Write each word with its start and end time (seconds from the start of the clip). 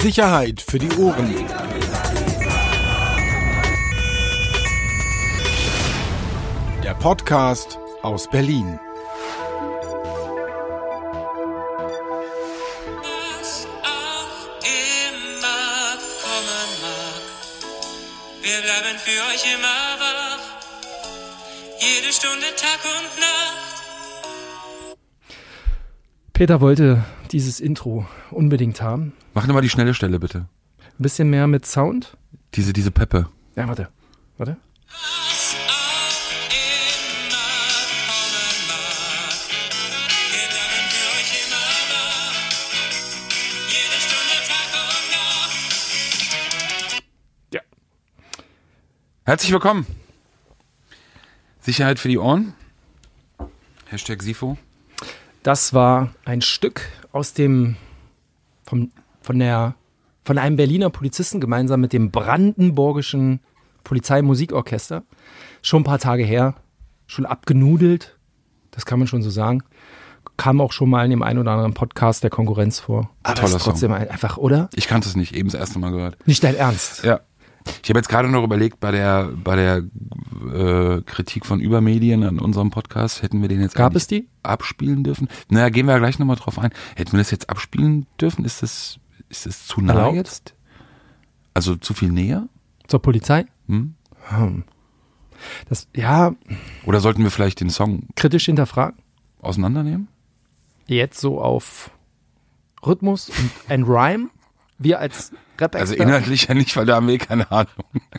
Sicherheit 0.00 0.62
für 0.62 0.78
die 0.78 0.90
Ohren. 0.96 1.34
Der 6.82 6.94
Podcast 6.94 7.78
aus 8.00 8.26
Berlin. 8.30 8.80
was 13.02 13.66
auch 13.84 14.64
immer 14.64 15.98
kommen 16.24 16.70
mag. 16.80 17.22
Wir 18.40 18.62
bleiben 18.62 18.98
für 19.04 19.20
euch 19.34 19.44
immer 19.52 19.80
wach. 20.00 20.40
Jede 21.78 22.10
Stunde, 22.10 22.46
Tag 22.56 22.80
und 22.84 23.20
Nacht. 23.20 24.96
Peter 26.32 26.62
wollte 26.62 27.04
dieses 27.32 27.60
Intro 27.60 28.06
unbedingt 28.30 28.80
haben. 28.82 29.12
Mach 29.34 29.46
nochmal 29.46 29.62
die 29.62 29.68
schnelle 29.68 29.94
Stelle, 29.94 30.18
bitte. 30.18 30.46
Ein 30.78 31.02
bisschen 31.02 31.30
mehr 31.30 31.46
mit 31.46 31.66
Sound. 31.66 32.16
Diese, 32.54 32.72
diese 32.72 32.90
Peppe. 32.90 33.28
Ja, 33.56 33.68
warte. 33.68 33.88
Warte. 34.36 34.56
Ja. 47.52 47.60
Herzlich 49.24 49.52
willkommen. 49.52 49.86
Sicherheit 51.60 51.98
für 51.98 52.08
die 52.08 52.18
Ohren. 52.18 52.54
Hashtag 53.86 54.22
SIFO. 54.22 54.56
Das 55.42 55.72
war 55.74 56.10
ein 56.24 56.42
Stück 56.42 56.82
aus 57.12 57.32
dem 57.32 57.76
vom, 58.64 58.90
von 59.22 59.38
der 59.38 59.74
von 60.22 60.36
einem 60.38 60.56
Berliner 60.56 60.90
Polizisten 60.90 61.40
gemeinsam 61.40 61.80
mit 61.80 61.92
dem 61.92 62.10
Brandenburgischen 62.10 63.40
Polizeimusikorchester. 63.84 65.02
Schon 65.62 65.80
ein 65.80 65.84
paar 65.84 65.98
Tage 65.98 66.24
her, 66.24 66.54
schon 67.06 67.24
abgenudelt, 67.26 68.16
das 68.70 68.84
kann 68.86 68.98
man 68.98 69.08
schon 69.08 69.22
so 69.22 69.30
sagen. 69.30 69.62
Kam 70.36 70.60
auch 70.60 70.72
schon 70.72 70.90
mal 70.90 71.04
in 71.04 71.10
dem 71.10 71.22
einen 71.22 71.38
oder 71.38 71.52
anderen 71.52 71.74
Podcast 71.74 72.22
der 72.22 72.30
Konkurrenz 72.30 72.78
vor. 72.80 73.10
Aber 73.22 73.34
Toller 73.34 73.56
ist 73.56 73.62
trotzdem 73.64 73.92
ein- 73.92 74.08
einfach, 74.08 74.36
oder? 74.36 74.68
Ich 74.74 74.86
kannte 74.86 75.08
es 75.08 75.16
nicht, 75.16 75.34
eben 75.34 75.48
das 75.50 75.58
erste 75.58 75.78
Mal 75.78 75.90
gehört. 75.90 76.16
Nicht 76.26 76.44
dein 76.44 76.54
Ernst. 76.54 77.02
Ja. 77.04 77.20
Ich 77.82 77.90
habe 77.90 77.98
jetzt 77.98 78.08
gerade 78.08 78.28
noch 78.28 78.42
überlegt, 78.42 78.80
bei 78.80 78.90
der, 78.90 79.30
bei 79.44 79.56
der 79.56 79.82
äh, 80.52 81.02
Kritik 81.02 81.44
von 81.44 81.60
Übermedien 81.60 82.22
an 82.24 82.38
unserem 82.38 82.70
Podcast, 82.70 83.22
hätten 83.22 83.42
wir 83.42 83.48
den 83.48 83.60
jetzt 83.60 83.74
Gab 83.74 83.94
es 83.94 84.06
die? 84.06 84.28
abspielen 84.42 85.04
dürfen? 85.04 85.28
Naja, 85.50 85.68
gehen 85.68 85.86
wir 85.86 85.92
ja 85.92 85.98
gleich 85.98 86.18
nochmal 86.18 86.36
drauf 86.36 86.58
ein. 86.58 86.70
Hätten 86.96 87.12
wir 87.12 87.18
das 87.18 87.30
jetzt 87.30 87.50
abspielen 87.50 88.06
dürfen? 88.20 88.44
Ist 88.44 88.62
das, 88.62 88.98
ist 89.28 89.46
das 89.46 89.66
zu 89.66 89.80
nah 89.82 89.92
Erlaubt? 89.94 90.16
jetzt? 90.16 90.54
Also 91.54 91.76
zu 91.76 91.92
viel 91.94 92.10
näher? 92.10 92.48
Zur 92.88 93.02
Polizei? 93.02 93.44
Hm? 93.66 93.94
Hm. 94.28 94.64
Das, 95.68 95.88
ja, 95.94 96.32
Oder 96.86 97.00
sollten 97.00 97.22
wir 97.22 97.30
vielleicht 97.30 97.60
den 97.60 97.70
Song 97.70 98.08
kritisch 98.14 98.46
hinterfragen. 98.46 98.98
auseinandernehmen? 99.40 100.08
Jetzt 100.86 101.20
so 101.20 101.40
auf 101.40 101.90
Rhythmus 102.84 103.28
und 103.30 103.50
ein 103.68 103.82
Rhyme. 103.84 104.30
Wir 104.78 104.98
als 104.98 105.32
rap 105.60 105.76
Also 105.76 105.94
inhaltlich 105.94 106.48
ja 106.48 106.54
nicht, 106.54 106.76
weil 106.76 106.86
da 106.86 106.96
haben 106.96 107.06
wir 107.06 107.14
eh 107.14 107.18
keine 107.18 107.50
Ahnung. 107.50 107.72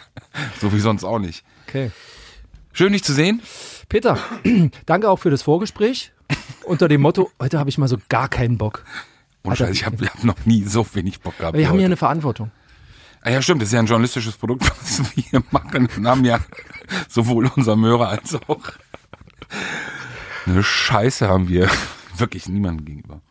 so 0.62 0.74
wie 0.74 0.80
sonst 0.80 1.04
auch 1.04 1.20
nicht. 1.20 1.44
Okay. 1.68 1.92
Schön, 2.74 2.94
dich 2.94 3.04
zu 3.04 3.14
sehen. 3.14 3.42
Peter, 3.90 4.18
danke 4.86 5.10
auch 5.10 5.18
für 5.18 5.30
das 5.30 5.42
Vorgespräch. 5.42 6.12
Unter 6.64 6.88
dem 6.88 7.02
Motto, 7.02 7.30
heute 7.42 7.60
habe 7.60 7.70
ich 7.70 7.78
mal 7.78 7.88
so 7.88 7.98
gar 8.08 8.30
keinen 8.30 8.58
Bock. 8.58 8.86
Und 9.44 9.52
Alter, 9.52 9.66
Scheiße, 9.66 9.74
ich 9.74 9.86
habe 9.86 10.06
hab 10.06 10.24
noch 10.24 10.46
nie 10.46 10.64
so 10.64 10.86
wenig 10.94 11.20
Bock 11.20 11.38
gehabt. 11.38 11.58
Wir 11.58 11.68
haben 11.68 11.78
hier 11.78 11.86
eine 11.86 11.98
Verantwortung. 11.98 12.52
ah, 13.22 13.32
ja, 13.32 13.42
stimmt, 13.42 13.62
das 13.62 13.70
ist 13.70 13.74
ja 13.74 13.80
ein 13.80 13.88
journalistisches 13.88 14.38
Produkt, 14.38 14.70
was 14.82 15.00
wir 15.16 15.24
hier 15.24 15.44
machen. 15.52 15.90
Und 15.98 16.08
haben 16.08 16.24
ja 16.24 16.40
sowohl 17.10 17.52
unser 17.56 17.76
Möhrer 17.76 18.10
als 18.10 18.36
auch 18.36 18.72
eine 20.46 20.64
Scheiße 20.64 21.28
haben 21.28 21.50
wir 21.50 21.70
wirklich 22.18 22.48
niemandem 22.48 22.86
gegenüber. 22.86 23.22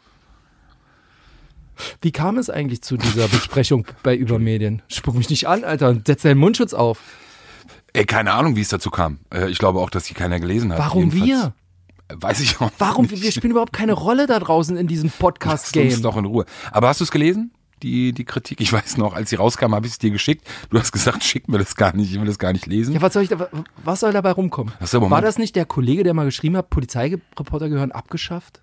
Wie 2.02 2.12
kam 2.12 2.38
es 2.38 2.50
eigentlich 2.50 2.82
zu 2.82 2.96
dieser 2.96 3.28
Besprechung 3.28 3.86
bei 4.02 4.16
Übermedien? 4.16 4.82
Spuck 4.88 5.14
mich 5.14 5.30
nicht 5.30 5.46
an, 5.48 5.64
Alter, 5.64 5.88
und 5.90 6.06
setz 6.06 6.22
deinen 6.22 6.38
Mundschutz 6.38 6.74
auf. 6.74 7.00
Ey, 7.92 8.04
keine 8.04 8.32
Ahnung, 8.32 8.56
wie 8.56 8.60
es 8.60 8.68
dazu 8.68 8.90
kam. 8.90 9.18
Äh, 9.34 9.50
Ich 9.50 9.58
glaube 9.58 9.80
auch, 9.80 9.90
dass 9.90 10.04
die 10.04 10.14
keiner 10.14 10.38
gelesen 10.40 10.72
hat. 10.72 10.78
Warum 10.78 11.10
Jedenfalls- 11.10 11.26
wir? 11.26 11.54
Weiß 12.12 12.40
ich 12.40 12.60
auch 12.60 12.70
Warum? 12.78 13.06
nicht. 13.06 13.22
Wir 13.22 13.30
spielen 13.30 13.52
überhaupt 13.52 13.72
keine 13.72 13.92
Rolle 13.92 14.26
da 14.26 14.40
draußen 14.40 14.76
in 14.76 14.88
diesem 14.88 15.10
Lass 15.10 15.18
Podcast-Game. 15.18 16.02
doch 16.02 16.16
in 16.16 16.24
Ruhe. 16.24 16.44
Aber 16.72 16.88
hast 16.88 16.98
du 17.00 17.04
es 17.04 17.10
gelesen? 17.12 17.52
Die, 17.84 18.12
die 18.12 18.24
Kritik? 18.24 18.60
Ich 18.60 18.72
weiß 18.72 18.96
noch, 18.98 19.14
als 19.14 19.30
sie 19.30 19.36
rauskam, 19.36 19.74
habe 19.74 19.86
ich 19.86 19.92
es 19.92 19.98
dir 19.98 20.10
geschickt. 20.10 20.44
Du 20.70 20.78
hast 20.78 20.90
gesagt, 20.92 21.22
schick 21.24 21.48
mir 21.48 21.58
das 21.58 21.76
gar 21.76 21.94
nicht, 21.96 22.12
ich 22.12 22.18
will 22.18 22.26
das 22.26 22.38
gar 22.40 22.52
nicht 22.52 22.66
lesen. 22.66 22.92
Ja, 22.94 23.00
was 23.00 23.12
soll 23.14 23.22
ich 23.22 23.28
da, 23.30 23.48
was 23.84 24.00
soll 24.00 24.12
dabei 24.12 24.32
rumkommen? 24.32 24.72
War 24.80 25.22
das 25.22 25.38
nicht 25.38 25.54
der 25.56 25.64
Kollege, 25.66 26.02
der 26.02 26.12
mal 26.12 26.24
geschrieben 26.26 26.56
hat, 26.56 26.68
Polizeireporter 26.68 27.68
gehören 27.68 27.92
abgeschafft? 27.92 28.60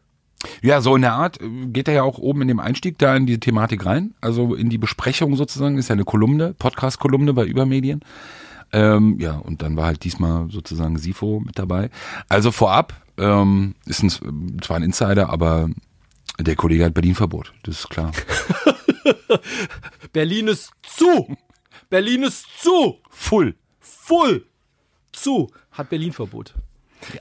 Ja, 0.61 0.81
so 0.81 0.95
in 0.95 1.01
der 1.01 1.13
Art 1.13 1.41
äh, 1.41 1.47
geht 1.67 1.87
er 1.87 1.93
ja 1.93 2.03
auch 2.03 2.17
oben 2.17 2.41
in 2.43 2.47
dem 2.47 2.59
Einstieg 2.59 2.97
da 2.97 3.15
in 3.15 3.25
die 3.25 3.39
Thematik 3.39 3.85
rein. 3.85 4.13
Also 4.21 4.53
in 4.55 4.69
die 4.69 4.77
Besprechung 4.77 5.35
sozusagen, 5.35 5.77
ist 5.77 5.89
ja 5.89 5.93
eine 5.93 6.03
Kolumne, 6.03 6.53
Podcast-Kolumne 6.53 7.33
bei 7.33 7.45
Übermedien. 7.45 8.01
Ähm, 8.73 9.17
ja, 9.19 9.37
und 9.37 9.61
dann 9.61 9.77
war 9.77 9.85
halt 9.85 10.03
diesmal 10.03 10.49
sozusagen 10.51 10.97
Sifo 10.97 11.39
mit 11.39 11.57
dabei. 11.57 11.89
Also 12.27 12.51
vorab, 12.51 12.93
ähm, 13.17 13.75
ist 13.85 14.03
ein, 14.03 14.59
zwar 14.61 14.77
ein 14.77 14.83
Insider, 14.83 15.29
aber 15.29 15.69
der 16.39 16.55
Kollege 16.55 16.85
hat 16.85 16.93
Berlin-Verbot, 16.93 17.53
das 17.63 17.79
ist 17.79 17.89
klar. 17.89 18.11
Berlin 20.13 20.49
ist 20.49 20.71
zu! 20.83 21.35
Berlin 21.89 22.23
ist 22.23 22.45
zu! 22.59 22.97
Full. 23.09 23.55
Full! 23.79 24.45
Zu! 25.13 25.49
Hat 25.71 25.89
Berlin 25.89 26.11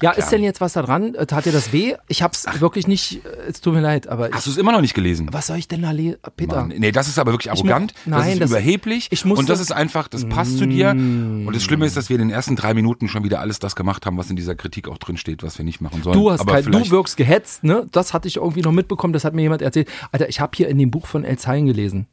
Ja, 0.03 0.13
ist 0.13 0.31
denn 0.31 0.43
jetzt 0.43 0.61
was 0.61 0.73
da 0.73 0.83
dran? 0.83 1.15
Äh, 1.15 1.27
Tat 1.27 1.45
dir 1.47 1.53
das 1.53 1.73
weh? 1.73 1.95
Ich 2.09 2.23
hab's 2.23 2.45
wirklich 2.61 2.87
nicht, 2.89 3.25
äh, 3.25 3.29
es 3.49 3.61
tut 3.61 3.75
mir 3.75 3.81
leid, 3.81 4.09
aber 4.09 4.31
Hast 4.33 4.47
du 4.47 4.51
es 4.51 4.57
immer 4.57 4.73
noch 4.73 4.81
nicht 4.81 4.95
gelesen? 4.95 5.29
was 5.33 5.47
soll 5.47 5.59
ich 5.59 5.69
denn 5.69 5.83
da 5.83 5.91
lesen? 5.91 6.17
Peter, 6.37 6.57
Mann, 6.63 6.75
nee, 6.77 6.93
das 6.93 7.09
ist 7.09 7.19
aber 7.19 7.33
wirklich 7.33 7.53
Ich 7.53 7.59
arrogant, 7.59 7.93
mu- 8.07 8.11
das 8.13 8.21
nein, 8.25 8.33
ist 8.35 8.41
das- 8.43 8.51
überheblich 8.51 9.09
ich 9.11 9.25
musste- 9.25 9.41
und 9.41 9.49
das 9.49 9.61
ist 9.61 9.73
einfach, 9.73 10.09
das 10.09 10.29
passt 10.29 10.59
zu 10.59 10.67
dir. 10.67 10.91
Und 10.91 11.53
das 11.53 11.63
Schlimme 11.63 11.87
ist, 11.87 11.97
dass 11.97 12.09
wir 12.09 12.17
in 12.17 12.29
den 12.29 12.31
ersten 12.31 12.57
drei 12.57 12.75
Minuten 12.75 13.09
schon 13.09 13.23
wieder 13.25 13.41
alles 13.41 13.59
das 13.59 13.77
gemacht 13.77 14.07
haben, 14.07 14.17
was 14.19 14.31
in 14.31 14.37
dieser 14.37 14.55
Kritik 14.55 14.89
auch 14.89 14.99
drin 14.99 15.17
steht, 15.17 15.43
was 15.43 15.59
wir 15.59 15.65
nicht 15.65 15.81
machen 15.81 16.03
sollen. 16.03 16.19
du 16.19 16.31
hast 16.31 16.47
kein, 16.47 16.65
du 16.65 16.91
wirkst 16.91 17.17
gehetzt, 17.17 17.65
ne? 17.65 17.87
Das 17.93 18.13
hatte 18.15 18.29
ich 18.29 18.37
irgendwie 18.37 18.63
noch 18.63 18.73
mitbekommen, 18.73 19.13
das 19.13 19.25
hat 19.25 19.35
mir 19.35 19.43
jemand 19.43 19.63
erzählt. 19.63 19.89
Alter, 20.13 20.29
ich 20.29 20.41
habe 20.41 20.53
hier 20.57 20.69
in 20.69 20.79
dem 20.79 20.91
Buch 20.91 21.07
von 21.07 21.25
El 21.25 21.39
Zayn 21.39 21.67
gelesen. 21.67 22.07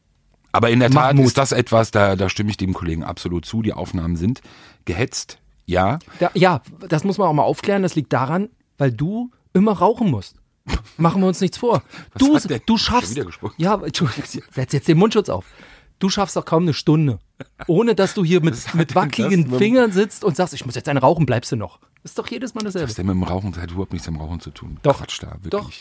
Aber 0.52 0.70
in 0.70 0.80
der 0.80 0.92
Tat 0.92 1.16
Mahmoud. 1.16 1.26
ist 1.26 1.38
das 1.40 1.52
etwas, 1.52 1.90
da, 1.90 2.16
da 2.16 2.30
stimme 2.30 2.52
ich 2.52 2.58
dem 2.58 2.74
Kollegen 2.76 3.04
absolut 3.04 3.44
zu. 3.46 3.64
Die 3.64 3.74
Aufnahmen 3.74 4.16
sind 4.18 4.42
gehetzt, 4.86 5.40
ja. 5.66 6.00
Da, 6.20 6.32
ja, 6.34 6.62
das 6.88 7.04
muss 7.04 7.18
man 7.18 7.28
auch 7.28 7.34
mal 7.34 7.44
aufklären, 7.44 7.84
das 7.84 7.96
liegt 7.96 8.12
daran, 8.14 8.50
weil 8.78 8.92
du 8.92 9.32
immer 9.54 9.74
rauchen 9.74 10.10
musst. 10.12 10.36
Machen 10.98 11.22
wir 11.22 11.28
uns 11.28 11.42
nichts 11.42 11.58
vor. 11.58 11.84
Du, 12.18 12.38
du 12.66 12.78
schaffst. 12.78 13.18
Ja, 13.58 13.82
setz 14.52 14.74
jetzt 14.74 14.88
den 14.88 14.98
Mundschutz 14.98 15.28
auf. 15.30 15.46
Du 16.00 16.10
schaffst 16.10 16.36
doch 16.36 16.46
kaum 16.46 16.64
eine 16.64 16.74
Stunde. 16.74 17.20
Ohne 17.68 17.96
dass 17.96 18.14
du 18.14 18.24
hier 18.26 18.42
mit, 18.42 18.74
mit 18.74 18.96
wackeligen 18.96 19.58
Fingern 19.58 19.92
sitzt 19.92 20.24
und 20.24 20.36
sagst, 20.36 20.54
ich 20.54 20.66
muss 20.66 20.76
jetzt 20.76 20.88
einen 20.90 21.00
rauchen, 21.00 21.26
bleibst 21.26 21.52
du 21.52 21.56
noch. 21.56 21.80
Ist 22.04 22.18
doch 22.20 22.28
jedes 22.30 22.54
Mal 22.54 22.60
Was 22.66 22.74
dasselbe. 22.74 22.90
ist 22.90 22.98
denn 22.98 23.06
mit 23.06 23.16
dem 23.16 23.24
Rauchen? 23.24 23.52
Das 23.54 23.62
hat 23.62 23.72
überhaupt 23.72 23.94
nichts 23.94 24.08
mit 24.10 24.18
dem 24.18 24.22
Rauchen 24.22 24.40
zu 24.42 24.52
tun. 24.52 24.78
Doch. 24.84 24.98
Quatsch 24.98 25.22
da, 25.22 25.38
wirklich. 25.42 25.50
Doch. 25.50 25.72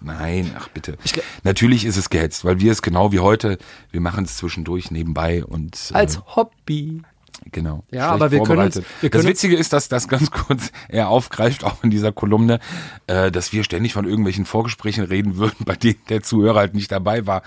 Nein, 0.00 0.54
ach 0.58 0.68
bitte. 0.68 0.96
gl- 1.04 1.22
Natürlich 1.44 1.84
ist 1.84 1.96
es 1.98 2.08
gehetzt, 2.08 2.44
weil 2.46 2.60
wir 2.60 2.72
es 2.72 2.80
genau 2.80 3.12
wie 3.12 3.18
heute, 3.20 3.58
wir 3.90 4.00
machen 4.00 4.24
es 4.24 4.36
zwischendurch 4.38 4.90
nebenbei 4.90 5.44
und 5.44 5.90
äh, 5.90 5.94
Als 5.94 6.20
Hobby. 6.36 7.02
Genau. 7.50 7.84
Ja, 7.90 8.10
aber 8.10 8.30
wir 8.30 8.42
können 8.42 8.58
wir 8.58 8.68
das 8.70 9.10
können- 9.10 9.26
Witzige 9.26 9.56
ist, 9.56 9.72
dass 9.72 9.88
das 9.88 10.08
ganz 10.08 10.30
kurz 10.30 10.70
er 10.88 11.08
aufgreift, 11.08 11.64
auch 11.64 11.82
in 11.82 11.90
dieser 11.90 12.12
Kolumne, 12.12 12.58
äh, 13.06 13.30
dass 13.30 13.52
wir 13.52 13.64
ständig 13.64 13.92
von 13.94 14.04
irgendwelchen 14.04 14.44
Vorgesprächen 14.44 15.04
reden 15.04 15.36
würden, 15.36 15.64
bei 15.64 15.76
denen 15.76 15.98
der 16.08 16.22
Zuhörer 16.22 16.60
halt 16.60 16.74
nicht 16.74 16.90
dabei 16.92 17.26
war. 17.26 17.42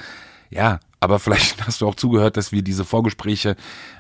Ja, 0.49 0.79
aber 0.99 1.19
vielleicht 1.19 1.65
hast 1.67 1.81
du 1.81 1.87
auch 1.87 1.95
zugehört, 1.95 2.37
dass 2.37 2.51
wir 2.51 2.61
diese 2.61 2.85
Vorgespräche 2.85 3.55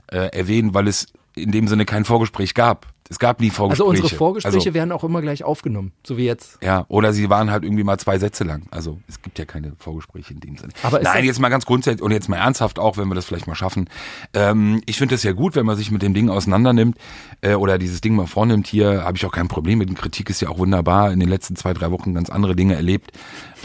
äh, 0.07 0.27
erwähnen, 0.37 0.73
weil 0.73 0.87
es 0.87 1.07
in 1.35 1.51
dem 1.51 1.67
Sinne 1.67 1.85
kein 1.85 2.05
Vorgespräch 2.05 2.53
gab. 2.53 2.87
Es 3.11 3.19
gab 3.19 3.41
nie 3.41 3.49
Vorgespräche. 3.49 3.83
Also 3.89 4.01
unsere 4.01 4.17
Vorgespräche 4.17 4.57
Also, 4.57 4.73
werden 4.73 4.93
auch 4.93 5.03
immer 5.03 5.21
gleich 5.21 5.43
aufgenommen, 5.43 5.91
so 6.07 6.15
wie 6.15 6.23
jetzt. 6.23 6.57
ja, 6.63 6.85
oder 6.87 7.11
sie 7.11 7.29
waren 7.29 7.51
halt 7.51 7.65
irgendwie 7.65 7.83
mal 7.83 7.97
zwei 7.97 8.17
Sätze 8.17 8.45
lang. 8.45 8.63
Also 8.71 8.99
es 9.09 9.21
gibt 9.21 9.37
ja 9.37 9.43
keine 9.43 9.73
Vorgespräche 9.77 10.33
in 10.33 10.39
dem 10.39 10.55
Sinne. 10.55 10.71
Aber 10.81 11.01
Nein, 11.01 11.25
jetzt 11.25 11.39
mal 11.41 11.49
ganz 11.49 11.65
grundsätzlich 11.65 12.01
und 12.01 12.11
jetzt 12.11 12.29
mal 12.29 12.37
ernsthaft 12.37 12.79
auch, 12.79 12.95
wenn 12.95 13.09
wir 13.09 13.15
das 13.15 13.25
vielleicht 13.25 13.47
mal 13.47 13.55
schaffen. 13.55 13.89
Ähm, 14.33 14.81
ich 14.85 14.97
finde 14.97 15.15
es 15.15 15.23
ja 15.23 15.33
gut, 15.33 15.57
wenn 15.57 15.65
man 15.65 15.75
sich 15.75 15.91
mit 15.91 16.01
dem 16.01 16.13
Ding 16.13 16.29
auseinandernimmt 16.29 16.97
äh, 17.41 17.55
oder 17.55 17.77
dieses 17.77 17.99
Ding 17.99 18.15
mal 18.15 18.27
vornimmt. 18.27 18.65
Hier 18.65 19.03
habe 19.03 19.17
ich 19.17 19.25
auch 19.25 19.33
kein 19.33 19.49
Problem 19.49 19.79
mit. 19.79 19.93
Kritik 19.93 20.29
ist 20.29 20.39
ja 20.41 20.47
auch 20.47 20.57
wunderbar. 20.57 21.11
In 21.11 21.19
den 21.19 21.27
letzten 21.27 21.57
zwei, 21.57 21.73
drei 21.73 21.91
Wochen 21.91 22.13
ganz 22.13 22.29
andere 22.29 22.55
Dinge 22.55 22.75
erlebt. 22.75 23.11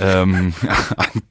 Ähm, 0.01 0.55
an, 0.97 1.23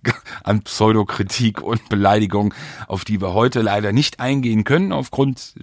an 0.44 0.62
Pseudokritik 0.62 1.62
und 1.62 1.90
Beleidigung, 1.90 2.54
auf 2.88 3.04
die 3.04 3.20
wir 3.20 3.34
heute 3.34 3.62
leider 3.62 3.92
nicht 3.92 4.22
eingehen 4.22 4.64
können 4.64 4.94
aufgrund 4.94 5.54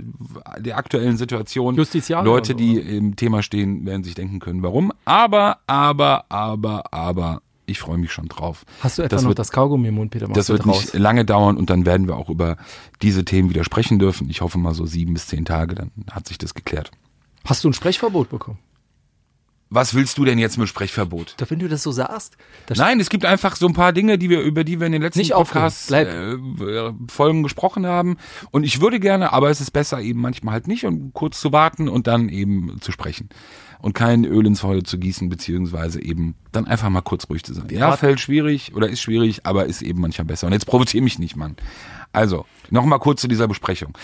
der 0.59 0.77
aktuellen 0.77 1.17
Situation. 1.17 1.75
Justiziare 1.77 2.25
Leute, 2.25 2.42
so, 2.47 2.55
die 2.55 2.77
im 2.79 3.17
Thema 3.17 3.43
stehen, 3.43 3.85
werden 3.87 4.05
sich 4.05 4.15
denken 4.15 4.39
können, 4.41 4.63
warum. 4.63 4.93
Aber, 5.05 5.59
aber, 5.67 6.25
aber, 6.29 6.93
aber, 6.93 7.43
Ich 7.67 7.79
freue 7.79 7.97
mich 7.99 8.13
schon 8.13 8.27
drauf. 8.29 8.65
Hast 8.81 8.99
du 8.99 9.03
etwa 9.03 9.17
das 9.17 9.23
noch 9.23 9.29
wird, 9.31 9.39
das 9.39 9.51
Kaugummi 9.53 9.89
im 9.89 9.95
Mund, 9.95 10.11
Peter? 10.11 10.27
Machst 10.27 10.37
Das 10.37 10.49
wird 10.49 10.65
draus? 10.65 10.81
nicht 10.81 10.95
lange 10.95 11.25
dauern 11.25 11.57
und 11.57 11.71
dann 11.71 11.87
werden 11.87 12.07
wir 12.09 12.17
auch 12.17 12.29
über 12.29 12.57
diese 13.03 13.25
Themen 13.25 13.49
wieder 13.51 13.65
sprechen 13.65 13.99
dürfen. 13.99 14.29
Ich 14.31 14.41
hoffe 14.41 14.59
mal 14.59 14.75
so 14.75 14.85
sieben 14.85 15.15
bis 15.15 15.29
zehn 15.29 15.45
Tage, 15.45 15.75
dann 15.77 15.91
hat 16.11 16.27
sich 16.27 16.39
das 16.39 16.55
geklärt. 16.55 16.91
Hast 17.45 17.65
du 17.65 17.69
ein 17.69 17.73
Sprechverbot 17.73 18.31
bekommen? 18.31 18.59
Was 19.75 19.95
willst 19.95 20.19
du 20.19 20.27
denn 20.27 20.39
jetzt 20.39 20.59
mit 20.59 20.69
Sprechverbot? 20.69 21.35
Da, 21.39 21.49
wenn 21.49 21.59
du 21.59 21.67
das 21.67 21.83
so 21.83 21.93
sagst. 21.93 22.37
Da 22.67 22.75
Nein, 22.77 23.01
es 23.01 23.09
gibt 23.09 23.25
einfach 23.25 23.57
so 23.57 23.67
ein 23.67 23.73
paar 23.73 23.95
Dinge, 23.95 24.19
die 24.19 24.29
wir 24.29 24.43
über 24.43 24.65
die 24.65 24.79
wir 24.79 24.87
in 24.87 24.93
den 24.93 25.01
letzten 25.01 25.27
Podcasts 25.31 25.87
bleib. 25.87 26.09
äh, 26.09 26.93
Folgen 27.09 27.43
gesprochen 27.43 27.87
haben. 27.87 28.19
Und 28.51 28.65
ich 28.65 28.83
würde 28.83 29.01
gerne, 29.01 29.33
aber 29.33 29.49
es 29.49 29.63
ist 29.63 29.71
besser 29.71 30.01
eben 30.03 30.21
manchmal 30.21 30.53
halt 30.53 30.69
nicht 30.69 30.85
und 30.85 31.15
kurz 31.15 31.41
zu 31.41 31.53
warten 31.53 31.89
und 31.89 32.07
dann 32.07 32.29
eben 32.29 32.83
zu 32.83 32.93
sprechen 32.93 33.31
und 33.81 33.95
kein 33.95 34.25
Öl 34.25 34.47
ins 34.47 34.61
Feuer 34.61 34.85
zu 34.85 34.99
gießen 34.99 35.31
beziehungsweise 35.31 36.03
eben 36.03 36.35
dann 36.53 36.67
einfach 36.67 36.91
mal 36.91 37.01
kurz 37.01 37.29
ruhig 37.31 37.43
zu 37.43 37.55
sein. 37.55 37.67
ja, 37.71 37.97
fällt 37.97 38.21
schwierig 38.21 38.75
oder 38.75 38.91
ist 38.91 39.01
schwierig, 39.01 39.47
aber 39.47 39.65
ist 39.65 39.81
eben 39.81 40.03
manchmal 40.03 40.27
besser. 40.27 40.49
Und 40.49 40.53
jetzt 40.53 40.67
provoziere 40.67 41.03
mich 41.03 41.19
nicht, 41.19 41.35
Mann. 41.37 41.57
Also 42.13 42.45
noch 42.71 42.85
mal 42.85 42.99
kurz 42.99 43.23
zu 43.23 43.29
dieser 43.29 43.49
Besprechung 43.49 43.97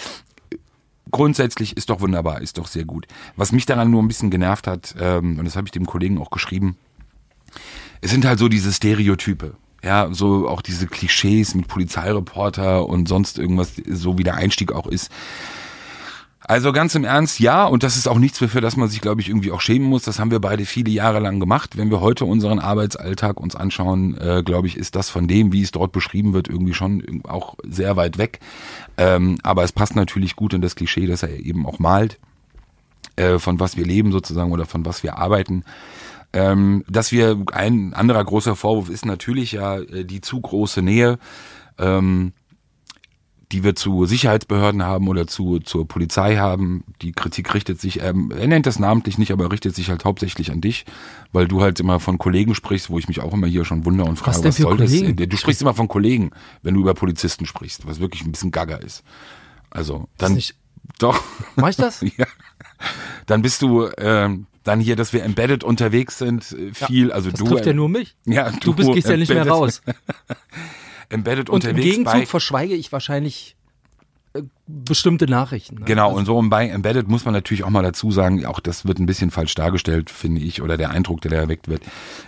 grundsätzlich 1.18 1.76
ist 1.76 1.90
doch 1.90 2.00
wunderbar, 2.00 2.40
ist 2.40 2.58
doch 2.58 2.68
sehr 2.68 2.84
gut. 2.84 3.08
Was 3.34 3.50
mich 3.50 3.66
daran 3.66 3.90
nur 3.90 4.00
ein 4.00 4.06
bisschen 4.06 4.30
genervt 4.30 4.68
hat, 4.68 4.94
ähm, 5.00 5.36
und 5.36 5.44
das 5.44 5.56
habe 5.56 5.66
ich 5.66 5.72
dem 5.72 5.84
Kollegen 5.84 6.18
auch 6.18 6.30
geschrieben, 6.30 6.76
es 8.00 8.12
sind 8.12 8.24
halt 8.24 8.38
so 8.38 8.48
diese 8.48 8.72
Stereotype. 8.72 9.56
Ja, 9.82 10.08
so 10.12 10.48
auch 10.48 10.62
diese 10.62 10.86
Klischees 10.86 11.56
mit 11.56 11.66
Polizeireporter 11.66 12.86
und 12.86 13.08
sonst 13.08 13.36
irgendwas, 13.36 13.72
so 13.88 14.16
wie 14.16 14.22
der 14.22 14.36
Einstieg 14.36 14.70
auch 14.70 14.86
ist. 14.86 15.10
Also 16.48 16.72
ganz 16.72 16.94
im 16.94 17.04
Ernst, 17.04 17.40
ja, 17.40 17.66
und 17.66 17.82
das 17.82 17.98
ist 17.98 18.08
auch 18.08 18.18
nichts, 18.18 18.38
für 18.38 18.62
das 18.62 18.74
man 18.74 18.88
sich, 18.88 19.02
glaube 19.02 19.20
ich, 19.20 19.28
irgendwie 19.28 19.52
auch 19.52 19.60
schämen 19.60 19.86
muss. 19.86 20.04
Das 20.04 20.18
haben 20.18 20.30
wir 20.30 20.40
beide 20.40 20.64
viele 20.64 20.90
Jahre 20.90 21.20
lang 21.20 21.40
gemacht. 21.40 21.76
Wenn 21.76 21.90
wir 21.90 22.00
heute 22.00 22.24
unseren 22.24 22.58
Arbeitsalltag 22.58 23.38
uns 23.38 23.54
anschauen, 23.54 24.16
äh, 24.16 24.42
glaube 24.42 24.66
ich, 24.66 24.78
ist 24.78 24.96
das 24.96 25.10
von 25.10 25.28
dem, 25.28 25.52
wie 25.52 25.60
es 25.60 25.72
dort 25.72 25.92
beschrieben 25.92 26.32
wird, 26.32 26.48
irgendwie 26.48 26.72
schon 26.72 27.20
auch 27.28 27.56
sehr 27.68 27.96
weit 27.96 28.16
weg. 28.16 28.40
Ähm, 28.96 29.36
aber 29.42 29.62
es 29.62 29.72
passt 29.72 29.94
natürlich 29.94 30.36
gut 30.36 30.54
in 30.54 30.62
das 30.62 30.74
Klischee, 30.74 31.06
dass 31.06 31.22
er 31.22 31.38
eben 31.38 31.66
auch 31.66 31.80
malt, 31.80 32.18
äh, 33.16 33.38
von 33.38 33.60
was 33.60 33.76
wir 33.76 33.84
leben 33.84 34.10
sozusagen 34.10 34.50
oder 34.50 34.64
von 34.64 34.86
was 34.86 35.02
wir 35.02 35.18
arbeiten. 35.18 35.64
Ähm, 36.32 36.82
dass 36.88 37.12
wir, 37.12 37.44
ein 37.52 37.92
anderer 37.92 38.24
großer 38.24 38.56
Vorwurf 38.56 38.88
ist 38.88 39.04
natürlich 39.04 39.52
ja 39.52 39.80
äh, 39.80 40.06
die 40.06 40.22
zu 40.22 40.40
große 40.40 40.80
Nähe. 40.80 41.18
Ähm, 41.76 42.32
die 43.52 43.64
wir 43.64 43.74
zu 43.74 44.04
Sicherheitsbehörden 44.04 44.82
haben 44.82 45.08
oder 45.08 45.26
zu 45.26 45.58
zur 45.60 45.88
Polizei 45.88 46.36
haben. 46.36 46.84
Die 47.00 47.12
Kritik 47.12 47.54
richtet 47.54 47.80
sich, 47.80 48.02
ähm, 48.02 48.30
er 48.36 48.46
nennt 48.46 48.66
das 48.66 48.78
namentlich 48.78 49.16
nicht, 49.16 49.32
aber 49.32 49.50
richtet 49.50 49.74
sich 49.74 49.88
halt 49.88 50.04
hauptsächlich 50.04 50.50
an 50.52 50.60
dich, 50.60 50.84
weil 51.32 51.48
du 51.48 51.62
halt 51.62 51.80
immer 51.80 51.98
von 51.98 52.18
Kollegen 52.18 52.54
sprichst, 52.54 52.90
wo 52.90 52.98
ich 52.98 53.08
mich 53.08 53.20
auch 53.20 53.32
immer 53.32 53.46
hier 53.46 53.64
schon 53.64 53.84
wundere 53.86 54.06
und 54.08 54.16
frage, 54.16 54.44
was, 54.44 54.56
für 54.56 54.62
soll 54.62 54.76
Kollegen? 54.76 55.16
das? 55.16 55.28
Du 55.28 55.36
sprichst 55.38 55.62
immer 55.62 55.74
von 55.74 55.88
Kollegen, 55.88 56.30
wenn 56.62 56.74
du 56.74 56.80
über 56.80 56.92
Polizisten 56.94 57.46
sprichst, 57.46 57.86
was 57.86 58.00
wirklich 58.00 58.22
ein 58.24 58.32
bisschen 58.32 58.50
gaga 58.50 58.76
ist. 58.76 59.02
Also 59.70 60.08
dann 60.18 60.34
nicht- 60.34 60.54
doch. 60.98 61.22
Mach 61.56 61.68
ich 61.70 61.76
das? 61.76 62.00
ja. 62.16 62.26
Dann 63.26 63.42
bist 63.42 63.62
du 63.62 63.88
ähm, 63.98 64.46
dann 64.62 64.80
hier, 64.80 64.96
dass 64.96 65.12
wir 65.14 65.22
embedded 65.24 65.64
unterwegs 65.64 66.18
sind, 66.18 66.52
äh, 66.52 66.72
viel. 66.74 67.12
also 67.12 67.30
Das 67.30 67.40
du 67.40 67.46
trifft 67.46 67.64
ja 67.66 67.72
nur 67.72 67.88
mich. 67.88 68.14
Ja, 68.26 68.50
Du 68.50 68.74
bist, 68.74 68.92
gehst 68.92 69.08
ja 69.08 69.16
nicht 69.16 69.30
mehr 69.32 69.48
raus. 69.48 69.80
embedded 71.10 71.50
Und 71.50 71.64
im 71.64 71.70
unterwegs 71.70 71.90
Gegenzug 71.96 72.14
bei 72.20 72.26
verschweige 72.26 72.74
ich 72.74 72.92
wahrscheinlich 72.92 73.56
äh, 74.34 74.42
bestimmte 74.66 75.26
Nachrichten. 75.26 75.76
ne? 75.76 75.84
Genau, 75.86 76.08
Also, 76.08 76.18
und 76.18 76.26
so 76.26 76.48
bei 76.50 76.68
Embedded 76.68 77.08
muss 77.08 77.24
man 77.24 77.32
natürlich 77.32 77.64
auch 77.64 77.70
mal 77.70 77.82
dazu 77.82 78.10
sagen, 78.10 78.44
auch 78.44 78.60
das 78.60 78.86
wird 78.86 78.98
ein 78.98 79.06
bisschen 79.06 79.30
falsch 79.30 79.54
dargestellt, 79.54 80.10
finde 80.10 80.42
ich, 80.42 80.60
oder 80.60 80.76
der 80.76 80.90
Eindruck, 80.90 81.22
der 81.22 81.30
da 81.30 81.36
erweckt 81.38 81.68
wird. 81.68 81.82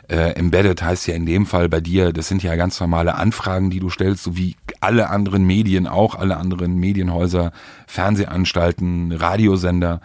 Äh, 0.09 0.31
Embedded 0.33 0.83
heißt 0.83 1.07
ja 1.09 1.15
in 1.15 1.27
dem 1.27 1.45
Fall 1.45 1.69
bei 1.69 1.81
dir, 1.81 2.13
das 2.15 2.29
sind 2.29 2.43
ja 2.43 2.57
ganz 2.57 2.81
normale 2.81 3.17
Anfragen, 3.17 3.69
die 3.69 3.81
du 3.81 3.91
stellst, 3.91 4.23
so 4.25 4.37
wie 4.37 4.57
alle 4.81 5.11
anderen 5.11 5.45
Medien 5.45 5.87
auch, 5.87 6.15
alle 6.15 6.39
anderen 6.39 6.77
Medienhäuser, 6.77 7.53
Fernsehanstalten, 7.87 9.13
Radiosender 9.13 10.01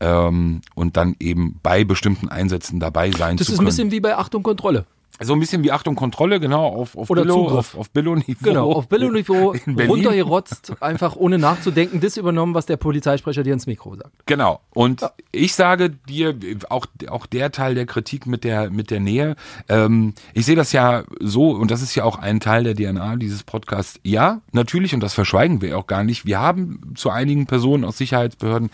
ähm, 0.00 0.60
und 0.74 0.96
dann 0.96 1.16
eben 1.18 1.58
bei 1.62 1.84
bestimmten 1.84 2.28
Einsätzen 2.28 2.78
dabei 2.80 3.10
sein 3.10 3.36
Das 3.38 3.46
zu 3.46 3.52
ist 3.54 3.58
ein 3.58 3.64
können. 3.64 3.66
bisschen 3.66 3.90
wie 3.90 4.00
bei 4.00 4.16
Achtung 4.16 4.42
Kontrolle. 4.42 4.84
So 5.20 5.32
ein 5.32 5.40
bisschen 5.40 5.64
wie 5.64 5.72
Achtung 5.72 5.94
Kontrolle, 5.94 6.38
genau, 6.40 6.66
auf, 6.66 6.96
auf 6.96 7.10
Oder 7.10 7.22
Billo, 7.22 7.34
Zugriff. 7.34 7.56
auf, 7.56 7.78
auf 7.78 7.90
Billo-Niveau. 7.90 8.36
Genau, 8.42 8.72
auf 8.72 8.88
Billo-Niveau 8.88 9.54
runtergerotzt, 9.66 10.80
einfach 10.80 11.16
ohne 11.16 11.38
nachzudenken, 11.38 12.00
das 12.00 12.16
übernommen, 12.16 12.54
was 12.54 12.66
der 12.66 12.76
Polizeisprecher 12.76 13.42
dir 13.42 13.52
ins 13.52 13.66
Mikro 13.66 13.96
sagt. 13.96 14.12
Genau. 14.26 14.60
Und 14.70 15.04
ich 15.32 15.54
sage 15.54 15.90
dir, 15.90 16.36
auch, 16.68 16.86
auch 17.08 17.26
der 17.26 17.50
Teil 17.50 17.74
der 17.74 17.86
Kritik 17.86 18.26
mit 18.26 18.44
der, 18.44 18.70
mit 18.70 18.90
der 18.90 19.00
Nähe, 19.00 19.34
ähm, 19.68 20.14
ich 20.34 20.46
sehe 20.46 20.56
das 20.56 20.72
ja 20.72 21.04
so, 21.20 21.50
und 21.50 21.70
das 21.70 21.82
ist 21.82 21.94
ja 21.94 22.04
auch 22.04 22.18
ein 22.18 22.40
Teil 22.40 22.64
der 22.64 22.74
DNA 22.74 23.16
dieses 23.16 23.42
Podcasts. 23.42 23.98
Ja, 24.04 24.40
natürlich, 24.52 24.94
und 24.94 25.00
das 25.00 25.14
verschweigen 25.14 25.60
wir 25.60 25.76
auch 25.78 25.86
gar 25.86 26.04
nicht. 26.04 26.26
Wir 26.26 26.40
haben 26.40 26.92
zu 26.94 27.10
einigen 27.10 27.46
Personen 27.46 27.84
aus 27.84 27.98
Sicherheitsbehörden 27.98 28.70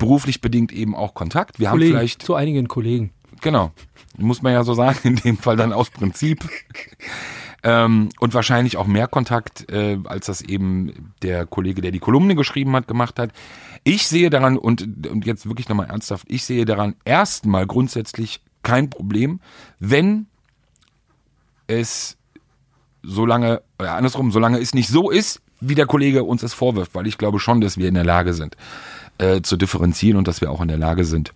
beruflich 0.00 0.40
bedingt 0.40 0.72
eben 0.72 0.96
auch 0.96 1.14
Kontakt. 1.14 1.60
Wir 1.60 1.68
Kollegen, 1.68 1.92
haben 1.92 2.00
vielleicht 2.00 2.22
zu 2.22 2.34
einigen 2.34 2.66
Kollegen. 2.66 3.12
Genau. 3.40 3.72
Muss 4.16 4.42
man 4.42 4.52
ja 4.52 4.64
so 4.64 4.74
sagen, 4.74 4.98
in 5.04 5.16
dem 5.16 5.36
Fall 5.36 5.56
dann 5.56 5.72
aus 5.72 5.90
Prinzip. 5.90 6.48
ähm, 7.62 8.08
und 8.18 8.34
wahrscheinlich 8.34 8.76
auch 8.76 8.86
mehr 8.86 9.08
Kontakt, 9.08 9.70
äh, 9.70 9.98
als 10.04 10.26
das 10.26 10.42
eben 10.42 11.12
der 11.22 11.46
Kollege, 11.46 11.82
der 11.82 11.90
die 11.90 11.98
Kolumne 11.98 12.34
geschrieben 12.34 12.74
hat, 12.76 12.88
gemacht 12.88 13.18
hat. 13.18 13.32
Ich 13.84 14.06
sehe 14.06 14.30
daran, 14.30 14.58
und, 14.58 15.06
und 15.06 15.26
jetzt 15.26 15.46
wirklich 15.46 15.68
nochmal 15.68 15.88
ernsthaft, 15.88 16.26
ich 16.28 16.44
sehe 16.44 16.64
daran 16.64 16.96
erstmal 17.04 17.66
grundsätzlich 17.66 18.40
kein 18.62 18.90
Problem, 18.90 19.40
wenn 19.78 20.26
es 21.66 22.18
solange, 23.02 23.62
oder 23.78 23.94
andersrum, 23.94 24.30
solange 24.30 24.58
es 24.58 24.74
nicht 24.74 24.88
so 24.88 25.10
ist, 25.10 25.40
wie 25.60 25.74
der 25.74 25.86
Kollege 25.86 26.24
uns 26.24 26.42
es 26.42 26.54
vorwirft, 26.54 26.94
weil 26.94 27.06
ich 27.06 27.18
glaube 27.18 27.38
schon, 27.38 27.60
dass 27.60 27.78
wir 27.78 27.88
in 27.88 27.94
der 27.94 28.04
Lage 28.04 28.34
sind, 28.34 28.56
äh, 29.18 29.42
zu 29.42 29.56
differenzieren 29.56 30.18
und 30.18 30.28
dass 30.28 30.40
wir 30.40 30.50
auch 30.50 30.60
in 30.60 30.68
der 30.68 30.78
Lage 30.78 31.04
sind, 31.04 31.32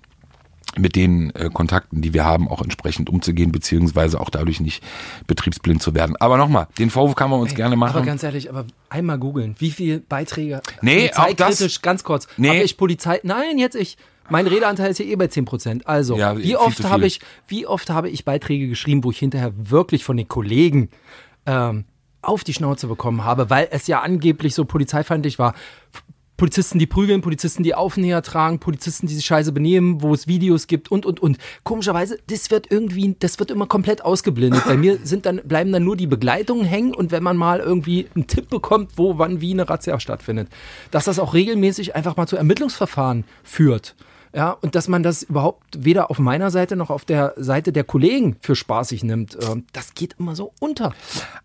mit 0.78 0.96
den 0.96 1.30
äh, 1.34 1.50
Kontakten, 1.52 2.02
die 2.02 2.12
wir 2.14 2.24
haben, 2.24 2.48
auch 2.48 2.62
entsprechend 2.62 3.08
umzugehen, 3.10 3.52
beziehungsweise 3.52 4.20
auch 4.20 4.30
dadurch 4.30 4.60
nicht 4.60 4.82
betriebsblind 5.26 5.82
zu 5.82 5.94
werden. 5.94 6.16
Aber 6.16 6.36
nochmal, 6.36 6.66
den 6.78 6.90
Vorwurf 6.90 7.14
kann 7.14 7.30
man 7.30 7.40
uns 7.40 7.54
gerne 7.54 7.76
machen. 7.76 7.96
Aber 7.96 8.04
ganz 8.06 8.22
ehrlich, 8.22 8.50
aber 8.50 8.64
einmal 8.88 9.18
googeln, 9.18 9.54
wie 9.58 9.70
viele 9.70 10.00
Beiträge 10.00 10.60
Nee, 10.82 11.10
auch 11.10 11.14
das- 11.16 11.24
polizeikritisch, 11.26 11.82
ganz 11.82 12.04
kurz, 12.04 12.26
Nee. 12.36 12.48
habe 12.48 12.58
ich 12.62 12.76
Polizei, 12.76 13.20
nein, 13.22 13.58
jetzt 13.58 13.74
ich, 13.76 13.96
mein 14.30 14.46
Redeanteil 14.46 14.90
ist 14.90 14.98
ja 14.98 15.04
eh 15.04 15.16
bei 15.16 15.26
10%. 15.26 15.86
Also, 15.86 16.16
Ja, 16.16 16.36
wie 16.38 16.56
oft 16.56 16.82
habe 16.84 17.06
ich, 17.06 17.20
wie 17.46 17.66
oft 17.66 17.90
habe 17.90 18.08
ich 18.08 18.24
Beiträge 18.24 18.68
geschrieben, 18.68 19.04
wo 19.04 19.10
ich 19.10 19.18
hinterher 19.18 19.52
wirklich 19.54 20.02
von 20.04 20.16
den 20.16 20.28
Kollegen 20.28 20.88
ähm, 21.46 21.84
auf 22.22 22.42
die 22.42 22.54
Schnauze 22.54 22.86
bekommen 22.86 23.22
habe, 23.24 23.50
weil 23.50 23.68
es 23.70 23.86
ja 23.86 24.00
angeblich 24.00 24.54
so 24.54 24.64
polizeifeindlich 24.64 25.38
war. 25.38 25.54
Polizisten, 26.36 26.78
die 26.78 26.86
prügeln, 26.86 27.20
Polizisten, 27.20 27.62
die 27.62 27.74
Aufnäher 27.74 28.22
tragen, 28.22 28.58
Polizisten, 28.58 29.06
die 29.06 29.14
sich 29.14 29.24
scheiße 29.24 29.52
benehmen, 29.52 30.02
wo 30.02 30.12
es 30.12 30.26
Videos 30.26 30.66
gibt 30.66 30.90
und, 30.90 31.06
und, 31.06 31.20
und. 31.20 31.38
Komischerweise, 31.62 32.18
das 32.26 32.50
wird 32.50 32.70
irgendwie, 32.70 33.14
das 33.18 33.38
wird 33.38 33.50
immer 33.50 33.66
komplett 33.66 34.04
ausgeblendet. 34.04 34.64
Bei 34.66 34.76
mir 34.76 34.98
sind 35.04 35.26
dann, 35.26 35.40
bleiben 35.44 35.70
dann 35.72 35.84
nur 35.84 35.96
die 35.96 36.06
Begleitungen 36.08 36.64
hängen 36.64 36.94
und 36.94 37.12
wenn 37.12 37.22
man 37.22 37.36
mal 37.36 37.60
irgendwie 37.60 38.08
einen 38.14 38.26
Tipp 38.26 38.48
bekommt, 38.48 38.92
wo, 38.96 39.18
wann, 39.18 39.40
wie 39.40 39.52
eine 39.52 39.68
Razzia 39.68 40.00
stattfindet, 40.00 40.48
dass 40.90 41.04
das 41.04 41.18
auch 41.18 41.34
regelmäßig 41.34 41.94
einfach 41.94 42.16
mal 42.16 42.26
zu 42.26 42.36
Ermittlungsverfahren 42.36 43.24
führt. 43.42 43.94
Ja, 44.34 44.50
und 44.50 44.74
dass 44.74 44.88
man 44.88 45.04
das 45.04 45.22
überhaupt 45.22 45.84
weder 45.84 46.10
auf 46.10 46.18
meiner 46.18 46.50
Seite 46.50 46.74
noch 46.74 46.90
auf 46.90 47.04
der 47.04 47.34
Seite 47.36 47.72
der 47.72 47.84
Kollegen 47.84 48.36
für 48.40 48.56
spaßig 48.56 49.04
nimmt, 49.04 49.38
ähm, 49.48 49.64
das 49.72 49.94
geht 49.94 50.16
immer 50.18 50.34
so 50.34 50.52
unter. 50.58 50.92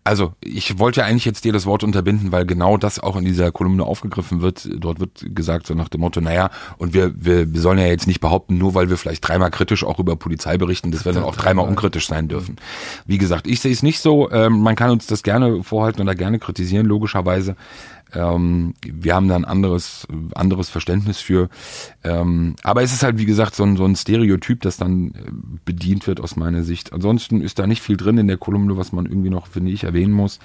Also, 0.02 0.32
ich 0.40 0.80
wollte 0.80 1.00
ja 1.00 1.06
eigentlich 1.06 1.24
jetzt 1.24 1.44
dir 1.44 1.52
das 1.52 1.66
Wort 1.66 1.84
unterbinden, 1.84 2.32
weil 2.32 2.46
genau 2.46 2.76
das 2.76 2.98
auch 2.98 3.14
in 3.14 3.24
dieser 3.24 3.52
Kolumne 3.52 3.84
aufgegriffen 3.84 4.42
wird. 4.42 4.68
Dort 4.76 4.98
wird 4.98 5.24
gesagt, 5.36 5.68
so 5.68 5.74
nach 5.74 5.88
dem 5.88 6.00
Motto, 6.00 6.20
naja, 6.20 6.50
und 6.78 6.92
wir, 6.92 7.12
wir, 7.16 7.54
wir 7.54 7.60
sollen 7.60 7.78
ja 7.78 7.86
jetzt 7.86 8.08
nicht 8.08 8.20
behaupten, 8.20 8.58
nur 8.58 8.74
weil 8.74 8.90
wir 8.90 8.96
vielleicht 8.96 9.26
dreimal 9.26 9.52
kritisch 9.52 9.84
auch 9.84 10.00
über 10.00 10.16
Polizei 10.16 10.58
berichten, 10.58 10.90
dass 10.90 11.04
wir 11.04 11.12
dann 11.12 11.22
auch 11.22 11.36
dreimal 11.36 11.68
unkritisch 11.68 12.08
sein 12.08 12.26
dürfen. 12.26 12.56
Wie 13.06 13.18
gesagt, 13.18 13.46
ich 13.46 13.60
sehe 13.60 13.72
es 13.72 13.84
nicht 13.84 14.00
so. 14.00 14.32
Ähm, 14.32 14.62
man 14.62 14.74
kann 14.74 14.90
uns 14.90 15.06
das 15.06 15.22
gerne 15.22 15.62
vorhalten 15.62 16.00
oder 16.00 16.16
gerne 16.16 16.40
kritisieren, 16.40 16.86
logischerweise. 16.86 17.54
Ähm, 18.14 18.74
wir 18.84 19.14
haben 19.14 19.28
da 19.28 19.36
ein 19.36 19.44
anderes, 19.44 20.06
anderes 20.34 20.68
Verständnis 20.68 21.20
für. 21.20 21.48
Ähm, 22.02 22.56
aber 22.62 22.82
es 22.82 22.92
ist 22.92 23.02
halt, 23.02 23.18
wie 23.18 23.26
gesagt, 23.26 23.54
so 23.54 23.64
ein, 23.64 23.76
so 23.76 23.84
ein 23.84 23.96
Stereotyp, 23.96 24.62
das 24.62 24.76
dann 24.76 25.08
äh, 25.08 25.30
bedient 25.64 26.06
wird 26.06 26.20
aus 26.20 26.36
meiner 26.36 26.62
Sicht. 26.62 26.92
Ansonsten 26.92 27.40
ist 27.40 27.58
da 27.58 27.66
nicht 27.66 27.82
viel 27.82 27.96
drin 27.96 28.18
in 28.18 28.28
der 28.28 28.36
Kolumne, 28.36 28.76
was 28.76 28.92
man 28.92 29.06
irgendwie 29.06 29.30
noch, 29.30 29.46
finde 29.46 29.70
ich, 29.70 29.84
erwähnen 29.84 30.12
muss. 30.12 30.38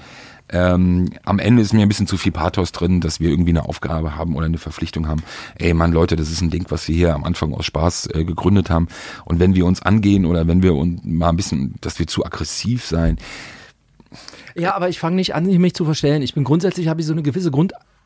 Ähm, 0.49 1.09
am 1.23 1.39
Ende 1.39 1.61
ist 1.61 1.73
mir 1.73 1.81
ein 1.81 1.87
bisschen 1.87 2.07
zu 2.07 2.17
viel 2.17 2.31
Pathos 2.31 2.71
drin, 2.71 3.01
dass 3.01 3.19
wir 3.19 3.29
irgendwie 3.29 3.49
eine 3.49 3.65
Aufgabe 3.65 4.15
haben 4.15 4.35
oder 4.35 4.45
eine 4.45 4.59
Verpflichtung 4.59 5.07
haben. 5.07 5.23
Ey, 5.55 5.73
Mann, 5.73 5.91
Leute, 5.91 6.15
das 6.15 6.31
ist 6.31 6.41
ein 6.41 6.51
Ding, 6.51 6.65
was 6.69 6.87
wir 6.87 6.95
hier 6.95 7.15
am 7.15 7.23
Anfang 7.23 7.53
aus 7.53 7.65
Spaß 7.65 8.09
äh, 8.13 8.25
gegründet 8.25 8.69
haben. 8.69 8.87
Und 9.25 9.39
wenn 9.39 9.55
wir 9.55 9.65
uns 9.65 9.81
angehen 9.81 10.25
oder 10.25 10.47
wenn 10.47 10.61
wir 10.61 10.75
uns 10.75 11.01
mal 11.03 11.29
ein 11.29 11.35
bisschen, 11.35 11.75
dass 11.81 11.97
wir 11.97 12.05
zu 12.05 12.25
aggressiv 12.25 12.85
sein, 12.85 13.17
Ja, 14.55 14.75
aber 14.75 14.89
ich 14.89 14.99
fange 14.99 15.15
nicht 15.17 15.35
an, 15.35 15.45
mich 15.45 15.73
zu 15.73 15.85
verstellen. 15.85 16.21
Ich 16.21 16.33
bin 16.33 16.43
grundsätzlich, 16.43 16.87
habe 16.87 17.01
ich 17.01 17.07
so 17.07 17.13
eine 17.13 17.21
gewisse 17.23 17.51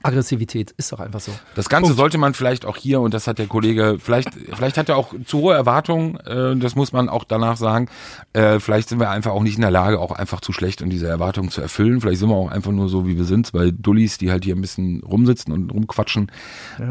Aggressivität. 0.01 0.71
Ist 0.77 0.91
doch 0.93 0.99
einfach 0.99 1.19
so. 1.19 1.31
Das 1.55 1.67
Ganze 1.67 1.93
sollte 1.93 2.17
man 2.17 2.33
vielleicht 2.33 2.65
auch 2.65 2.77
hier, 2.77 3.01
und 3.01 3.13
das 3.13 3.27
hat 3.27 3.37
der 3.37 3.47
Kollege, 3.47 3.97
vielleicht, 3.99 4.29
vielleicht 4.53 4.77
hat 4.77 4.87
er 4.89 4.95
auch 4.97 5.13
zu 5.25 5.39
hohe 5.39 5.53
Erwartungen, 5.55 6.15
äh, 6.21 6.55
das 6.55 6.75
muss 6.75 6.93
man 6.93 7.09
auch 7.09 7.25
danach 7.25 7.57
sagen. 7.57 7.89
Äh, 8.33 8.59
vielleicht 8.59 8.87
sind 8.89 8.99
wir 8.99 9.09
einfach 9.09 9.31
auch 9.31 9.43
nicht 9.43 9.55
in 9.55 9.61
der 9.61 9.71
Lage, 9.71 9.99
auch 9.99 10.11
einfach 10.13 10.39
zu 10.39 10.53
schlecht, 10.53 10.81
um 10.81 10.89
diese 10.89 11.07
Erwartungen 11.07 11.49
zu 11.51 11.61
erfüllen. 11.61 11.99
Vielleicht 11.99 12.19
sind 12.19 12.29
wir 12.29 12.35
auch 12.35 12.49
einfach 12.49 12.71
nur 12.71 12.87
so, 12.87 13.07
wie 13.07 13.17
wir 13.17 13.25
sind, 13.25 13.47
zwei 13.47 13.71
Dullis, 13.71 14.17
die 14.17 14.31
halt 14.31 14.45
hier 14.45 14.55
ein 14.55 14.61
bisschen 14.61 15.01
rumsitzen 15.03 15.51
und 15.53 15.69
rumquatschen. 15.71 16.31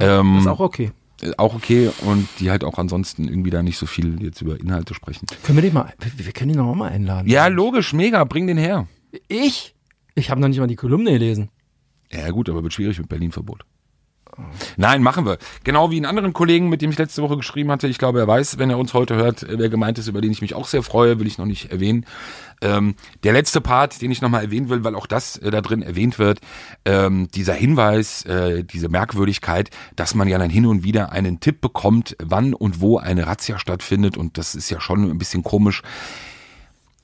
ähm, 0.00 0.38
ist 0.38 0.46
auch 0.46 0.60
okay. 0.60 0.92
auch 1.38 1.54
okay 1.54 1.90
und 2.04 2.28
die 2.40 2.50
halt 2.50 2.62
auch 2.62 2.76
ansonsten 2.78 3.26
irgendwie 3.26 3.50
da 3.50 3.62
nicht 3.62 3.78
so 3.78 3.86
viel 3.86 4.22
jetzt 4.22 4.42
über 4.42 4.60
Inhalte 4.60 4.92
sprechen. 4.92 5.26
Können 5.44 5.56
wir 5.56 5.62
den 5.62 5.72
mal, 5.72 5.94
wir- 6.16 6.32
können 6.32 6.50
ihn 6.50 6.58
noch 6.58 6.74
mal 6.74 6.90
einladen. 6.90 7.26
Ja, 7.26 7.46
logisch, 7.46 7.94
mega, 7.94 8.22
bring 8.24 8.46
den 8.46 8.58
her. 8.58 8.86
Ich? 9.28 9.74
Ich 10.14 10.30
habe 10.30 10.40
noch 10.40 10.48
nicht 10.48 10.58
mal 10.58 10.66
die 10.66 10.76
Kolumne 10.76 11.12
gelesen. 11.12 11.50
Ja 12.10 12.30
gut, 12.30 12.48
aber 12.48 12.62
wird 12.62 12.72
schwierig 12.72 12.98
mit 12.98 13.08
Berlin-Verbot. 13.08 13.64
Nein, 14.76 15.02
machen 15.02 15.26
wir. 15.26 15.38
Genau 15.64 15.90
wie 15.90 15.96
einen 15.96 16.06
anderen 16.06 16.32
Kollegen, 16.32 16.68
mit 16.68 16.80
dem 16.80 16.90
ich 16.90 16.98
letzte 16.98 17.22
Woche 17.22 17.36
geschrieben 17.36 17.70
hatte. 17.70 17.88
Ich 17.88 17.98
glaube, 17.98 18.20
er 18.20 18.28
weiß, 18.28 18.58
wenn 18.58 18.70
er 18.70 18.78
uns 18.78 18.94
heute 18.94 19.16
hört, 19.16 19.44
wer 19.48 19.68
gemeint 19.68 19.98
ist, 19.98 20.06
über 20.06 20.20
den 20.20 20.30
ich 20.30 20.40
mich 20.40 20.54
auch 20.54 20.66
sehr 20.66 20.82
freue, 20.82 21.18
will 21.18 21.26
ich 21.26 21.38
noch 21.38 21.46
nicht 21.46 21.72
erwähnen. 21.72 22.06
Ähm, 22.60 22.94
der 23.24 23.32
letzte 23.32 23.60
Part, 23.60 24.00
den 24.00 24.10
ich 24.10 24.20
nochmal 24.20 24.44
erwähnen 24.44 24.68
will, 24.68 24.84
weil 24.84 24.94
auch 24.94 25.06
das 25.06 25.36
äh, 25.38 25.50
da 25.50 25.60
drin 25.60 25.82
erwähnt 25.82 26.18
wird, 26.18 26.40
ähm, 26.84 27.28
dieser 27.34 27.54
Hinweis, 27.54 28.24
äh, 28.26 28.64
diese 28.64 28.88
Merkwürdigkeit, 28.88 29.70
dass 29.96 30.14
man 30.14 30.28
ja 30.28 30.38
dann 30.38 30.50
hin 30.50 30.66
und 30.66 30.84
wieder 30.84 31.12
einen 31.12 31.40
Tipp 31.40 31.60
bekommt, 31.60 32.16
wann 32.22 32.54
und 32.54 32.80
wo 32.80 32.98
eine 32.98 33.26
Razzia 33.26 33.58
stattfindet. 33.58 34.16
Und 34.16 34.38
das 34.38 34.54
ist 34.54 34.70
ja 34.70 34.80
schon 34.80 35.10
ein 35.10 35.18
bisschen 35.18 35.42
komisch, 35.42 35.82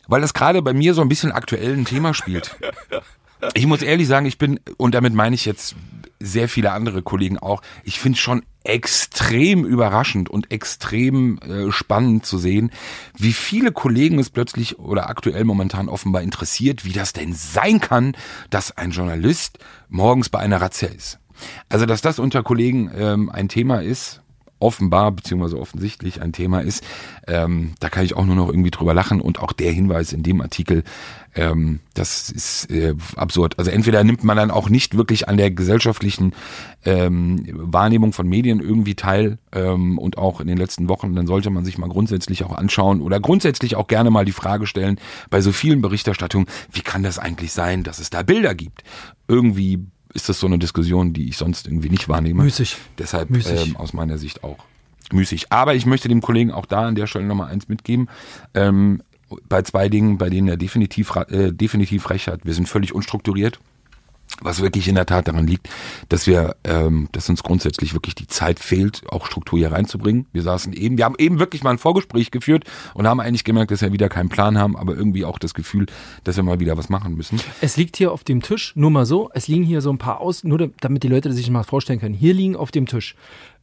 weil 0.08 0.20
das 0.20 0.34
gerade 0.34 0.62
bei 0.62 0.72
mir 0.72 0.94
so 0.94 1.02
ein 1.02 1.08
bisschen 1.08 1.32
aktuell 1.32 1.74
ein 1.74 1.84
Thema 1.84 2.14
spielt. 2.14 2.56
Ich 3.54 3.66
muss 3.66 3.82
ehrlich 3.82 4.08
sagen, 4.08 4.26
ich 4.26 4.38
bin, 4.38 4.60
und 4.78 4.94
damit 4.94 5.12
meine 5.12 5.34
ich 5.34 5.44
jetzt 5.44 5.76
sehr 6.18 6.48
viele 6.48 6.72
andere 6.72 7.02
Kollegen 7.02 7.38
auch, 7.38 7.60
ich 7.82 8.00
finde 8.00 8.16
es 8.16 8.22
schon 8.22 8.42
extrem 8.64 9.64
überraschend 9.66 10.30
und 10.30 10.50
extrem 10.50 11.38
äh, 11.38 11.70
spannend 11.70 12.24
zu 12.24 12.38
sehen, 12.38 12.70
wie 13.16 13.34
viele 13.34 13.72
Kollegen 13.72 14.18
es 14.18 14.30
plötzlich 14.30 14.78
oder 14.78 15.10
aktuell 15.10 15.44
momentan 15.44 15.90
offenbar 15.90 16.22
interessiert, 16.22 16.84
wie 16.86 16.92
das 16.92 17.12
denn 17.12 17.34
sein 17.34 17.80
kann, 17.80 18.16
dass 18.48 18.76
ein 18.76 18.90
Journalist 18.90 19.58
morgens 19.90 20.30
bei 20.30 20.38
einer 20.38 20.62
Razzia 20.62 20.88
ist. 20.88 21.18
Also, 21.68 21.84
dass 21.84 22.00
das 22.00 22.18
unter 22.18 22.42
Kollegen 22.42 22.90
ähm, 22.96 23.28
ein 23.28 23.48
Thema 23.48 23.82
ist, 23.82 24.22
offenbar 24.58 25.12
beziehungsweise 25.12 25.58
offensichtlich 25.58 26.22
ein 26.22 26.32
Thema 26.32 26.60
ist, 26.60 26.84
ähm, 27.26 27.74
da 27.80 27.88
kann 27.88 28.04
ich 28.04 28.16
auch 28.16 28.24
nur 28.24 28.36
noch 28.36 28.48
irgendwie 28.48 28.70
drüber 28.70 28.94
lachen 28.94 29.20
und 29.20 29.40
auch 29.40 29.52
der 29.52 29.72
Hinweis 29.72 30.12
in 30.12 30.22
dem 30.22 30.40
Artikel, 30.40 30.84
ähm, 31.34 31.80
das 31.94 32.30
ist 32.30 32.70
äh, 32.70 32.94
absurd. 33.16 33.58
Also 33.58 33.70
entweder 33.70 34.04
nimmt 34.04 34.24
man 34.24 34.36
dann 34.36 34.50
auch 34.50 34.68
nicht 34.68 34.96
wirklich 34.96 35.28
an 35.28 35.36
der 35.36 35.50
gesellschaftlichen 35.50 36.32
ähm, 36.84 37.44
Wahrnehmung 37.52 38.12
von 38.12 38.28
Medien 38.28 38.60
irgendwie 38.60 38.94
teil 38.94 39.38
ähm, 39.52 39.98
und 39.98 40.18
auch 40.18 40.40
in 40.40 40.46
den 40.46 40.56
letzten 40.56 40.88
Wochen, 40.88 41.14
dann 41.14 41.26
sollte 41.26 41.50
man 41.50 41.64
sich 41.64 41.78
mal 41.78 41.88
grundsätzlich 41.88 42.44
auch 42.44 42.56
anschauen 42.56 43.00
oder 43.00 43.20
grundsätzlich 43.20 43.76
auch 43.76 43.88
gerne 43.88 44.10
mal 44.10 44.24
die 44.24 44.32
Frage 44.32 44.66
stellen, 44.66 44.98
bei 45.30 45.40
so 45.40 45.52
vielen 45.52 45.82
Berichterstattungen, 45.82 46.46
wie 46.70 46.82
kann 46.82 47.02
das 47.02 47.18
eigentlich 47.18 47.52
sein, 47.52 47.82
dass 47.82 47.98
es 47.98 48.10
da 48.10 48.22
Bilder 48.22 48.54
gibt? 48.54 48.84
Irgendwie 49.26 49.86
ist 50.14 50.28
das 50.28 50.40
so 50.40 50.46
eine 50.46 50.58
Diskussion, 50.58 51.12
die 51.12 51.28
ich 51.28 51.36
sonst 51.36 51.66
irgendwie 51.66 51.90
nicht 51.90 52.08
wahrnehme. 52.08 52.42
Müßig. 52.42 52.76
Deshalb 52.98 53.30
Müßig. 53.30 53.68
Ähm, 53.68 53.76
aus 53.76 53.92
meiner 53.92 54.16
Sicht 54.16 54.44
auch 54.44 54.58
müßig. 55.12 55.52
Aber 55.52 55.74
ich 55.74 55.86
möchte 55.86 56.08
dem 56.08 56.22
Kollegen 56.22 56.50
auch 56.50 56.66
da 56.66 56.86
an 56.86 56.94
der 56.94 57.06
Stelle 57.06 57.26
nochmal 57.26 57.50
eins 57.50 57.68
mitgeben. 57.68 58.08
Ähm, 58.54 59.02
bei 59.48 59.62
zwei 59.62 59.88
Dingen, 59.88 60.18
bei 60.18 60.30
denen 60.30 60.48
er 60.48 60.56
definitiv, 60.56 61.14
äh, 61.16 61.52
definitiv 61.52 62.08
recht 62.10 62.28
hat. 62.28 62.44
Wir 62.44 62.54
sind 62.54 62.68
völlig 62.68 62.94
unstrukturiert. 62.94 63.58
Was 64.42 64.60
wirklich 64.60 64.88
in 64.88 64.96
der 64.96 65.06
Tat 65.06 65.28
daran 65.28 65.46
liegt, 65.46 65.68
dass 66.08 66.26
wir, 66.26 66.56
ähm, 66.64 67.08
dass 67.12 67.28
uns 67.30 67.42
grundsätzlich 67.44 67.94
wirklich 67.94 68.14
die 68.16 68.26
Zeit 68.26 68.58
fehlt, 68.58 69.02
auch 69.08 69.26
Struktur 69.26 69.58
hier 69.58 69.70
reinzubringen. 69.70 70.26
Wir 70.32 70.42
saßen 70.42 70.72
eben, 70.72 70.98
wir 70.98 71.04
haben 71.04 71.14
eben 71.18 71.38
wirklich 71.38 71.62
mal 71.62 71.70
ein 71.70 71.78
Vorgespräch 71.78 72.32
geführt 72.32 72.64
und 72.94 73.06
haben 73.06 73.20
eigentlich 73.20 73.44
gemerkt, 73.44 73.70
dass 73.70 73.80
wir 73.80 73.92
wieder 73.92 74.08
keinen 74.08 74.28
Plan 74.28 74.58
haben, 74.58 74.76
aber 74.76 74.94
irgendwie 74.96 75.24
auch 75.24 75.38
das 75.38 75.54
Gefühl, 75.54 75.86
dass 76.24 76.36
wir 76.36 76.42
mal 76.42 76.58
wieder 76.58 76.76
was 76.76 76.88
machen 76.88 77.14
müssen. 77.14 77.40
Es 77.60 77.76
liegt 77.76 77.96
hier 77.96 78.10
auf 78.10 78.24
dem 78.24 78.42
Tisch, 78.42 78.72
nur 78.74 78.90
mal 78.90 79.06
so, 79.06 79.30
es 79.34 79.46
liegen 79.46 79.62
hier 79.64 79.80
so 79.80 79.90
ein 79.90 79.98
paar 79.98 80.20
aus, 80.20 80.42
nur 80.42 80.58
da- 80.58 80.68
damit 80.80 81.04
die 81.04 81.08
Leute 81.08 81.32
sich 81.32 81.48
mal 81.48 81.62
vorstellen 81.62 82.00
können. 82.00 82.14
Hier 82.14 82.34
liegen 82.34 82.56
auf 82.56 82.72
dem 82.72 82.86
Tisch 82.86 83.14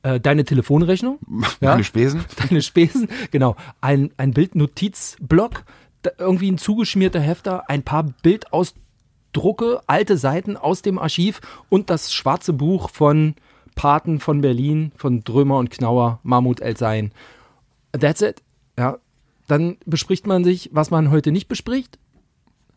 äh, 0.03 0.19
deine 0.21 0.45
Telefonrechnung, 0.45 1.19
ja, 1.59 1.71
Meine 1.71 1.83
Spesen. 1.83 2.23
deine 2.49 2.61
Spesen, 2.61 3.09
genau, 3.29 3.55
ein, 3.81 4.11
ein 4.17 4.31
Bildnotizblock, 4.33 5.63
irgendwie 6.17 6.49
ein 6.49 6.57
zugeschmierter 6.57 7.19
Hefter, 7.19 7.69
ein 7.69 7.83
paar 7.83 8.05
Bildausdrucke, 9.31 9.81
alte 9.87 10.17
Seiten 10.17 10.57
aus 10.57 10.81
dem 10.81 10.99
Archiv 10.99 11.41
und 11.69 11.89
das 11.89 12.13
schwarze 12.13 12.53
Buch 12.53 12.89
von 12.89 13.35
Paten 13.75 14.19
von 14.19 14.41
Berlin, 14.41 14.91
von 14.97 15.23
Drömer 15.23 15.57
und 15.57 15.71
Knauer, 15.71 16.19
Mahmut 16.23 16.59
El-Sein. 16.61 17.11
That's 17.97 18.21
it. 18.21 18.41
Ja. 18.77 18.97
Dann 19.47 19.77
bespricht 19.85 20.27
man 20.27 20.43
sich, 20.43 20.69
was 20.73 20.91
man 20.91 21.11
heute 21.11 21.31
nicht 21.31 21.47
bespricht. 21.47 21.97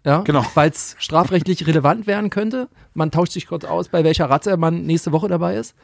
Ja, 0.05 0.21
Genau. 0.21 0.45
weil 0.55 0.71
es 0.71 0.97
strafrechtlich 0.99 1.67
relevant 1.67 2.07
werden 2.07 2.31
könnte. 2.31 2.69
Man 2.93 3.11
tauscht 3.11 3.33
sich 3.33 3.47
kurz 3.47 3.65
aus, 3.65 3.89
bei 3.89 4.05
welcher 4.05 4.29
Ratze 4.29 4.57
man 4.57 4.85
nächste 4.85 5.13
Woche 5.13 5.29
dabei 5.29 5.57
ist. 5.57 5.75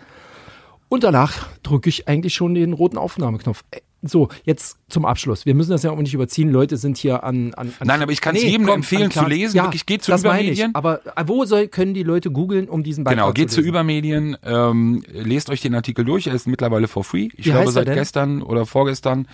Und 0.91 1.03
danach 1.05 1.47
drücke 1.63 1.89
ich 1.89 2.07
eigentlich 2.09 2.35
schon 2.35 2.53
den 2.55 2.75
roten 2.75 2.99
Aufnahmeknopf. 2.99 3.65
Äh, 3.71 3.81
So, 4.03 4.29
jetzt 4.45 4.77
zum 4.89 5.05
Abschluss. 5.05 5.45
Wir 5.47 5.55
müssen 5.55 5.71
das 5.73 5.83
ja 5.83 5.91
auch 5.91 5.99
nicht 5.99 6.15
überziehen. 6.15 6.51
Leute 6.51 6.77
sind 6.79 6.97
hier 6.97 7.23
an. 7.23 7.53
an, 7.55 7.71
an 7.79 7.87
Nein, 7.87 8.03
aber 8.03 8.13
ich 8.13 8.21
kann's 8.23 8.43
jedem 8.43 8.67
empfehlen, 8.69 9.05
an 9.05 9.09
Klar- 9.11 9.25
zu 9.27 9.31
lesen. 9.31 9.55
Wirklich, 9.63 9.85
geht 9.87 10.03
zu 10.03 10.11
das 10.11 10.23
Übermedien. 10.23 10.71
Ich. 10.71 10.77
Aber 10.77 11.01
äh, 11.17 11.25
wo 11.27 11.45
soll, 11.45 11.69
können 11.69 11.93
die 11.95 12.03
Leute 12.03 12.31
googeln, 12.31 12.69
um 12.69 12.83
diesen 12.83 13.05
Beitrag 13.05 13.19
Genau, 13.19 13.33
geht 13.35 13.51
zu 13.51 13.57
zu 13.57 13.61
lesen? 13.61 13.69
Übermedien, 13.69 14.37
ähm, 14.43 15.03
lest 15.13 15.51
euch 15.51 15.61
den 15.61 15.75
Artikel 15.75 16.05
durch, 16.07 16.27
er 16.27 16.35
ist 16.35 16.47
mittlerweile 16.49 16.89
for 16.89 17.05
free. 17.05 17.29
Ich 17.37 17.47
Wie 17.47 17.51
glaube 17.51 17.71
seit 17.73 17.87
gestern 17.93 18.41
oder 18.43 18.65
vorgestern. 18.67 19.29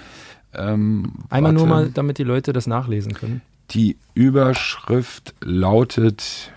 Ähm, 0.53 1.13
Einmal 1.31 1.53
nur 1.53 1.69
warte. 1.69 1.85
mal, 1.87 1.91
damit 1.95 2.19
die 2.19 2.25
Leute 2.25 2.53
das 2.53 2.67
nachlesen 2.67 3.15
können. 3.15 3.41
Die 3.71 3.97
Überschrift 4.15 5.35
lautet 5.41 6.53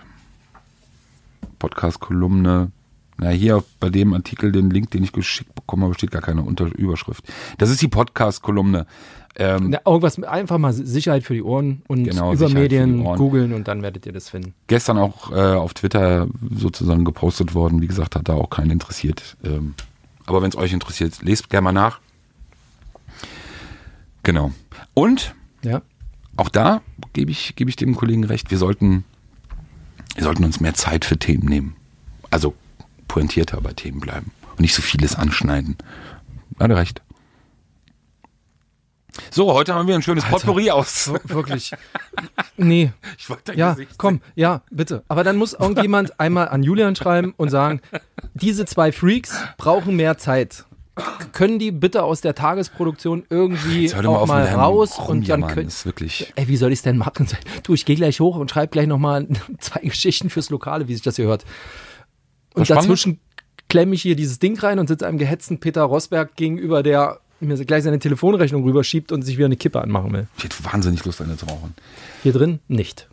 Podcast-Kolumne. 1.58 2.70
Na, 3.22 3.28
hier 3.28 3.62
bei 3.80 3.90
dem 3.90 4.14
Artikel, 4.14 4.50
den 4.50 4.70
Link, 4.70 4.90
den 4.92 5.04
ich 5.04 5.12
geschickt 5.12 5.54
bekommen 5.54 5.82
habe, 5.84 5.92
steht 5.94 6.10
gar 6.10 6.22
keine 6.22 6.40
Unter 6.42 6.66
Überschrift. 6.74 7.24
Das 7.58 7.68
ist 7.68 7.82
die 7.82 7.88
Podcast-Kolumne. 7.88 8.86
Ähm, 9.36 9.68
Na, 9.70 9.80
irgendwas, 9.84 10.16
mit- 10.16 10.26
einfach 10.28 10.56
mal 10.56 10.72
Sicherheit 10.72 11.22
für 11.22 11.34
die 11.34 11.42
Ohren 11.42 11.82
und 11.86 12.04
Genau, 12.04 12.28
über 12.32 12.48
Sicherheit 12.48 12.62
Medien 12.62 13.04
googeln 13.04 13.52
und 13.52 13.68
dann 13.68 13.82
werdet 13.82 14.06
ihr 14.06 14.12
das 14.12 14.30
finden. 14.30 14.54
gestern 14.68 14.96
auch 14.98 15.30
äh, 15.32 15.34
auf 15.34 15.74
Twitter 15.74 16.28
sozusagen 16.50 17.04
gepostet 17.04 17.54
worden. 17.54 17.82
Wie 17.82 17.86
gesagt, 17.86 18.16
hat 18.16 18.28
da 18.28 18.32
auch 18.34 18.48
keinen 18.50 18.70
interessiert. 18.70 19.36
Ähm, 19.44 19.74
aber 20.26 20.40
wenn 20.42 20.48
es 20.48 20.56
euch 20.56 20.72
interessiert, 20.72 21.20
lest 21.22 21.50
gerne 21.50 21.64
mal 21.66 21.72
nach. 21.72 22.00
Genau. 24.22 24.52
Und 24.94 25.34
Ja. 25.62 25.82
auch 26.36 26.48
da 26.48 26.80
gebe 27.12 27.30
ich, 27.30 27.54
gebe 27.56 27.70
ich 27.70 27.76
dem 27.76 27.94
Kollegen 27.94 28.24
recht, 28.24 28.50
wir 28.50 28.58
sollten, 28.58 29.04
wir 30.14 30.24
sollten 30.24 30.44
uns 30.44 30.60
mehr 30.60 30.74
Zeit 30.74 31.04
für 31.04 31.18
Themen 31.18 31.46
nehmen. 31.46 31.76
Also 32.30 32.54
pointierter 33.10 33.60
bei 33.60 33.72
Themen 33.72 33.98
bleiben 33.98 34.30
und 34.50 34.60
nicht 34.60 34.74
so 34.74 34.82
vieles 34.82 35.16
anschneiden. 35.16 35.76
Hat 36.60 36.70
er 36.70 36.76
recht. 36.76 37.02
So, 39.32 39.52
heute 39.52 39.74
haben 39.74 39.88
wir 39.88 39.96
ein 39.96 40.02
schönes 40.02 40.24
Potpourri 40.24 40.70
aus. 40.70 41.12
Wirklich. 41.24 41.72
Nee. 42.56 42.92
Ich 43.18 43.28
wollte 43.28 43.42
dein 43.46 43.58
Ja, 43.58 43.72
Gesicht 43.72 43.98
komm, 43.98 44.20
ja, 44.36 44.62
bitte. 44.70 45.02
Aber 45.08 45.24
dann 45.24 45.36
muss 45.36 45.54
irgendjemand 45.54 46.20
einmal 46.20 46.48
an 46.48 46.62
Julian 46.62 46.94
schreiben 46.94 47.34
und 47.36 47.48
sagen, 47.48 47.80
diese 48.34 48.64
zwei 48.64 48.92
Freaks 48.92 49.36
brauchen 49.58 49.96
mehr 49.96 50.16
Zeit. 50.16 50.64
Können 51.32 51.58
die 51.58 51.72
bitte 51.72 52.04
aus 52.04 52.20
der 52.20 52.36
Tagesproduktion 52.36 53.24
irgendwie 53.28 53.88
mal 53.88 54.06
auch 54.06 54.26
mal 54.26 54.44
deinem 54.44 54.60
raus 54.60 54.98
und 54.98 55.28
dann 55.28 55.46
können. 55.48 55.66
Ist 55.66 55.84
wirklich. 55.84 56.32
Ey, 56.36 56.46
wie 56.46 56.56
soll 56.56 56.70
ich 56.72 56.78
es 56.78 56.82
denn 56.82 56.96
machen? 56.98 57.26
Du, 57.64 57.74
ich 57.74 57.84
gehe 57.84 57.96
gleich 57.96 58.20
hoch 58.20 58.36
und 58.36 58.50
schreibe 58.50 58.68
gleich 58.70 58.86
nochmal 58.86 59.26
zwei 59.58 59.80
Geschichten 59.80 60.30
fürs 60.30 60.50
Lokale, 60.50 60.86
wie 60.86 60.94
sich 60.94 61.02
das 61.02 61.16
hier 61.16 61.26
hört. 61.26 61.44
Und 62.54 62.68
dazwischen 62.68 63.20
klemme 63.68 63.94
ich 63.94 64.02
hier 64.02 64.16
dieses 64.16 64.38
Ding 64.38 64.58
rein 64.58 64.78
und 64.78 64.88
sitze 64.88 65.06
einem 65.06 65.18
gehetzten 65.18 65.60
Peter 65.60 65.82
Rosberg 65.82 66.36
gegenüber, 66.36 66.82
der 66.82 67.20
mir 67.40 67.56
gleich 67.64 67.84
seine 67.84 67.98
Telefonrechnung 67.98 68.64
rüberschiebt 68.64 69.12
und 69.12 69.22
sich 69.22 69.36
wieder 69.38 69.46
eine 69.46 69.56
Kippe 69.56 69.80
anmachen 69.80 70.12
will. 70.12 70.26
Ich 70.36 70.44
hätte 70.44 70.56
wahnsinnig 70.64 71.04
Lust, 71.04 71.22
eine 71.22 71.36
zu 71.36 71.46
rauchen. 71.46 71.74
Hier 72.22 72.32
drin 72.32 72.60
nicht. 72.68 73.08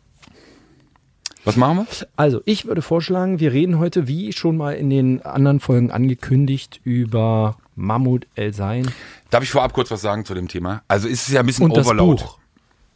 Was 1.45 1.55
machen 1.55 1.77
wir? 1.77 2.07
Also, 2.17 2.41
ich 2.43 2.65
würde 2.65 2.81
vorschlagen, 2.81 3.39
wir 3.39 3.53
reden 3.53 3.79
heute, 3.79 4.07
wie 4.07 4.33
schon 4.33 4.57
mal 4.57 4.73
in 4.73 4.89
den 4.89 5.21
anderen 5.21 5.61
Folgen 5.61 5.91
angekündigt, 5.91 6.81
über 6.83 7.55
Mammut 7.75 8.27
El 8.35 8.53
Sein 8.53 8.91
Darf 9.29 9.43
ich 9.43 9.51
vorab 9.51 9.73
kurz 9.73 9.91
was 9.91 10.01
sagen 10.01 10.25
zu 10.25 10.33
dem 10.33 10.47
Thema? 10.47 10.83
Also 10.87 11.07
ist 11.07 11.27
es 11.27 11.33
ja 11.33 11.41
ein 11.41 11.45
bisschen 11.45 11.65
und 11.65 11.77
das 11.77 11.85
Overload. 11.85 12.23
Buch. 12.23 12.36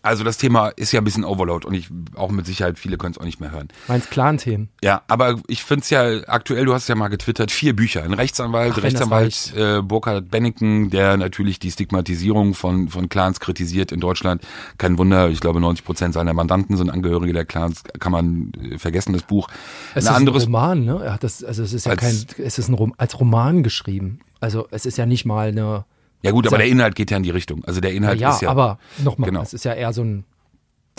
Also 0.03 0.23
das 0.23 0.37
Thema 0.37 0.69
ist 0.69 0.91
ja 0.91 0.99
ein 1.01 1.03
bisschen 1.03 1.23
Overload 1.23 1.67
und 1.67 1.73
ich 1.75 1.89
auch 2.15 2.31
mit 2.31 2.45
Sicherheit, 2.47 2.79
viele 2.79 2.97
können 2.97 3.11
es 3.13 3.19
auch 3.19 3.23
nicht 3.25 3.39
mehr 3.39 3.51
hören. 3.51 3.67
Meins 3.87 4.09
Clan-Themen. 4.09 4.69
Ja, 4.83 5.03
aber 5.07 5.39
ich 5.47 5.63
find's 5.63 5.89
ja 5.91 6.21
aktuell, 6.27 6.65
du 6.65 6.73
hast 6.73 6.87
ja 6.89 6.95
mal 6.95 7.09
getwittert, 7.09 7.51
vier 7.51 7.75
Bücher. 7.75 8.03
Ein 8.03 8.13
Rechtsanwalt, 8.13 8.73
Ach, 8.77 8.83
Rechtsanwalt 8.83 9.53
äh, 9.55 9.81
Burkhard 9.83 10.29
Benneken, 10.31 10.89
der 10.89 11.17
natürlich 11.17 11.59
die 11.59 11.69
Stigmatisierung 11.71 12.55
von, 12.55 12.89
von 12.89 13.09
Clans 13.09 13.39
kritisiert 13.39 13.91
in 13.91 13.99
Deutschland. 13.99 14.41
Kein 14.79 14.97
Wunder, 14.97 15.29
ich 15.29 15.39
glaube 15.39 15.59
90 15.61 15.85
Prozent 15.85 16.13
seiner 16.15 16.33
Mandanten 16.33 16.77
sind 16.77 16.89
Angehörige 16.89 17.33
der 17.33 17.45
Clans. 17.45 17.83
Kann 17.99 18.11
man 18.11 18.51
äh, 18.71 18.77
vergessen, 18.79 19.13
das 19.13 19.23
Buch. 19.23 19.49
Es 19.93 20.07
ein 20.07 20.11
ist 20.13 20.17
anderes 20.17 20.43
ein 20.43 20.53
Roman, 20.55 20.83
ne? 20.85 20.99
Er 21.03 21.13
hat 21.13 21.23
das, 21.23 21.43
also 21.43 21.61
es 21.61 21.73
ist 21.73 21.85
ja 21.85 21.91
Als- 21.91 21.99
kein, 22.01 22.25
es 22.45 22.57
ist 22.57 22.67
ein 22.69 22.73
Rom, 22.73 22.93
als 22.97 23.19
Roman 23.19 23.61
geschrieben. 23.61 24.19
Also 24.39 24.67
es 24.71 24.87
ist 24.87 24.97
ja 24.97 25.05
nicht 25.05 25.25
mal 25.25 25.49
eine, 25.49 25.85
Ja 26.23 26.31
gut, 26.31 26.47
aber 26.47 26.57
der 26.57 26.67
Inhalt 26.67 26.95
geht 26.95 27.11
ja 27.11 27.17
in 27.17 27.23
die 27.23 27.31
Richtung. 27.31 27.63
Also 27.65 27.81
der 27.81 27.93
Inhalt 27.93 28.19
ja, 28.19 28.31
ist 28.31 28.41
ja 28.41 28.49
aber 28.49 28.79
nochmal, 29.03 29.29
genau. 29.29 29.41
es 29.41 29.53
ist 29.53 29.65
ja 29.65 29.73
eher 29.73 29.93
so 29.93 30.03
ein 30.03 30.25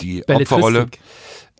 die. 0.01 0.27
Opferrolle. 0.27 0.87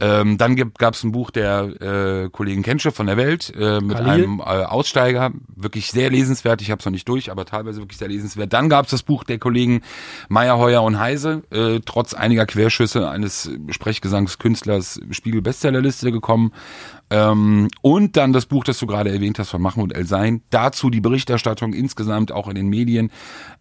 Ähm, 0.02 0.38
dann 0.40 0.56
gab 0.56 0.96
es 0.96 1.04
ein 1.04 1.12
Buch 1.12 1.30
der 1.30 2.24
äh, 2.26 2.30
Kollegen 2.30 2.64
Kensche 2.64 2.92
von 2.92 3.06
der 3.06 3.16
Welt 3.16 3.54
äh, 3.56 3.80
mit 3.80 3.98
Khalil. 3.98 4.12
einem 4.12 4.40
äh, 4.40 4.44
Aussteiger, 4.44 5.32
wirklich 5.56 5.92
sehr 5.92 6.10
lesenswert. 6.10 6.62
Ich 6.62 6.72
habe 6.72 6.80
es 6.80 6.86
noch 6.86 6.92
nicht 6.92 7.08
durch, 7.08 7.32
aber 7.32 7.46
teilweise 7.46 7.80
wirklich 7.80 8.00
sehr 8.00 8.08
lesenswert. 8.08 8.52
Dann 8.54 8.70
gab 8.70 8.86
es 8.86 8.92
das 8.92 9.04
Buch 9.04 9.24
der 9.24 9.38
Kollegen 9.38 9.82
Meyer, 10.30 10.58
Heuer 10.58 10.82
und 10.82 11.00
Heise, 11.00 11.44
äh, 11.52 11.80
trotz 11.86 12.16
einiger 12.16 12.48
Querschüsse 12.48 13.08
eines 13.08 13.52
Sprechgesangskünstlers 13.70 15.00
Spiegel 15.12 15.44
Bestsellerliste 15.44 16.12
gekommen. 16.12 16.54
Ähm, 17.12 17.68
und 17.82 18.18
dann 18.18 18.34
das 18.34 18.48
Buch, 18.48 18.64
das 18.64 18.80
du 18.80 18.88
gerade 18.88 19.12
erwähnt 19.12 19.38
hast 19.38 19.52
von 19.52 19.62
Mahmoud 19.62 19.94
El 19.94 20.08
Sein. 20.08 20.42
Dazu 20.50 20.90
die 20.90 21.02
Berichterstattung 21.02 21.74
insgesamt 21.74 22.32
auch 22.32 22.48
in 22.48 22.56
den 22.56 22.68
Medien. 22.68 23.12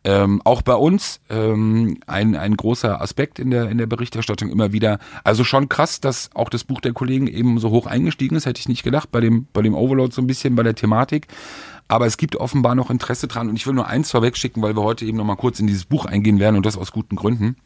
Ähm, 0.04 0.42
auch 0.44 0.62
bei 0.62 0.74
uns 0.74 1.20
ähm, 1.30 1.98
ein, 2.06 2.34
ein 2.34 2.56
großer 2.56 3.00
Aspekt 3.00 3.38
in 3.38 3.50
der, 3.50 3.68
in 3.68 3.78
der 3.78 3.86
Berichterstattung 3.86 4.50
immer 4.50 4.72
wieder. 4.72 4.98
Also 5.22 5.44
schon 5.44 5.68
krass, 5.68 6.00
dass 6.00 6.30
auch 6.34 6.48
das 6.48 6.64
Buch 6.64 6.80
der 6.80 6.92
Kollegen 6.92 7.28
eben 7.28 7.58
so 7.58 7.70
hoch 7.70 7.86
eingestiegen 7.86 8.34
ist, 8.34 8.46
hätte 8.46 8.58
ich 8.58 8.68
nicht 8.68 8.82
gedacht, 8.82 9.12
bei 9.12 9.20
dem, 9.20 9.46
bei 9.52 9.62
dem 9.62 9.74
Overload 9.74 10.12
so 10.12 10.20
ein 10.20 10.26
bisschen, 10.26 10.56
bei 10.56 10.64
der 10.64 10.74
Thematik. 10.74 11.28
Aber 11.86 12.06
es 12.06 12.16
gibt 12.16 12.36
offenbar 12.36 12.74
noch 12.74 12.90
Interesse 12.90 13.28
dran 13.28 13.48
und 13.48 13.56
ich 13.56 13.66
will 13.66 13.74
nur 13.74 13.86
eins 13.86 14.10
vorwegschicken, 14.10 14.62
weil 14.62 14.74
wir 14.74 14.82
heute 14.82 15.04
eben 15.04 15.18
noch 15.18 15.24
mal 15.24 15.36
kurz 15.36 15.60
in 15.60 15.68
dieses 15.68 15.84
Buch 15.84 16.04
eingehen 16.04 16.40
werden 16.40 16.56
und 16.56 16.66
das 16.66 16.76
aus 16.76 16.90
guten 16.90 17.14
Gründen. 17.14 17.56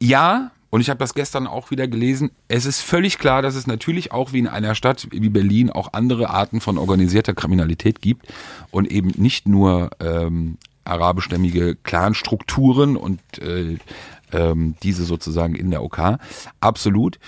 Ja, 0.00 0.52
und 0.70 0.80
ich 0.80 0.88
habe 0.88 0.98
das 0.98 1.14
gestern 1.14 1.46
auch 1.46 1.70
wieder 1.70 1.88
gelesen, 1.88 2.30
es 2.48 2.64
ist 2.64 2.80
völlig 2.80 3.18
klar, 3.18 3.42
dass 3.42 3.56
es 3.56 3.66
natürlich 3.66 4.12
auch 4.12 4.32
wie 4.32 4.38
in 4.38 4.46
einer 4.46 4.74
Stadt 4.76 5.08
wie 5.10 5.28
Berlin 5.28 5.70
auch 5.70 5.92
andere 5.92 6.30
Arten 6.30 6.60
von 6.60 6.78
organisierter 6.78 7.34
Kriminalität 7.34 8.00
gibt 8.00 8.26
und 8.70 8.90
eben 8.90 9.12
nicht 9.16 9.48
nur 9.48 9.90
ähm, 10.00 10.58
arabischstämmige 10.84 11.76
Clanstrukturen 11.82 12.96
und 12.96 13.20
äh, 13.38 13.78
ähm, 14.32 14.76
diese 14.82 15.04
sozusagen 15.04 15.56
in 15.56 15.70
der 15.70 15.82
OK. 15.82 16.18
Absolut. 16.60 17.18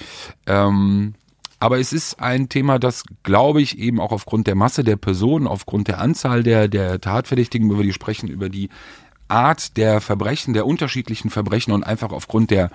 Ähm, 0.47 1.15
aber 1.59 1.79
es 1.79 1.93
ist 1.93 2.21
ein 2.21 2.49
Thema, 2.49 2.79
das, 2.79 3.05
glaube 3.23 3.63
ich, 3.63 3.79
eben 3.79 4.01
auch 4.01 4.11
aufgrund 4.11 4.49
der 4.49 4.57
Masse 4.57 4.83
der 4.83 4.97
Personen, 4.97 5.47
aufgrund 5.47 5.87
der 5.87 6.01
Anzahl 6.01 6.43
der, 6.43 6.67
der 6.67 7.01
Tatverdächtigen, 7.01 7.71
über 7.71 7.85
die 7.85 7.93
sprechen, 7.93 8.29
über 8.29 8.49
die 8.49 8.69
Art 9.29 9.77
der 9.77 10.01
Verbrechen, 10.01 10.55
der 10.55 10.67
unterschiedlichen 10.67 11.31
Verbrechen 11.31 11.73
und 11.73 11.85
einfach 11.85 12.13
aufgrund 12.13 12.51
der 12.51 12.71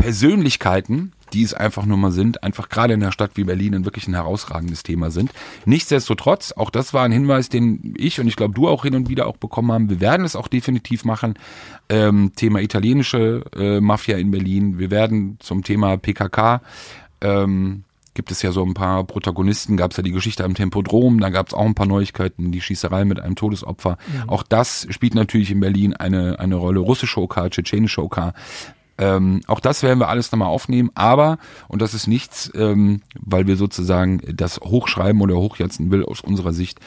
Persönlichkeiten, 0.00 1.12
die 1.34 1.42
es 1.42 1.52
einfach 1.52 1.84
nur 1.84 1.98
mal 1.98 2.10
sind, 2.10 2.42
einfach 2.42 2.70
gerade 2.70 2.94
in 2.94 3.02
einer 3.02 3.12
Stadt 3.12 3.32
wie 3.34 3.44
Berlin 3.44 3.74
ein 3.74 3.84
wirklich 3.84 4.08
ein 4.08 4.14
herausragendes 4.14 4.82
Thema 4.82 5.10
sind. 5.10 5.30
Nichtsdestotrotz, 5.66 6.52
auch 6.52 6.70
das 6.70 6.94
war 6.94 7.04
ein 7.04 7.12
Hinweis, 7.12 7.50
den 7.50 7.94
ich 7.98 8.18
und 8.18 8.26
ich 8.26 8.36
glaube 8.36 8.54
du 8.54 8.66
auch 8.66 8.84
hin 8.84 8.94
und 8.94 9.10
wieder 9.10 9.26
auch 9.26 9.36
bekommen 9.36 9.72
haben. 9.72 9.90
Wir 9.90 10.00
werden 10.00 10.24
es 10.24 10.36
auch 10.36 10.48
definitiv 10.48 11.04
machen. 11.04 11.34
Ähm, 11.90 12.32
Thema 12.34 12.60
italienische 12.60 13.44
äh, 13.54 13.80
Mafia 13.80 14.16
in 14.16 14.30
Berlin. 14.30 14.78
Wir 14.78 14.90
werden 14.90 15.36
zum 15.40 15.64
Thema 15.64 15.98
PKK 15.98 16.62
ähm, 17.20 17.84
gibt 18.14 18.32
es 18.32 18.42
ja 18.42 18.52
so 18.52 18.64
ein 18.64 18.74
paar 18.74 19.04
Protagonisten, 19.04 19.76
gab 19.76 19.92
es 19.92 19.96
ja 19.96 20.02
die 20.02 20.10
Geschichte 20.10 20.44
am 20.44 20.54
Tempodrom, 20.54 21.20
da 21.20 21.30
gab 21.30 21.46
es 21.48 21.54
auch 21.54 21.64
ein 21.64 21.74
paar 21.74 21.86
Neuigkeiten, 21.86 22.50
die 22.50 22.60
Schießerei 22.60 23.04
mit 23.04 23.20
einem 23.20 23.36
Todesopfer. 23.36 23.98
Auch 24.26 24.42
das 24.42 24.86
spielt 24.90 25.14
natürlich 25.14 25.50
in 25.50 25.60
Berlin 25.60 25.94
eine, 25.94 26.38
eine 26.40 26.56
Rolle. 26.56 26.80
Russische 26.80 27.20
OK, 27.20 27.50
tschetschenische 27.50 28.02
OK. 28.02 28.32
Ähm, 29.00 29.40
auch 29.46 29.60
das 29.60 29.82
werden 29.82 29.98
wir 29.98 30.08
alles 30.08 30.30
nochmal 30.30 30.48
aufnehmen, 30.48 30.90
aber, 30.94 31.38
und 31.68 31.80
das 31.80 31.94
ist 31.94 32.06
nichts, 32.06 32.50
ähm, 32.54 33.00
weil 33.18 33.46
wir 33.46 33.56
sozusagen 33.56 34.20
das 34.34 34.60
hochschreiben 34.60 35.22
oder 35.22 35.36
hochjatzen 35.36 35.90
will 35.90 36.04
aus 36.04 36.20
unserer 36.20 36.52
Sicht, 36.52 36.80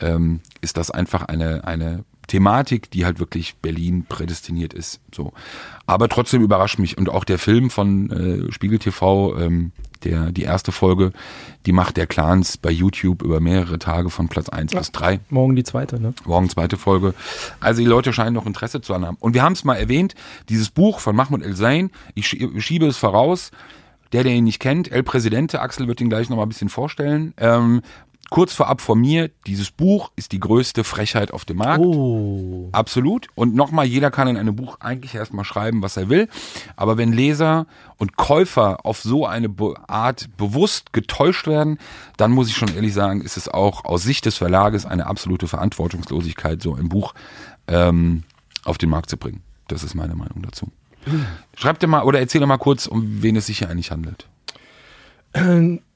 ähm, 0.00 0.40
ist 0.60 0.76
das 0.76 0.90
einfach 0.90 1.22
eine, 1.26 1.64
eine 1.64 2.04
Thematik, 2.30 2.90
die 2.92 3.04
halt 3.04 3.18
wirklich 3.18 3.56
Berlin 3.56 4.06
prädestiniert 4.08 4.72
ist. 4.72 5.00
So. 5.14 5.32
Aber 5.86 6.08
trotzdem 6.08 6.42
überrascht 6.42 6.78
mich. 6.78 6.96
Und 6.96 7.08
auch 7.08 7.24
der 7.24 7.38
Film 7.38 7.70
von 7.70 8.10
äh, 8.48 8.52
Spiegel 8.52 8.78
TV, 8.78 9.36
ähm, 9.38 9.72
der, 10.04 10.30
die 10.32 10.42
erste 10.42 10.70
Folge, 10.72 11.12
die 11.66 11.72
Macht 11.72 11.96
der 11.96 12.06
Clans 12.06 12.56
bei 12.56 12.70
YouTube 12.70 13.20
über 13.22 13.40
mehrere 13.40 13.78
Tage 13.78 14.08
von 14.10 14.28
Platz 14.28 14.48
1 14.48 14.72
bis 14.72 14.92
3. 14.92 15.20
morgen 15.28 15.56
die 15.56 15.64
zweite, 15.64 16.00
ne? 16.00 16.14
Morgen 16.24 16.48
zweite 16.48 16.76
Folge. 16.78 17.14
Also 17.58 17.82
die 17.82 17.88
Leute 17.88 18.12
scheinen 18.12 18.34
noch 18.34 18.46
Interesse 18.46 18.80
zu 18.80 18.94
haben. 18.94 19.16
Und 19.20 19.34
wir 19.34 19.42
haben 19.42 19.52
es 19.52 19.64
mal 19.64 19.74
erwähnt, 19.74 20.14
dieses 20.48 20.70
Buch 20.70 21.00
von 21.00 21.14
Mahmoud 21.16 21.42
El 21.42 21.54
Zain, 21.56 21.90
ich 22.14 22.26
schie- 22.28 22.60
schiebe 22.60 22.86
es 22.86 22.96
voraus, 22.96 23.50
der, 24.12 24.22
der 24.24 24.32
ihn 24.32 24.44
nicht 24.44 24.60
kennt, 24.60 24.90
El 24.90 25.02
Presidente, 25.02 25.60
Axel 25.60 25.86
wird 25.88 26.00
ihn 26.00 26.08
gleich 26.08 26.30
noch 26.30 26.36
mal 26.36 26.44
ein 26.44 26.48
bisschen 26.48 26.68
vorstellen. 26.70 27.34
Ähm, 27.36 27.82
kurz 28.30 28.54
vorab 28.54 28.80
von 28.80 28.98
mir, 29.00 29.30
dieses 29.46 29.70
Buch 29.70 30.12
ist 30.16 30.32
die 30.32 30.40
größte 30.40 30.84
Frechheit 30.84 31.32
auf 31.32 31.44
dem 31.44 31.58
Markt. 31.58 31.84
Oh. 31.84 32.68
Absolut. 32.72 33.26
Und 33.34 33.54
nochmal, 33.54 33.86
jeder 33.86 34.10
kann 34.10 34.28
in 34.28 34.36
einem 34.36 34.56
Buch 34.56 34.78
eigentlich 34.80 35.14
erstmal 35.14 35.44
schreiben, 35.44 35.82
was 35.82 35.96
er 35.96 36.08
will. 36.08 36.28
Aber 36.76 36.96
wenn 36.96 37.12
Leser 37.12 37.66
und 37.98 38.16
Käufer 38.16 38.86
auf 38.86 39.00
so 39.02 39.26
eine 39.26 39.54
Art 39.88 40.28
bewusst 40.36 40.92
getäuscht 40.92 41.46
werden, 41.46 41.78
dann 42.16 42.30
muss 42.30 42.48
ich 42.48 42.56
schon 42.56 42.74
ehrlich 42.74 42.94
sagen, 42.94 43.20
ist 43.20 43.36
es 43.36 43.48
auch 43.48 43.84
aus 43.84 44.04
Sicht 44.04 44.24
des 44.24 44.36
Verlages 44.36 44.86
eine 44.86 45.06
absolute 45.06 45.48
Verantwortungslosigkeit, 45.48 46.62
so 46.62 46.74
ein 46.74 46.88
Buch 46.88 47.14
ähm, 47.66 48.22
auf 48.64 48.78
den 48.78 48.90
Markt 48.90 49.10
zu 49.10 49.16
bringen. 49.16 49.42
Das 49.66 49.82
ist 49.82 49.94
meine 49.94 50.14
Meinung 50.14 50.42
dazu. 50.42 50.68
Schreib 51.56 51.78
dir 51.80 51.86
mal 51.86 52.02
oder 52.02 52.20
erzähl 52.20 52.40
doch 52.40 52.46
mal 52.46 52.58
kurz, 52.58 52.86
um 52.86 53.22
wen 53.22 53.36
es 53.36 53.46
sich 53.46 53.58
hier 53.58 53.70
eigentlich 53.70 53.90
handelt. 53.90 54.28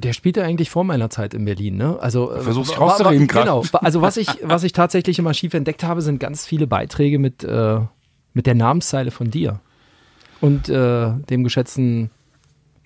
Der 0.00 0.12
spielte 0.12 0.42
eigentlich 0.44 0.70
vor 0.70 0.84
meiner 0.84 1.10
Zeit 1.10 1.34
in 1.34 1.44
Berlin, 1.44 1.76
ne? 1.76 1.98
Also 2.00 2.32
äh, 2.32 2.40
Versuch's 2.40 2.70
wa- 2.70 2.80
wa- 2.80 2.86
rauszureden 2.86 3.26
grad. 3.26 3.44
Genau. 3.44 3.62
Also 3.72 4.00
was 4.02 4.16
ich, 4.16 4.28
was 4.42 4.64
ich 4.64 4.72
tatsächlich 4.72 5.18
im 5.18 5.26
Archiv 5.26 5.52
entdeckt 5.54 5.82
habe, 5.84 6.00
sind 6.02 6.18
ganz 6.20 6.46
viele 6.46 6.66
Beiträge 6.66 7.18
mit, 7.18 7.44
äh, 7.44 7.80
mit 8.32 8.46
der 8.46 8.54
Namenszeile 8.54 9.10
von 9.10 9.30
dir 9.30 9.60
und 10.40 10.68
äh, 10.68 11.12
dem 11.28 11.44
geschätzten 11.44 12.10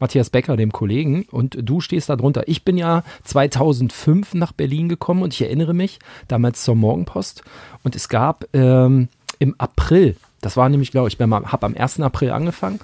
Matthias 0.00 0.28
Becker, 0.30 0.56
dem 0.56 0.72
Kollegen. 0.72 1.24
Und 1.30 1.56
du 1.62 1.80
stehst 1.80 2.08
da 2.08 2.16
drunter. 2.16 2.42
Ich 2.48 2.64
bin 2.64 2.76
ja 2.76 3.04
2005 3.24 4.34
nach 4.34 4.52
Berlin 4.52 4.88
gekommen 4.88 5.22
und 5.22 5.32
ich 5.32 5.40
erinnere 5.42 5.72
mich 5.74 5.98
damals 6.28 6.64
zur 6.64 6.74
Morgenpost. 6.74 7.42
Und 7.84 7.94
es 7.94 8.08
gab 8.08 8.44
ähm, 8.52 9.08
im 9.38 9.54
April, 9.58 10.16
das 10.40 10.56
war 10.56 10.68
nämlich, 10.68 10.90
glaube 10.90 11.08
ich, 11.08 11.14
ich 11.14 11.20
habe 11.20 11.66
am 11.66 11.74
1. 11.76 12.00
April 12.00 12.30
angefangen 12.30 12.80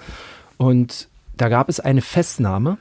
und 0.57 1.09
da 1.37 1.49
gab 1.49 1.69
es 1.69 1.81
eine 1.81 2.01
Festnahme 2.03 2.79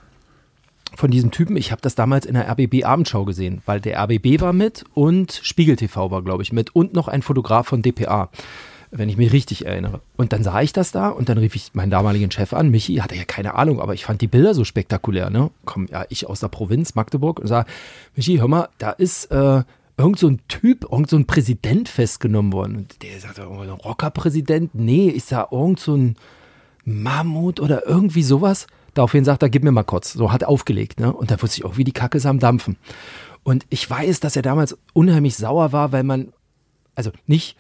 von 0.99 1.12
diesem 1.12 1.31
Typen. 1.31 1.55
Ich 1.55 1.71
habe 1.71 1.81
das 1.81 1.95
damals 1.95 2.25
in 2.25 2.33
der 2.33 2.49
RBB 2.51 2.83
Abendschau 2.83 3.23
gesehen, 3.23 3.62
weil 3.65 3.79
der 3.79 3.97
RBB 4.03 4.41
war 4.41 4.53
mit 4.53 4.83
und 4.93 5.39
Spiegel 5.43 5.77
TV 5.77 6.12
war, 6.12 6.21
glaube 6.21 6.43
ich, 6.43 6.51
mit 6.51 6.75
und 6.75 6.93
noch 6.93 7.07
ein 7.07 7.21
Fotograf 7.21 7.67
von 7.67 7.81
DPA, 7.81 8.29
wenn 8.91 9.07
ich 9.07 9.15
mich 9.15 9.31
richtig 9.31 9.65
erinnere. 9.65 10.01
Und 10.17 10.33
dann 10.33 10.43
sah 10.43 10.62
ich 10.62 10.73
das 10.73 10.91
da 10.91 11.07
und 11.07 11.29
dann 11.29 11.38
rief 11.38 11.55
ich 11.55 11.73
meinen 11.73 11.89
damaligen 11.89 12.29
Chef 12.31 12.53
an. 12.53 12.69
Michi 12.69 12.95
hatte 12.95 13.15
ja 13.15 13.23
keine 13.23 13.55
Ahnung, 13.55 13.79
aber 13.79 13.93
ich 13.93 14.03
fand 14.03 14.21
die 14.21 14.27
Bilder 14.27 14.53
so 14.53 14.65
spektakulär. 14.65 15.29
Ne? 15.29 15.51
Komm, 15.63 15.88
ja, 15.88 16.05
ich 16.09 16.27
aus 16.27 16.41
der 16.41 16.49
Provinz 16.49 16.95
Magdeburg 16.95 17.39
und 17.39 17.47
sag, 17.47 17.67
Michi, 18.15 18.38
hör 18.38 18.49
mal, 18.49 18.67
da 18.77 18.91
ist 18.91 19.31
äh, 19.31 19.63
irgend 19.97 20.19
so 20.19 20.27
ein 20.27 20.41
Typ, 20.49 20.85
irgend 20.91 21.09
so 21.09 21.15
ein 21.15 21.25
Präsident 21.25 21.88
festgenommen 21.88 22.51
worden. 22.51 22.75
Und 22.75 23.01
der 23.03 23.19
sagte, 23.21 23.47
oh, 23.49 23.62
ein 23.62 23.69
Rockerpräsident? 23.69 24.75
Nee, 24.75 25.09
ich 25.09 25.23
sah 25.23 25.47
irgend 25.49 25.79
so 25.79 25.95
ein 25.95 26.17
Mammut 26.83 27.62
oder 27.62 27.88
irgendwie 27.88 28.23
sowas. 28.23 28.67
Daraufhin 28.93 29.25
sagt 29.25 29.43
er, 29.43 29.49
gib 29.49 29.63
mir 29.63 29.71
mal 29.71 29.84
kurz. 29.84 30.13
So 30.13 30.32
hat 30.32 30.43
aufgelegt. 30.43 30.99
Ne? 30.99 31.12
Und 31.12 31.32
da 31.32 31.41
wusste 31.41 31.60
ich 31.60 31.65
auch, 31.65 31.78
wie 31.78 31.84
die 31.84 31.91
Kacke 31.91 32.17
ist 32.17 32.25
am 32.25 32.39
Dampfen. 32.39 32.78
Und 33.43 33.65
ich 33.69 33.89
weiß, 33.89 34.19
dass 34.19 34.36
er 34.36 34.41
damals 34.41 34.78
unheimlich 34.93 35.36
sauer 35.36 35.71
war, 35.71 35.91
weil 35.91 36.04
man, 36.04 36.34
also 36.95 37.12
nicht, 37.25 37.58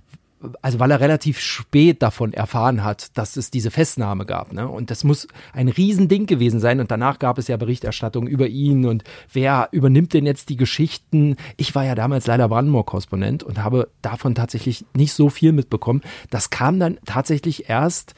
also 0.61 0.79
weil 0.79 0.91
er 0.91 0.99
relativ 0.99 1.39
spät 1.39 2.01
davon 2.01 2.33
erfahren 2.33 2.83
hat, 2.83 3.17
dass 3.17 3.37
es 3.37 3.51
diese 3.51 3.71
Festnahme 3.71 4.25
gab. 4.25 4.53
Ne? 4.53 4.67
Und 4.67 4.91
das 4.91 5.03
muss 5.03 5.27
ein 5.53 5.67
Riesending 5.67 6.25
gewesen 6.25 6.59
sein. 6.59 6.79
Und 6.79 6.91
danach 6.91 7.19
gab 7.19 7.37
es 7.37 7.47
ja 7.47 7.57
Berichterstattung 7.57 8.27
über 8.27 8.47
ihn 8.47 8.85
und 8.85 9.03
wer 9.31 9.69
übernimmt 9.71 10.13
denn 10.13 10.25
jetzt 10.25 10.49
die 10.49 10.57
Geschichten. 10.57 11.35
Ich 11.57 11.75
war 11.75 11.85
ja 11.85 11.95
damals 11.95 12.27
leider 12.27 12.47
Brandenburg-Korrespondent 12.47 13.43
und 13.43 13.63
habe 13.63 13.89
davon 14.01 14.35
tatsächlich 14.35 14.85
nicht 14.93 15.13
so 15.13 15.29
viel 15.29 15.51
mitbekommen. 15.51 16.01
Das 16.29 16.49
kam 16.49 16.79
dann 16.79 16.97
tatsächlich 17.05 17.69
erst 17.69 18.13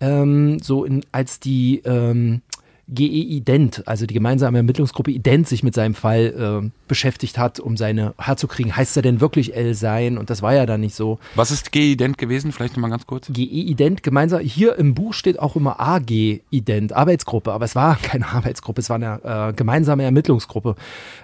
ähm, 0.00 0.58
so 0.60 0.84
in, 0.84 1.04
als 1.12 1.40
die 1.40 1.80
ähm, 1.84 2.42
GE 2.86 3.02
Ident, 3.04 3.86
also 3.86 4.06
die 4.06 4.14
gemeinsame 4.14 4.58
Ermittlungsgruppe 4.58 5.10
Ident, 5.10 5.48
sich 5.48 5.62
mit 5.62 5.74
seinem 5.74 5.94
Fall 5.94 6.62
äh, 6.64 6.70
beschäftigt 6.86 7.38
hat, 7.38 7.58
um 7.58 7.76
seine 7.76 8.14
herzukriegen. 8.18 8.76
Heißt 8.76 8.96
er 8.96 9.02
denn 9.02 9.20
wirklich 9.20 9.56
El 9.56 9.74
sein? 9.74 10.18
Und 10.18 10.28
das 10.28 10.42
war 10.42 10.54
ja 10.54 10.66
dann 10.66 10.80
nicht 10.80 10.94
so. 10.94 11.18
Was 11.34 11.50
ist 11.50 11.72
G-Ident 11.72 12.18
gewesen? 12.18 12.52
Vielleicht 12.52 12.76
nochmal 12.76 12.90
ganz 12.90 13.06
kurz. 13.06 13.28
GE 13.32 13.42
Ident 13.42 14.02
gemeinsam, 14.02 14.40
hier 14.40 14.76
im 14.76 14.94
Buch 14.94 15.14
steht 15.14 15.38
auch 15.38 15.56
immer 15.56 15.80
AG 15.80 16.40
Ident, 16.50 16.92
Arbeitsgruppe, 16.92 17.52
aber 17.52 17.64
es 17.64 17.74
war 17.74 17.96
keine 18.02 18.28
Arbeitsgruppe, 18.28 18.80
es 18.80 18.90
war 18.90 18.96
eine 18.96 19.20
äh, 19.24 19.52
gemeinsame 19.54 20.02
Ermittlungsgruppe. 20.02 20.76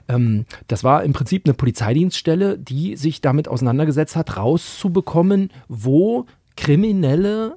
Ähm, 0.08 0.46
das 0.68 0.82
war 0.82 1.04
im 1.04 1.12
Prinzip 1.12 1.44
eine 1.44 1.54
Polizeidienststelle, 1.54 2.58
die 2.58 2.96
sich 2.96 3.20
damit 3.20 3.48
auseinandergesetzt 3.48 4.16
hat, 4.16 4.36
rauszubekommen, 4.36 5.50
wo 5.68 6.26
Kriminelle 6.56 7.56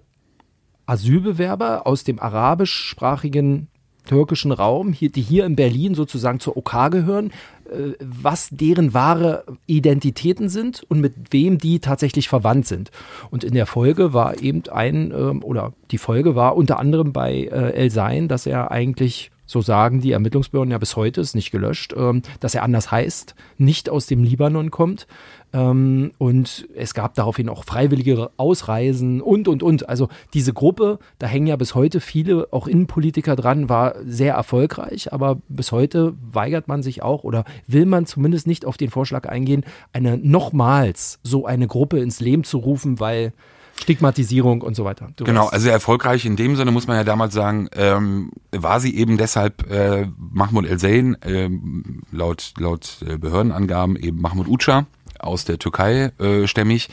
Asylbewerber 0.85 1.87
aus 1.87 2.03
dem 2.03 2.19
arabischsprachigen 2.19 3.67
türkischen 4.05 4.51
Raum, 4.51 4.93
hier, 4.93 5.09
die 5.09 5.21
hier 5.21 5.45
in 5.45 5.55
Berlin 5.55 5.95
sozusagen 5.95 6.39
zur 6.39 6.57
OK 6.57 6.91
gehören, 6.91 7.31
äh, 7.69 7.93
was 7.99 8.49
deren 8.51 8.93
wahre 8.93 9.45
Identitäten 9.65 10.49
sind 10.49 10.83
und 10.89 10.99
mit 10.99 11.13
wem 11.31 11.57
die 11.57 11.79
tatsächlich 11.79 12.29
verwandt 12.29 12.67
sind. 12.67 12.91
Und 13.31 13.43
in 13.43 13.53
der 13.53 13.65
Folge 13.65 14.13
war 14.13 14.41
eben 14.41 14.63
ein, 14.71 15.11
ähm, 15.11 15.43
oder 15.43 15.73
die 15.91 15.97
Folge 15.97 16.35
war 16.35 16.55
unter 16.55 16.79
anderem 16.79 17.13
bei 17.13 17.43
äh, 17.43 17.73
El 17.73 17.89
Sein, 17.89 18.27
dass 18.27 18.45
er 18.45 18.71
eigentlich 18.71 19.31
so 19.45 19.61
sagen 19.61 20.01
die 20.01 20.11
Ermittlungsbehörden 20.11 20.71
ja 20.71 20.77
bis 20.77 20.95
heute, 20.95 21.21
ist 21.21 21.35
nicht 21.35 21.51
gelöscht, 21.51 21.93
ähm, 21.95 22.21
dass 22.39 22.55
er 22.55 22.63
anders 22.63 22.91
heißt, 22.91 23.35
nicht 23.57 23.89
aus 23.89 24.05
dem 24.05 24.23
Libanon 24.23 24.71
kommt. 24.71 25.07
Ähm, 25.53 26.11
und 26.17 26.67
es 26.75 26.93
gab 26.93 27.13
daraufhin 27.13 27.49
auch 27.49 27.63
freiwillige 27.63 28.31
Ausreisen 28.37 29.21
und, 29.21 29.47
und, 29.47 29.61
und. 29.61 29.87
Also 29.87 30.09
diese 30.33 30.53
Gruppe, 30.53 30.99
da 31.19 31.27
hängen 31.27 31.47
ja 31.47 31.55
bis 31.55 31.75
heute 31.75 31.99
viele, 31.99 32.47
auch 32.51 32.67
Innenpolitiker 32.67 33.35
dran, 33.35 33.69
war 33.69 33.95
sehr 34.05 34.33
erfolgreich, 34.33 35.13
aber 35.13 35.37
bis 35.49 35.71
heute 35.71 36.13
weigert 36.31 36.67
man 36.67 36.81
sich 36.81 37.03
auch 37.03 37.23
oder 37.23 37.45
will 37.67 37.85
man 37.85 38.05
zumindest 38.05 38.47
nicht 38.47 38.65
auf 38.65 38.77
den 38.77 38.89
Vorschlag 38.89 39.29
eingehen, 39.29 39.63
eine 39.91 40.17
nochmals 40.17 41.19
so 41.21 41.45
eine 41.45 41.67
Gruppe 41.67 41.99
ins 41.99 42.19
Leben 42.19 42.43
zu 42.43 42.57
rufen, 42.57 42.99
weil 42.99 43.33
Stigmatisierung 43.79 44.61
und 44.61 44.75
so 44.75 44.85
weiter. 44.85 45.09
Du 45.15 45.23
Genau, 45.23 45.43
weißt. 45.45 45.53
also 45.53 45.69
erfolgreich 45.69 46.25
in 46.25 46.35
dem 46.35 46.55
Sinne 46.55 46.71
muss 46.71 46.87
man 46.87 46.95
ja 46.97 47.03
damals 47.03 47.33
sagen, 47.33 47.67
ähm, 47.75 48.31
war 48.51 48.79
sie 48.79 48.95
eben 48.95 49.17
deshalb 49.17 49.69
äh, 49.71 50.07
Mahmoud 50.17 50.65
El-Zain, 50.65 51.17
ähm, 51.25 52.01
laut, 52.11 52.53
laut 52.57 52.97
äh, 53.07 53.17
Behördenangaben 53.17 53.95
eben 53.95 54.21
Mahmoud 54.21 54.47
Uca 54.47 54.85
aus 55.23 55.45
der 55.45 55.59
Türkei 55.59 56.11
äh, 56.19 56.47
stämmig. 56.47 56.89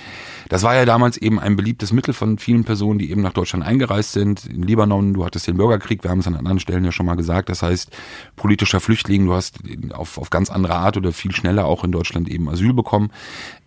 Das 0.49 0.63
war 0.63 0.75
ja 0.75 0.85
damals 0.85 1.17
eben 1.17 1.39
ein 1.39 1.57
beliebtes 1.57 1.93
Mittel 1.93 2.15
von 2.15 2.39
vielen 2.39 2.65
Personen, 2.65 2.99
die 2.99 3.11
eben 3.11 3.23
nach 3.23 3.33
Deutschland 3.33 3.65
eingereist 3.65 4.13
sind. 4.13 4.47
In 4.47 4.63
Libanon, 4.63 5.15
du 5.15 5.25
hattest 5.25 5.47
den 5.47 5.57
Bürgerkrieg, 5.57 6.03
wir 6.03 6.11
haben 6.11 6.21
es 6.21 6.27
an 6.27 6.37
anderen 6.37 6.61
Stellen 6.61 6.85
ja 6.85 6.93
schon 6.93 7.07
mal 7.07 7.15
gesagt. 7.15 7.49
Das 7.49 7.63
heißt, 7.63 7.91
politischer 8.37 8.81
Flüchtling, 8.81 9.27
du 9.27 9.35
hast 9.35 9.59
auf, 9.93 10.19
auf 10.19 10.31
ganz 10.31 10.51
andere 10.51 10.75
Art 10.75 10.97
oder 10.97 11.13
viel 11.13 11.33
schneller 11.33 11.67
auch 11.67 11.85
in 11.85 11.93
Deutschland 11.93 12.29
eben 12.29 12.49
Asyl 12.49 12.73
bekommen. 12.73 13.11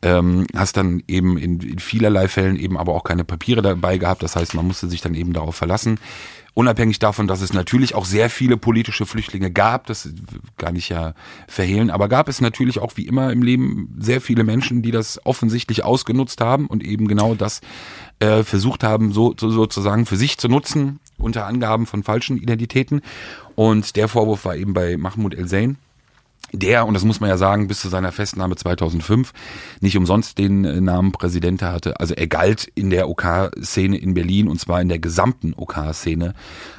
Ähm, 0.02 0.46
hast 0.56 0.78
dann 0.78 1.04
eben 1.08 1.38
in, 1.38 1.60
in 1.60 1.80
vielerlei 1.80 2.28
Fällen 2.28 2.58
eben 2.58 2.78
aber 2.78 2.94
auch 2.94 3.04
keine 3.04 3.24
Papiere 3.24 3.62
dabei 3.62 3.98
gehabt. 3.98 4.24
Das 4.24 4.36
heißt, 4.36 4.54
man 4.54 4.68
musste 4.68 4.88
sich 4.88 5.02
dann 5.02 5.14
eben 5.14 5.34
darauf 5.34 5.56
verlassen. 5.56 6.00
Unabhängig 6.56 7.00
davon, 7.00 7.28
dass 7.28 7.42
es 7.42 7.52
natürlich 7.52 7.96
auch 7.96 8.06
sehr 8.06 8.30
viele 8.30 8.58
politische 8.58 9.08
Flüchtlinge 9.08 9.50
gab, 9.50 9.88
das 9.88 10.10
gar 10.60 10.72
nicht 10.72 10.90
ja 10.90 11.16
verhehlen, 11.48 11.90
aber 11.90 12.08
gab 12.10 12.30
es 12.30 12.42
natürlich 12.42 12.78
auch 12.78 12.96
wie 12.96 13.08
immer 13.08 13.32
im 13.32 13.42
Leben 13.42 13.96
sehr 13.98 14.22
viele 14.22 14.44
Menschen, 14.44 14.84
die 14.84 14.92
das 14.92 15.20
offensichtlich 15.26 15.84
ausgenutzt 15.84 16.42
haben 16.42 16.68
und 16.68 16.84
eben 16.84 17.08
genau 17.08 17.34
das 17.34 17.62
äh, 18.20 18.44
versucht 18.44 18.84
haben, 18.84 19.14
so, 19.14 19.34
so 19.36 19.50
sozusagen 19.50 20.06
für 20.06 20.16
sich 20.16 20.38
zu 20.38 20.48
nutzen, 20.48 21.00
unter 21.18 21.48
Angaben 21.48 21.88
von 21.88 22.04
falschen 22.04 22.38
Identitäten. 22.38 23.02
Und 23.56 23.96
der 23.96 24.08
Vorwurf 24.08 24.46
war 24.46 24.56
eben 24.56 24.76
bei 24.76 24.96
Mahmoud 24.96 25.34
El-Zain, 25.34 25.78
der, 26.54 26.86
und 26.86 26.94
das 26.94 27.04
muss 27.04 27.20
man 27.20 27.30
ja 27.30 27.38
sagen, 27.38 27.68
bis 27.68 27.82
zu 27.82 27.90
seiner 27.90 28.12
Festnahme 28.12 28.56
2005 28.56 29.34
nicht 29.82 29.98
umsonst 29.98 30.38
den 30.38 30.66
äh, 30.66 30.80
Namen 30.82 31.12
Präsident 31.12 31.62
hatte. 31.64 32.00
Also 32.00 32.14
er 32.14 32.28
galt 32.28 32.68
in 32.76 32.90
der 32.92 33.10
OK-Szene 33.10 33.98
in 33.98 34.14
Berlin 34.14 34.48
und 34.48 34.60
zwar 34.60 34.80
in 34.82 34.88
der 34.90 35.00
gesamten 35.00 35.54
OK-Szene 35.56 36.34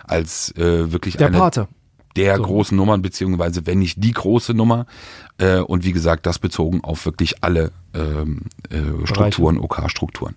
als 0.04 0.52
äh, 0.56 0.92
wirklich 0.92 1.16
Der 1.16 1.26
eine 1.28 1.38
Pate. 1.38 1.68
der 2.16 2.36
So. 2.36 2.44
großen 2.44 2.76
Nummern, 2.76 3.02
beziehungsweise 3.02 3.66
wenn 3.66 3.80
nicht 3.80 4.02
die 4.02 4.12
große 4.12 4.54
Nummer. 4.54 4.86
Äh, 5.38 5.58
und 5.58 5.84
wie 5.84 5.92
gesagt, 5.92 6.26
das 6.26 6.38
bezogen 6.38 6.82
auf 6.84 7.04
wirklich 7.04 7.42
alle 7.42 7.72
ähm, 7.94 8.42
äh, 8.70 9.06
Strukturen, 9.06 9.58
OK-Strukturen. 9.58 10.36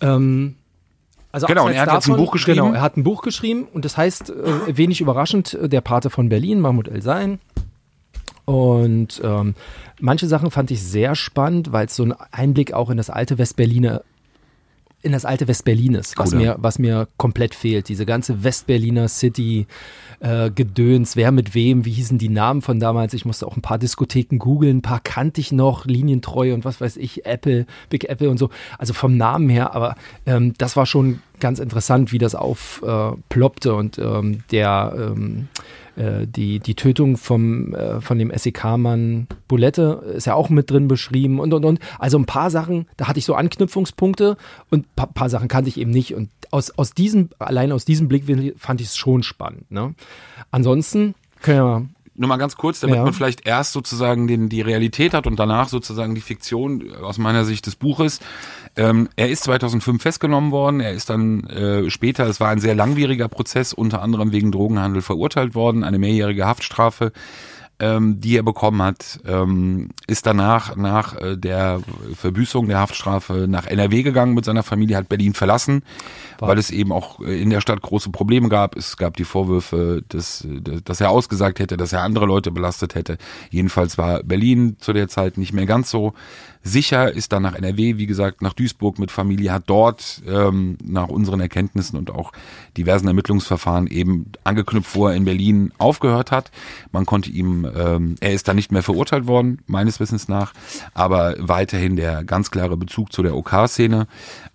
Ähm, 0.00 0.54
also 1.32 1.46
Genau, 1.46 1.66
und 1.66 1.72
er 1.72 1.82
hat 1.82 1.92
jetzt 1.92 2.08
ein 2.08 2.16
Buch 2.16 2.32
geschrieben. 2.32 2.58
Genau, 2.58 2.72
er 2.72 2.80
hat 2.80 2.96
ein 2.96 3.02
Buch 3.02 3.22
geschrieben 3.22 3.66
und 3.72 3.84
das 3.84 3.96
heißt, 3.96 4.30
äh, 4.30 4.76
wenig 4.76 5.00
überraschend, 5.00 5.54
äh, 5.54 5.68
der 5.68 5.80
Pate 5.80 6.08
von 6.10 6.28
Berlin, 6.28 6.60
Mahmoud 6.60 6.88
El-Sein. 6.88 7.40
Und 8.48 9.20
ähm, 9.22 9.54
manche 10.00 10.26
Sachen 10.26 10.50
fand 10.50 10.70
ich 10.70 10.82
sehr 10.82 11.14
spannend, 11.14 11.70
weil 11.70 11.84
es 11.84 11.94
so 11.94 12.04
ein 12.04 12.14
Einblick 12.32 12.72
auch 12.72 12.88
in 12.88 12.96
das 12.96 13.10
alte 13.10 13.36
Westberliner 13.36 14.00
in 15.00 15.12
das 15.12 15.24
alte 15.24 15.46
Westberlin 15.46 15.94
ist, 15.94 16.18
was 16.18 16.34
mir, 16.34 16.56
was 16.58 16.80
mir 16.80 17.06
komplett 17.18 17.54
fehlt. 17.54 17.88
Diese 17.88 18.04
ganze 18.04 18.42
Westberliner 18.42 19.06
City 19.06 19.68
äh, 20.18 20.50
Gedöns, 20.50 21.14
wer 21.14 21.30
mit 21.30 21.54
wem, 21.54 21.84
wie 21.84 21.92
hießen 21.92 22.18
die 22.18 22.28
Namen 22.28 22.62
von 22.62 22.80
damals? 22.80 23.14
Ich 23.14 23.24
musste 23.24 23.46
auch 23.46 23.54
ein 23.54 23.62
paar 23.62 23.78
Diskotheken 23.78 24.38
googeln, 24.38 24.78
ein 24.78 24.82
paar 24.82 24.98
kannte 24.98 25.40
ich 25.40 25.52
noch, 25.52 25.84
Linientreu 25.84 26.52
und 26.52 26.64
was 26.64 26.80
weiß 26.80 26.96
ich, 26.96 27.26
Apple, 27.26 27.66
Big 27.90 28.08
Apple 28.08 28.28
und 28.28 28.38
so. 28.38 28.50
Also 28.76 28.92
vom 28.92 29.16
Namen 29.16 29.48
her, 29.48 29.72
aber 29.72 29.94
ähm, 30.26 30.54
das 30.58 30.74
war 30.74 30.84
schon 30.84 31.22
ganz 31.38 31.60
interessant, 31.60 32.10
wie 32.10 32.18
das 32.18 32.34
aufploppte 32.34 33.68
äh, 33.68 33.72
und 33.72 33.98
ähm, 33.98 34.42
der 34.50 34.94
ähm, 34.96 35.48
äh, 35.98 36.26
die, 36.26 36.60
die 36.60 36.74
Tötung 36.74 37.16
vom, 37.16 37.74
äh, 37.74 38.00
von 38.00 38.18
dem 38.18 38.32
SEK-Mann 38.34 39.26
Bulette 39.48 40.02
ist 40.14 40.26
ja 40.26 40.34
auch 40.34 40.48
mit 40.48 40.70
drin 40.70 40.88
beschrieben 40.88 41.40
und 41.40 41.52
und 41.52 41.64
und. 41.64 41.80
Also 41.98 42.18
ein 42.18 42.26
paar 42.26 42.50
Sachen, 42.50 42.86
da 42.96 43.08
hatte 43.08 43.18
ich 43.18 43.24
so 43.24 43.34
Anknüpfungspunkte 43.34 44.36
und 44.70 44.86
ein 44.86 44.90
paar, 44.96 45.08
paar 45.08 45.28
Sachen 45.30 45.48
kannte 45.48 45.68
ich 45.68 45.78
eben 45.78 45.90
nicht. 45.90 46.14
Und 46.14 46.30
aus, 46.50 46.70
aus 46.70 46.92
diesem, 46.94 47.30
allein 47.38 47.72
aus 47.72 47.84
diesem 47.84 48.08
Blickwinkel 48.08 48.54
fand 48.56 48.80
ich 48.80 48.88
es 48.88 48.96
schon 48.96 49.22
spannend. 49.22 49.70
Ne? 49.70 49.94
Ansonsten 50.50 51.14
können 51.42 51.58
wir 51.58 51.86
Nur 52.14 52.28
mal 52.28 52.36
ganz 52.36 52.56
kurz, 52.56 52.80
damit 52.80 52.96
Ja. 52.96 53.04
man 53.04 53.12
vielleicht 53.12 53.46
erst 53.46 53.72
sozusagen 53.72 54.26
den, 54.26 54.48
die 54.48 54.60
Realität 54.60 55.14
hat 55.14 55.26
und 55.26 55.38
danach 55.38 55.68
sozusagen 55.68 56.14
die 56.14 56.20
Fiktion 56.20 56.92
aus 56.96 57.18
meiner 57.18 57.44
Sicht 57.44 57.66
des 57.66 57.76
Buches. 57.76 58.20
Ähm, 58.78 59.08
er 59.16 59.28
ist 59.28 59.42
2005 59.44 60.00
festgenommen 60.00 60.52
worden. 60.52 60.80
Er 60.80 60.92
ist 60.92 61.10
dann 61.10 61.44
äh, 61.44 61.90
später, 61.90 62.26
es 62.26 62.38
war 62.38 62.48
ein 62.48 62.60
sehr 62.60 62.76
langwieriger 62.76 63.28
Prozess, 63.28 63.72
unter 63.72 64.02
anderem 64.02 64.30
wegen 64.32 64.52
Drogenhandel 64.52 65.02
verurteilt 65.02 65.54
worden, 65.54 65.82
eine 65.82 65.98
mehrjährige 65.98 66.46
Haftstrafe 66.46 67.12
ähm, 67.80 68.20
die 68.20 68.36
er 68.36 68.42
bekommen 68.42 68.82
hat, 68.82 69.20
ähm, 69.24 69.90
ist 70.06 70.26
danach 70.26 70.74
nach 70.74 71.16
äh, 71.20 71.36
der 71.36 71.80
Verbüßung 72.14 72.66
der 72.66 72.78
Haftstrafe 72.78 73.46
nach 73.48 73.66
NRW 73.66 74.02
gegangen 74.02 74.34
mit 74.34 74.44
seiner 74.44 74.64
Familie, 74.64 74.96
hat 74.96 75.08
Berlin 75.08 75.32
verlassen, 75.32 75.82
weil 76.40 76.58
es 76.58 76.70
eben 76.70 76.90
auch 76.90 77.20
äh, 77.20 77.40
in 77.40 77.50
der 77.50 77.60
Stadt 77.60 77.80
große 77.80 78.10
Probleme 78.10 78.48
gab. 78.48 78.76
Es 78.76 78.96
gab 78.96 79.16
die 79.16 79.24
Vorwürfe, 79.24 80.02
dass, 80.08 80.46
dass 80.84 81.00
er 81.00 81.10
ausgesagt 81.10 81.60
hätte, 81.60 81.76
dass 81.76 81.92
er 81.92 82.02
andere 82.02 82.26
Leute 82.26 82.50
belastet 82.50 82.96
hätte. 82.96 83.16
Jedenfalls 83.50 83.96
war 83.96 84.24
Berlin 84.24 84.76
zu 84.80 84.92
der 84.92 85.08
Zeit 85.08 85.38
nicht 85.38 85.52
mehr 85.52 85.66
ganz 85.66 85.90
so 85.90 86.14
sicher, 86.62 87.12
ist 87.12 87.32
dann 87.32 87.42
nach 87.42 87.54
NRW, 87.54 87.96
wie 87.96 88.06
gesagt, 88.06 88.42
nach 88.42 88.52
Duisburg 88.52 88.98
mit 88.98 89.10
Familie, 89.10 89.52
hat 89.52 89.64
dort 89.66 90.22
ähm, 90.26 90.76
nach 90.82 91.08
unseren 91.08 91.40
Erkenntnissen 91.40 91.96
und 91.96 92.10
auch 92.10 92.32
diversen 92.76 93.08
Ermittlungsverfahren 93.08 93.86
eben 93.86 94.32
angeknüpft, 94.44 94.94
wo 94.94 95.08
er 95.08 95.14
in 95.14 95.24
Berlin 95.24 95.72
aufgehört 95.78 96.30
hat. 96.30 96.50
Man 96.92 97.06
konnte 97.06 97.30
ihm, 97.30 97.68
ähm, 97.76 98.16
er 98.20 98.32
ist 98.32 98.48
dann 98.48 98.56
nicht 98.56 98.72
mehr 98.72 98.82
verurteilt 98.82 99.26
worden, 99.26 99.60
meines 99.66 100.00
Wissens 100.00 100.28
nach, 100.28 100.52
aber 100.94 101.34
weiterhin 101.38 101.96
der 101.96 102.24
ganz 102.24 102.50
klare 102.50 102.76
Bezug 102.76 103.12
zu 103.12 103.22
der 103.22 103.34
OK-Szene. 103.34 104.06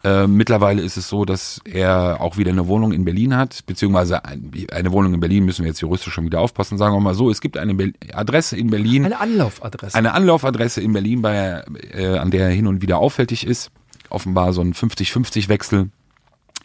Äh, 0.03 0.27
mittlerweile 0.27 0.81
ist 0.81 0.97
es 0.97 1.07
so, 1.07 1.25
dass 1.25 1.61
er 1.65 2.17
auch 2.19 2.37
wieder 2.37 2.51
eine 2.51 2.67
Wohnung 2.67 2.91
in 2.91 3.05
Berlin 3.05 3.35
hat, 3.35 3.65
beziehungsweise 3.65 4.25
ein, 4.25 4.51
eine 4.71 4.91
Wohnung 4.91 5.13
in 5.13 5.19
Berlin 5.19 5.45
müssen 5.45 5.63
wir 5.63 5.69
jetzt 5.69 5.81
juristisch 5.81 6.13
schon 6.13 6.25
wieder 6.25 6.41
aufpassen, 6.41 6.77
sagen 6.77 6.93
wir 6.93 6.99
mal 6.99 7.15
so, 7.15 7.29
es 7.29 7.41
gibt 7.41 7.57
eine 7.57 7.73
Be 7.73 7.93
Adresse 8.13 8.57
in 8.57 8.69
Berlin, 8.69 9.05
eine 9.05 9.19
Anlaufadresse. 9.19 9.95
eine 9.95 10.13
Anlaufadresse 10.13 10.81
in 10.81 10.93
Berlin, 10.93 11.21
bei, 11.21 11.63
äh, 11.93 12.17
an 12.17 12.31
der 12.31 12.47
er 12.47 12.51
hin 12.51 12.67
und 12.67 12.81
wieder 12.81 12.97
auffällig 12.97 13.45
ist. 13.45 13.71
Offenbar 14.09 14.53
so 14.53 14.61
ein 14.61 14.73
50-50-Wechsel. 14.73 15.89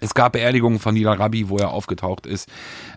Es 0.01 0.15
gab 0.15 0.33
Beerdigungen 0.33 0.79
von 0.79 0.95
Nila 0.95 1.15
Rabi, 1.15 1.49
wo 1.49 1.57
er 1.57 1.71
aufgetaucht 1.71 2.27
ist. 2.27 2.49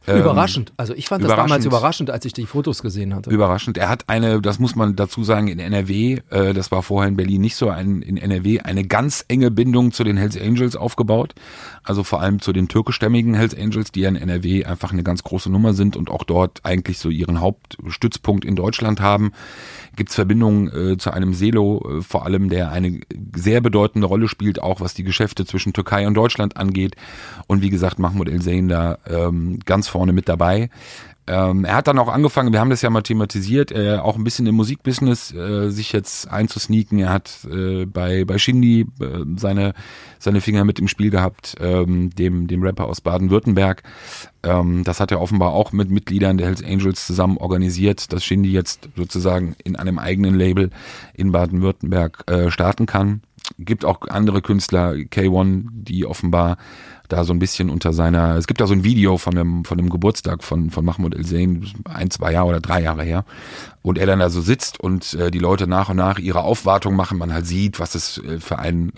Ähm, 0.08 0.20
überraschend. 0.20 0.72
Also 0.78 0.94
ich 0.94 1.08
fand 1.08 1.24
das 1.24 1.30
damals 1.30 1.66
überraschend. 1.66 1.66
überraschend, 1.66 2.10
als 2.12 2.26
ich 2.26 2.34
die 2.34 2.46
Fotos 2.46 2.82
gesehen 2.82 3.16
hatte. 3.16 3.32
Überraschend. 3.32 3.78
Er 3.78 3.90
hat 3.90 4.08
eine, 4.08 4.40
das 4.40 4.60
muss 4.60 4.76
man 4.76 4.96
dazu 4.96 5.24
sagen, 5.24 5.48
in 5.48 5.58
NRW, 5.58 6.20
äh, 6.30 6.54
das 6.54 6.72
war 6.72 6.84
vorher 6.84 7.08
in 7.08 7.16
Berlin 7.16 7.42
nicht 7.42 7.56
so, 7.56 7.70
ein, 7.70 8.04
in 8.04 8.18
NRW 8.18 8.60
eine 8.60 8.86
ganz 8.86 9.26
enge 9.28 9.50
Bindung 9.50 9.92
zu 9.92 10.04
den 10.04 10.18
Hells 10.18 10.40
Angels 10.40 10.76
aufgebaut. 10.76 11.34
Also 11.84 12.04
vor 12.04 12.22
allem 12.22 12.40
zu 12.40 12.54
den 12.54 12.68
türkischstämmigen 12.68 13.34
Hells 13.34 13.58
Angels, 13.58 13.92
die 13.92 14.02
ja 14.02 14.10
in 14.10 14.16
NRW 14.16 14.66
einfach 14.66 14.92
eine 14.92 15.04
ganz 15.04 15.24
große 15.24 15.52
Nummer 15.52 15.74
sind 15.74 15.98
und 15.98 16.12
auch 16.12 16.24
dort 16.24 16.60
eigentlich 16.64 17.00
so 17.00 17.10
ihren 17.10 17.42
Hauptstützpunkt 17.42 18.46
in 18.46 18.56
Deutschland 18.56 19.02
haben. 19.02 19.32
Gibt's 19.96 20.16
Verbindungen 20.16 20.94
äh, 20.94 20.98
zu 20.98 21.12
einem 21.12 21.34
Selo, 21.34 22.00
äh, 22.00 22.02
vor 22.02 22.26
allem, 22.26 22.50
der 22.50 22.72
eine 22.72 23.02
sehr 23.36 23.62
bedeutende 23.62 24.08
Rolle 24.08 24.28
spielt, 24.28 24.62
auch 24.62 24.80
was 24.80 24.94
die 24.94 25.04
Geschäfte 25.04 25.46
zwischen 25.46 25.74
Türkei 25.74 26.08
und 26.08 26.14
Deutschland 26.14 26.58
angeht. 26.58 26.96
Und 27.48 27.62
wie 27.62 27.70
gesagt, 27.70 28.00
Mahmoud 28.00 28.30
El-Zain 28.30 28.68
da 28.68 29.00
ähm, 29.08 29.60
ganz 29.66 29.88
vorne 29.88 30.14
mit 30.14 30.30
dabei. 30.30 30.70
Ähm, 31.28 31.66
er 31.66 31.76
hat 31.76 31.88
dann 31.88 32.00
auch 32.00 32.08
angefangen, 32.08 32.52
wir 32.52 32.60
haben 32.60 32.72
das 32.72 32.82
ja 32.82 32.90
mal 32.90 33.04
thematisiert, 33.04 33.72
äh, 33.72 33.98
auch 33.98 34.16
ein 34.16 34.24
bisschen 34.24 34.48
im 34.48 34.56
Musikbusiness 34.56 35.32
äh, 35.34 35.70
sich 35.70 35.92
jetzt 35.92 36.28
einzusneaken. 36.28 37.00
Er 37.00 37.10
hat 37.10 37.48
äh, 37.50 37.86
bei 37.86 38.26
bei 38.26 38.38
Shindy 38.40 38.88
äh, 39.00 39.26
seine 39.38 39.74
seine 40.18 40.42
Finger 40.42 40.66
mit 40.66 40.80
im 40.80 40.88
Spiel 40.88 41.12
gehabt, 41.12 41.56
ähm, 41.60 42.10
dem 42.10 42.48
dem 42.48 42.64
Rapper 42.64 42.88
aus 42.88 43.02
Baden-Württemberg. 43.02 43.84
Ähm, 44.44 44.84
das 44.84 45.00
hat 45.00 45.12
er 45.12 45.22
offenbar 45.22 45.54
auch 45.54 45.72
mit 45.72 45.92
Mitgliedern 45.92 46.38
der 46.38 46.48
Hells 46.48 46.64
Angels 46.64 47.06
zusammen 47.06 47.38
organisiert, 47.38 48.12
dass 48.12 48.26
Shindy 48.26 48.52
jetzt 48.52 48.90
sozusagen 48.96 49.56
in 49.64 49.76
einem 49.76 50.00
eigenen 50.00 50.34
Label 50.34 50.72
in 51.14 51.32
Baden-Württemberg 51.32 52.24
äh, 52.32 52.50
starten 52.50 52.88
kann. 52.88 53.22
Gibt 53.58 53.86
auch 53.86 54.02
andere 54.08 54.42
Künstler, 54.42 54.92
K1, 54.92 55.66
die 55.72 56.06
offenbar 56.06 56.58
da 57.12 57.26
so 57.26 57.34
ein 57.34 57.40
bisschen 57.40 57.70
unter 57.70 57.94
seiner, 57.94 58.38
es 58.38 58.48
gibt 58.48 58.62
da 58.62 58.68
so 58.68 58.74
ein 58.74 58.84
Video 58.84 59.18
von 59.18 59.36
dem, 59.36 59.66
von 59.66 59.78
dem 59.78 59.90
Geburtstag 59.90 60.44
von, 60.44 60.70
von 60.70 60.86
Mahmoud 60.86 61.16
El-Zain, 61.16 61.68
ein, 61.86 62.10
zwei 62.10 62.32
Jahre 62.32 62.48
oder 62.48 62.62
drei 62.62 62.82
Jahre 62.82 63.04
her, 63.04 63.26
und 63.82 63.98
er 63.98 64.06
dann 64.06 64.20
da 64.20 64.30
so 64.30 64.42
sitzt 64.42 64.80
und 64.80 65.14
äh, 65.16 65.32
die 65.32 65.40
Leute 65.40 65.68
nach 65.68 65.90
und 65.90 65.98
nach 65.98 66.20
ihre 66.20 66.44
Aufwartung 66.44 66.96
machen, 66.96 67.18
man 67.18 67.34
halt 67.34 67.46
sieht, 67.46 67.80
was 67.80 67.96
es 67.96 68.20
äh, 68.20 68.40
für 68.40 68.60
ein 68.60 68.94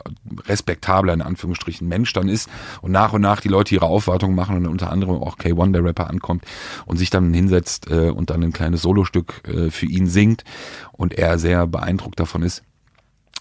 respektabler, 0.48 1.14
in 1.14 1.22
Anführungsstrichen, 1.22 1.88
Mensch 1.88 2.14
dann 2.14 2.30
ist 2.30 2.50
und 2.82 2.92
nach 2.92 3.14
und 3.14 3.22
nach 3.22 3.42
die 3.42 3.50
Leute 3.50 3.74
ihre 3.74 3.86
Aufwartung 3.86 4.36
machen 4.36 4.58
und 4.58 4.68
unter 4.68 4.92
anderem 4.92 5.16
auch 5.16 5.38
K1, 5.38 5.72
der 5.72 5.84
Rapper, 5.84 6.10
ankommt 6.10 6.44
und 6.86 6.98
sich 6.98 7.10
dann 7.10 7.34
hinsetzt 7.34 7.90
äh, 7.90 8.10
und 8.10 8.30
dann 8.30 8.44
ein 8.44 8.54
kleines 8.54 8.82
Solostück 8.82 9.42
äh, 9.48 9.72
für 9.72 9.86
ihn 9.86 10.08
singt 10.08 10.44
und 10.92 11.14
er 11.14 11.40
sehr 11.40 11.66
beeindruckt 11.66 12.20
davon 12.20 12.44
ist. 12.44 12.64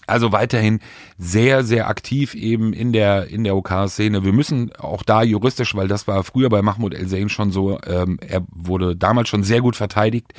Also 0.07 0.31
weiterhin 0.31 0.79
sehr, 1.17 1.63
sehr 1.63 1.87
aktiv 1.87 2.35
eben 2.35 2.73
in 2.73 2.91
der, 2.91 3.27
in 3.27 3.43
der 3.43 3.55
OK-Szene. 3.55 4.23
Wir 4.23 4.33
müssen 4.33 4.75
auch 4.75 5.03
da 5.03 5.23
juristisch, 5.23 5.75
weil 5.75 5.87
das 5.87 6.07
war 6.07 6.23
früher 6.23 6.49
bei 6.49 6.61
Mahmoud 6.61 6.93
El-Zain 6.93 7.29
schon 7.29 7.51
so, 7.51 7.79
ähm, 7.87 8.19
er 8.25 8.43
wurde 8.51 8.95
damals 8.95 9.29
schon 9.29 9.43
sehr 9.43 9.61
gut 9.61 9.75
verteidigt, 9.75 10.33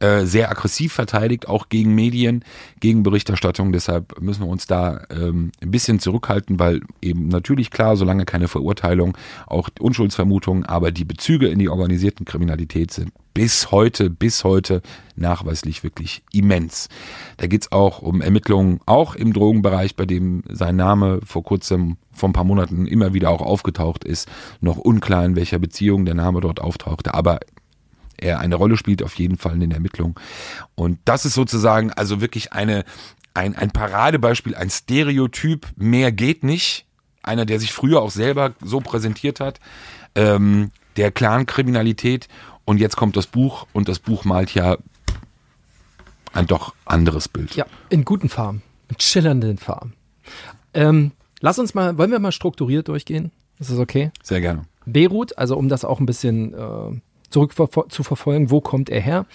äh, 0.00 0.24
sehr 0.24 0.50
aggressiv 0.50 0.92
verteidigt, 0.92 1.48
auch 1.48 1.68
gegen 1.68 1.94
Medien, 1.94 2.44
gegen 2.80 3.02
Berichterstattung. 3.02 3.72
Deshalb 3.72 4.20
müssen 4.20 4.42
wir 4.42 4.48
uns 4.48 4.66
da 4.66 5.04
ähm, 5.10 5.52
ein 5.62 5.70
bisschen 5.70 6.00
zurückhalten, 6.00 6.58
weil 6.58 6.80
eben 7.00 7.28
natürlich 7.28 7.70
klar, 7.70 7.96
solange 7.96 8.24
keine 8.24 8.48
Verurteilung, 8.48 9.16
auch 9.46 9.68
Unschuldsvermutungen, 9.78 10.66
aber 10.66 10.90
die 10.90 11.04
Bezüge 11.04 11.48
in 11.48 11.58
die 11.58 11.68
organisierten 11.68 12.24
Kriminalität 12.24 12.92
sind 12.92 13.12
bis 13.34 13.72
heute, 13.72 14.10
bis 14.10 14.44
heute 14.44 14.80
nachweislich 15.16 15.82
wirklich 15.82 16.22
immens. 16.32 16.88
Da 17.36 17.48
geht's 17.48 17.72
auch 17.72 18.00
um 18.00 18.20
Ermittlungen, 18.20 18.80
auch 18.86 19.14
im 19.16 19.32
Drogenbereich, 19.32 19.96
bei 19.96 20.06
dem 20.06 20.44
sein 20.48 20.76
Name 20.76 21.20
vor 21.24 21.42
kurzem, 21.42 21.96
vor 22.12 22.28
ein 22.28 22.32
paar 22.32 22.44
Monaten 22.44 22.86
immer 22.86 23.12
wieder 23.12 23.30
auch 23.30 23.42
aufgetaucht 23.42 24.04
ist. 24.04 24.28
Noch 24.60 24.78
unklar, 24.78 25.24
in 25.24 25.36
welcher 25.36 25.58
Beziehung 25.58 26.04
der 26.04 26.14
Name 26.14 26.40
dort 26.40 26.60
auftauchte, 26.60 27.12
aber 27.12 27.40
er 28.16 28.38
eine 28.38 28.54
Rolle 28.54 28.76
spielt 28.76 29.02
auf 29.02 29.14
jeden 29.16 29.36
Fall 29.36 29.54
in 29.54 29.60
den 29.60 29.72
Ermittlungen. 29.72 30.14
Und 30.76 30.98
das 31.04 31.24
ist 31.24 31.34
sozusagen 31.34 31.92
also 31.92 32.20
wirklich 32.20 32.52
eine, 32.52 32.84
ein, 33.34 33.56
ein 33.56 33.70
Paradebeispiel, 33.70 34.54
ein 34.54 34.70
Stereotyp, 34.70 35.66
mehr 35.76 36.12
geht 36.12 36.44
nicht. 36.44 36.86
Einer, 37.22 37.46
der 37.46 37.58
sich 37.58 37.72
früher 37.72 38.02
auch 38.02 38.10
selber 38.10 38.54
so 38.62 38.80
präsentiert 38.80 39.40
hat, 39.40 39.58
ähm, 40.14 40.70
der 40.96 41.10
Clan-Kriminalität. 41.10 42.28
Und 42.64 42.78
jetzt 42.78 42.96
kommt 42.96 43.16
das 43.16 43.26
Buch 43.26 43.66
und 43.72 43.88
das 43.88 43.98
Buch 43.98 44.24
malt 44.24 44.54
ja 44.54 44.78
ein 46.32 46.46
doch 46.46 46.74
anderes 46.84 47.28
Bild. 47.28 47.54
Ja, 47.54 47.66
in 47.90 48.04
guten 48.04 48.28
Farben, 48.28 48.62
in 48.88 48.98
schillernden 48.98 49.58
Farben. 49.58 49.94
Ähm, 50.72 51.12
lass 51.40 51.58
uns 51.58 51.74
mal, 51.74 51.98
wollen 51.98 52.10
wir 52.10 52.18
mal 52.18 52.32
strukturiert 52.32 52.88
durchgehen? 52.88 53.30
Ist 53.58 53.70
das 53.70 53.78
okay? 53.78 54.10
Sehr 54.22 54.40
gerne. 54.40 54.62
Beirut, 54.86 55.38
also 55.38 55.56
um 55.56 55.68
das 55.68 55.84
auch 55.84 56.00
ein 56.00 56.06
bisschen 56.06 56.54
äh, 56.54 57.00
zurück 57.30 57.54
zu 57.54 58.02
verfolgen, 58.02 58.50
wo 58.50 58.60
kommt 58.60 58.90
er 58.90 59.00
her? 59.00 59.26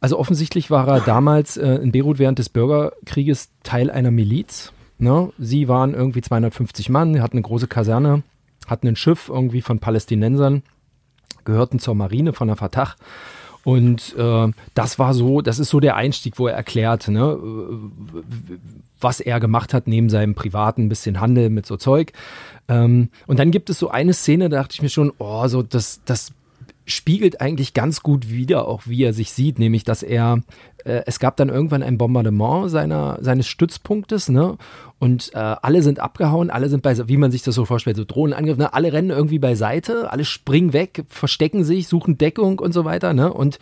Also 0.00 0.18
offensichtlich 0.18 0.70
war 0.70 0.88
er 0.88 1.00
damals 1.00 1.56
äh, 1.56 1.74
in 1.74 1.92
Beirut 1.92 2.18
während 2.18 2.38
des 2.38 2.48
Bürgerkrieges 2.48 3.50
Teil 3.62 3.90
einer 3.90 4.10
Miliz. 4.10 4.72
Ne? 4.98 5.30
Sie 5.38 5.68
waren 5.68 5.94
irgendwie 5.94 6.22
250 6.22 6.88
Mann, 6.88 7.20
hatten 7.20 7.36
eine 7.36 7.42
große 7.42 7.66
Kaserne, 7.66 8.22
hatten 8.66 8.88
ein 8.88 8.96
Schiff 8.96 9.28
irgendwie 9.28 9.60
von 9.60 9.78
Palästinensern, 9.78 10.62
gehörten 11.44 11.78
zur 11.78 11.94
Marine 11.94 12.32
von 12.32 12.48
der 12.48 12.56
Fatah. 12.56 12.94
Und 13.62 14.14
äh, 14.16 14.48
das 14.74 14.98
war 14.98 15.12
so, 15.12 15.42
das 15.42 15.58
ist 15.58 15.68
so 15.70 15.80
der 15.80 15.96
Einstieg, 15.96 16.38
wo 16.38 16.46
er 16.46 16.54
erklärt, 16.54 17.08
ne, 17.08 17.38
was 19.00 19.20
er 19.20 19.38
gemacht 19.38 19.74
hat 19.74 19.86
neben 19.86 20.08
seinem 20.08 20.34
privaten 20.34 20.88
bisschen 20.88 21.20
Handel 21.20 21.50
mit 21.50 21.66
so 21.66 21.76
Zeug. 21.76 22.12
Ähm, 22.68 23.10
und 23.26 23.38
dann 23.38 23.50
gibt 23.50 23.68
es 23.68 23.78
so 23.78 23.90
eine 23.90 24.14
Szene, 24.14 24.48
da 24.48 24.58
dachte 24.58 24.74
ich 24.74 24.82
mir 24.82 24.88
schon, 24.88 25.12
oh, 25.18 25.46
so 25.48 25.62
das, 25.62 26.00
das 26.04 26.32
spiegelt 26.86 27.40
eigentlich 27.40 27.74
ganz 27.74 28.02
gut 28.02 28.30
wider, 28.30 28.66
auch 28.66 28.82
wie 28.86 29.04
er 29.04 29.12
sich 29.12 29.32
sieht, 29.32 29.58
nämlich 29.58 29.84
dass 29.84 30.02
er, 30.02 30.40
äh, 30.84 31.02
es 31.06 31.18
gab 31.18 31.36
dann 31.36 31.48
irgendwann 31.48 31.82
ein 31.82 31.98
Bombardement 31.98 32.70
seiner, 32.70 33.18
seines 33.20 33.46
Stützpunktes, 33.46 34.28
ne? 34.28 34.56
Und 35.00 35.32
äh, 35.34 35.38
alle 35.38 35.82
sind 35.82 35.98
abgehauen, 35.98 36.50
alle 36.50 36.68
sind 36.68 36.82
bei, 36.82 36.96
wie 37.08 37.16
man 37.16 37.32
sich 37.32 37.42
das 37.42 37.54
so 37.54 37.64
vorstellt, 37.64 37.96
so 37.96 38.04
Drohnenangriff, 38.04 38.58
ne? 38.58 38.74
Alle 38.74 38.92
rennen 38.92 39.08
irgendwie 39.08 39.38
beiseite, 39.38 40.12
alle 40.12 40.26
springen 40.26 40.74
weg, 40.74 41.04
verstecken 41.08 41.64
sich, 41.64 41.88
suchen 41.88 42.18
Deckung 42.18 42.58
und 42.58 42.72
so 42.72 42.84
weiter, 42.84 43.14
ne? 43.14 43.32
Und 43.32 43.58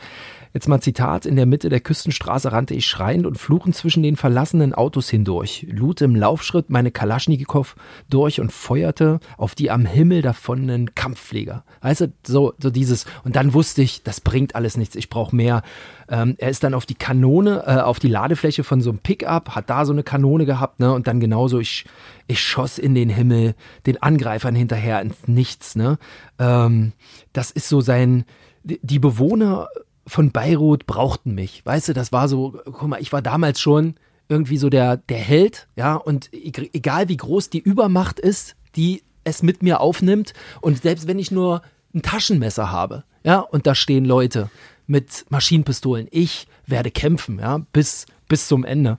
Jetzt 0.54 0.66
mal 0.66 0.80
Zitat, 0.80 1.26
in 1.26 1.36
der 1.36 1.46
Mitte 1.46 1.68
der 1.68 1.80
Küstenstraße 1.80 2.52
rannte 2.52 2.74
ich 2.74 2.86
schreiend 2.86 3.26
und 3.26 3.36
fluchend 3.36 3.76
zwischen 3.76 4.02
den 4.02 4.16
verlassenen 4.16 4.74
Autos 4.74 5.10
hindurch, 5.10 5.66
lud 5.70 6.00
im 6.00 6.16
Laufschritt 6.16 6.70
meine 6.70 6.90
Kalaschnikow 6.90 7.76
durch 8.08 8.40
und 8.40 8.50
feuerte 8.50 9.20
auf 9.36 9.54
die 9.54 9.70
am 9.70 9.84
Himmel 9.84 10.22
davonnenen 10.22 10.94
Kampfflieger. 10.94 11.64
Weißt 11.82 12.00
du, 12.00 12.12
so, 12.26 12.54
so 12.58 12.70
dieses, 12.70 13.04
und 13.24 13.36
dann 13.36 13.52
wusste 13.52 13.82
ich, 13.82 14.02
das 14.02 14.20
bringt 14.20 14.54
alles 14.54 14.76
nichts, 14.76 14.96
ich 14.96 15.10
brauche 15.10 15.36
mehr. 15.36 15.62
Ähm, 16.08 16.36
er 16.38 16.48
ist 16.48 16.64
dann 16.64 16.72
auf 16.72 16.86
die 16.86 16.94
Kanone, 16.94 17.64
äh, 17.66 17.80
auf 17.80 17.98
die 17.98 18.08
Ladefläche 18.08 18.64
von 18.64 18.80
so 18.80 18.88
einem 18.88 19.00
Pickup, 19.00 19.54
hat 19.54 19.68
da 19.68 19.84
so 19.84 19.92
eine 19.92 20.02
Kanone 20.02 20.46
gehabt, 20.46 20.80
ne, 20.80 20.92
und 20.92 21.06
dann 21.06 21.20
genauso, 21.28 21.58
ich, 21.58 21.84
ich 22.26 22.40
schoss 22.40 22.78
in 22.78 22.94
den 22.94 23.10
Himmel, 23.10 23.54
den 23.84 24.02
Angreifern 24.02 24.54
hinterher 24.54 25.02
ins 25.02 25.28
Nichts, 25.28 25.76
ne. 25.76 25.98
Ähm, 26.38 26.92
das 27.34 27.50
ist 27.50 27.68
so 27.68 27.82
sein, 27.82 28.24
die 28.64 28.98
Bewohner 28.98 29.68
von 30.06 30.32
Beirut 30.32 30.86
brauchten 30.86 31.34
mich. 31.34 31.64
Weißt 31.66 31.88
du, 31.88 31.92
das 31.92 32.12
war 32.12 32.28
so, 32.28 32.58
guck 32.64 32.88
mal, 32.88 33.00
ich 33.00 33.12
war 33.12 33.20
damals 33.20 33.60
schon 33.60 33.96
irgendwie 34.30 34.56
so 34.56 34.70
der, 34.70 34.96
der 34.96 35.18
Held, 35.18 35.68
ja, 35.76 35.96
und 35.96 36.32
e-, 36.32 36.70
egal 36.72 37.10
wie 37.10 37.16
groß 37.18 37.50
die 37.50 37.60
Übermacht 37.60 38.18
ist, 38.18 38.56
die 38.74 39.02
es 39.24 39.42
mit 39.42 39.62
mir 39.62 39.80
aufnimmt, 39.80 40.32
und 40.62 40.82
selbst 40.82 41.06
wenn 41.06 41.18
ich 41.18 41.30
nur 41.30 41.60
ein 41.94 42.00
Taschenmesser 42.00 42.70
habe, 42.70 43.04
ja, 43.22 43.40
und 43.40 43.66
da 43.66 43.74
stehen 43.74 44.06
Leute 44.06 44.50
mit 44.86 45.26
Maschinenpistolen, 45.28 46.08
ich 46.10 46.46
werde 46.66 46.90
kämpfen, 46.90 47.38
ja, 47.38 47.58
bis, 47.72 48.06
bis 48.28 48.48
zum 48.48 48.64
Ende. 48.64 48.96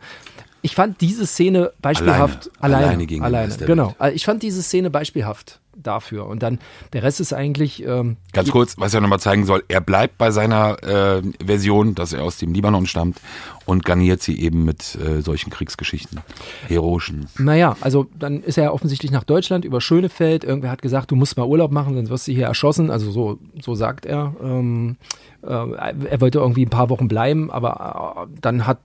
Ich 0.62 0.76
fand 0.76 1.00
diese 1.02 1.26
Szene 1.26 1.72
beispielhaft 1.82 2.50
Alleine. 2.60 2.88
alleine. 2.88 3.08
Alleine 3.24 3.24
alleine, 3.24 3.66
genau. 3.66 3.96
Also 3.98 4.16
Ich 4.16 4.26
fand 4.26 4.44
diese 4.44 4.62
Szene 4.62 4.90
beispielhaft 4.90 5.60
dafür. 5.82 6.26
Und 6.28 6.44
dann 6.44 6.60
der 6.94 7.04
Rest 7.04 7.20
ist 7.20 7.34
eigentlich. 7.34 7.86
Ähm, 7.86 8.18
Ganz 8.34 8.52
kurz, 8.52 8.78
was 8.78 8.94
er 8.94 9.02
nochmal 9.02 9.20
zeigen 9.20 9.46
soll, 9.46 9.64
er 9.68 9.82
bleibt 9.82 10.18
bei 10.18 10.32
seiner 10.32 10.84
äh, 10.84 11.22
Version, 11.44 11.96
dass 11.96 12.14
er 12.14 12.24
aus 12.24 12.38
dem 12.38 12.54
Libanon 12.54 12.86
stammt 12.86 13.20
und 13.66 13.86
garniert 13.86 14.22
sie 14.22 14.40
eben 14.40 14.66
mit 14.66 14.96
äh, 14.96 15.22
solchen 15.22 15.50
Kriegsgeschichten, 15.52 16.20
heroischen. 16.68 17.28
Naja, 17.38 17.78
also 17.82 18.08
dann 18.18 18.42
ist 18.42 18.58
er 18.58 18.74
offensichtlich 18.74 19.12
nach 19.12 19.24
Deutschland 19.24 19.66
über 19.66 19.80
Schönefeld. 19.80 20.44
Irgendwer 20.44 20.72
hat 20.72 20.82
gesagt, 20.82 21.12
du 21.12 21.16
musst 21.16 21.38
mal 21.38 21.46
Urlaub 21.46 21.72
machen, 21.72 21.94
sonst 21.96 22.10
wirst 22.10 22.28
du 22.28 22.32
hier 22.32 22.48
erschossen. 22.48 22.90
Also 22.90 23.12
so, 23.12 23.40
so 23.62 23.76
sagt 23.76 24.06
er. 24.06 24.34
Ähm, 24.42 24.98
äh, 25.42 25.48
er 25.48 26.22
wollte 26.22 26.40
irgendwie 26.40 26.66
ein 26.66 26.70
paar 26.70 26.90
Wochen 26.90 27.08
bleiben, 27.08 27.50
aber 27.52 28.28
äh, 28.28 28.40
dann 28.42 28.68
hat, 28.68 28.80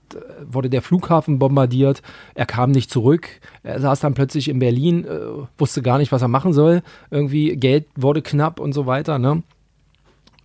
wurde 0.45 0.69
der 0.69 0.81
Flughafen 0.81 1.39
bombardiert. 1.39 2.01
Er 2.33 2.45
kam 2.45 2.71
nicht 2.71 2.89
zurück. 2.89 3.27
Er 3.63 3.81
saß 3.81 3.99
dann 3.99 4.13
plötzlich 4.13 4.47
in 4.47 4.59
Berlin, 4.59 5.05
äh, 5.05 5.19
wusste 5.57 5.81
gar 5.81 5.97
nicht, 5.97 6.11
was 6.11 6.21
er 6.21 6.27
machen 6.27 6.53
soll. 6.53 6.81
Irgendwie 7.11 7.55
Geld 7.55 7.87
wurde 7.95 8.21
knapp 8.21 8.59
und 8.59 8.73
so 8.73 8.85
weiter. 8.85 9.19
Ne? 9.19 9.43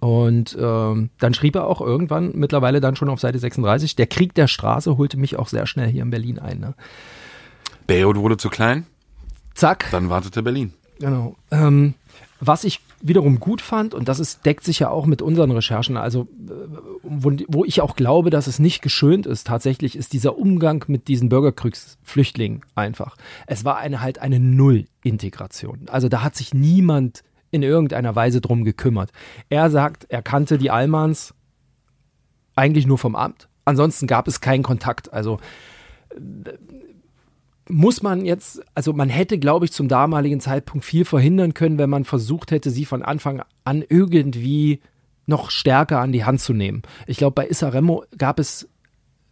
Und 0.01 0.57
ähm, 0.59 1.11
dann 1.19 1.35
schrieb 1.35 1.55
er 1.55 1.67
auch 1.67 1.81
irgendwann, 1.81 2.33
mittlerweile 2.35 2.81
dann 2.81 2.97
schon 2.97 3.11
auf 3.11 3.21
Seite 3.21 3.39
36, 3.39 3.97
der 3.97 4.07
Krieg 4.07 4.35
der 4.35 4.47
Straße 4.47 4.97
holte 4.97 5.19
mich 5.19 5.39
auch 5.39 5.49
sehr 5.49 5.67
schnell 5.67 5.89
hier 5.89 6.03
in 6.03 6.11
Berlin 6.11 6.39
ein. 6.39 6.59
Ne? 6.59 6.75
Beirut 7.87 8.17
wurde 8.17 8.39
zu 8.39 8.49
klein, 8.49 8.87
Zack. 9.55 9.89
dann 9.91 10.09
wartete 10.09 10.43
Berlin. 10.43 10.73
Genau. 11.01 11.37
Ähm, 11.51 11.95
was 12.41 12.65
ich 12.65 12.81
wiederum 13.01 13.41
gut 13.41 13.63
fand, 13.63 13.95
und 13.95 14.09
das 14.09 14.21
ist, 14.21 14.45
deckt 14.45 14.65
sich 14.65 14.79
ja 14.81 14.91
auch 14.91 15.07
mit 15.07 15.23
unseren 15.23 15.51
Recherchen, 15.51 15.97
also 15.97 16.23
äh, 16.23 16.53
wo, 17.03 17.33
wo 17.49 17.65
ich 17.65 17.81
auch 17.81 17.97
glaube, 17.97 18.31
dass 18.31 18.47
es 18.47 18.59
nicht 18.59 18.83
geschönt 18.83 19.27
ist, 19.27 19.47
tatsächlich 19.47 19.97
ist 19.97 20.13
dieser 20.13 20.39
Umgang 20.39 20.85
mit 20.89 21.09
diesen 21.09 21.29
Bürgerkriegsflüchtlingen 21.29 22.63
einfach. 22.75 23.17
Es 23.47 23.65
war 23.65 23.79
eine 23.79 24.01
halt 24.01 24.19
eine 24.19 24.39
Null-Integration. 24.39 25.87
Also 25.89 26.09
da 26.09 26.23
hat 26.23 26.37
sich 26.37 26.53
niemand 26.55 27.23
in 27.51 27.63
irgendeiner 27.63 28.15
Weise 28.15 28.41
drum 28.41 28.65
gekümmert. 28.65 29.11
Er 29.49 29.71
sagt, 29.71 30.07
er 30.09 30.23
kannte 30.23 30.59
die 30.59 30.71
Almans 30.71 31.35
eigentlich 32.55 32.87
nur 32.87 32.99
vom 32.99 33.17
Amt. 33.17 33.49
Ansonsten 33.65 34.07
gab 34.07 34.29
es 34.29 34.41
keinen 34.41 34.63
Kontakt. 34.63 35.13
Also 35.13 35.39
muss 37.71 38.03
man 38.03 38.25
jetzt, 38.25 38.63
also 38.75 38.93
man 38.93 39.09
hätte, 39.09 39.39
glaube 39.39 39.65
ich, 39.65 39.73
zum 39.73 39.89
damaligen 39.89 40.41
Zeitpunkt 40.41 40.85
viel 40.85 41.05
verhindern 41.05 41.55
können, 41.55 41.79
wenn 41.79 41.91
man 41.91 42.05
versucht 42.05 42.51
hätte, 42.51 42.71
sie 42.71 42.85
von 42.85 43.03
Anfang 43.03 43.43
an 43.65 43.85
irgendwie 43.89 44.81
noch 45.27 45.51
stärker 45.51 46.01
an 46.01 46.13
die 46.13 46.25
Hand 46.25 46.41
zu 46.41 46.53
nehmen. 46.53 46.83
Ich 47.07 47.17
glaube, 47.17 47.35
bei 47.35 47.49
Isaremo 47.49 48.05
gab 48.17 48.39
es 48.39 48.69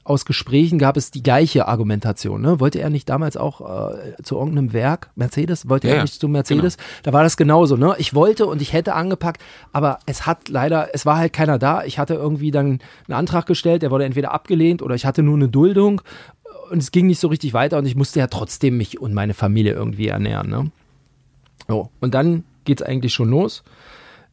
aus 0.08 0.24
Gesprächen 0.24 0.78
gab 0.78 0.96
es 0.96 1.10
die 1.10 1.22
gleiche 1.22 1.68
Argumentation. 1.68 2.40
Ne? 2.40 2.60
Wollte 2.60 2.80
er 2.80 2.88
nicht 2.88 3.08
damals 3.10 3.36
auch 3.36 3.60
äh, 3.60 4.14
zu 4.22 4.36
irgendeinem 4.36 4.72
Werk, 4.72 5.10
Mercedes, 5.16 5.68
wollte 5.68 5.88
Ja, 5.88 5.96
er 5.96 6.02
nicht 6.02 6.18
zu 6.18 6.28
Mercedes? 6.28 6.78
Da 7.02 7.12
war 7.12 7.22
das 7.22 7.36
genauso. 7.36 7.76
Ne? 7.76 7.94
Ich 7.98 8.14
wollte 8.14 8.46
und 8.46 8.62
ich 8.62 8.72
hätte 8.72 8.94
angepackt, 8.94 9.42
aber 9.72 9.98
es 10.06 10.24
hat 10.24 10.48
leider, 10.48 10.88
es 10.94 11.04
war 11.04 11.18
halt 11.18 11.34
keiner 11.34 11.58
da. 11.58 11.84
Ich 11.84 11.98
hatte 11.98 12.14
irgendwie 12.14 12.50
dann 12.50 12.78
einen 13.06 13.18
Antrag 13.18 13.44
gestellt, 13.44 13.82
der 13.82 13.90
wurde 13.90 14.04
entweder 14.04 14.32
abgelehnt 14.32 14.80
oder 14.80 14.94
ich 14.94 15.04
hatte 15.04 15.22
nur 15.22 15.36
eine 15.36 15.48
Duldung 15.48 16.00
und 16.70 16.78
es 16.78 16.90
ging 16.90 17.06
nicht 17.06 17.20
so 17.20 17.28
richtig 17.28 17.52
weiter 17.52 17.78
und 17.78 17.86
ich 17.86 17.96
musste 17.96 18.20
ja 18.20 18.26
trotzdem 18.26 18.76
mich 18.76 19.00
und 19.00 19.14
meine 19.14 19.34
Familie 19.34 19.72
irgendwie 19.72 20.08
ernähren. 20.08 20.48
Ne? 20.50 20.70
So, 21.66 21.90
und 22.00 22.14
dann 22.14 22.44
geht's 22.64 22.82
eigentlich 22.82 23.14
schon 23.14 23.30
los. 23.30 23.62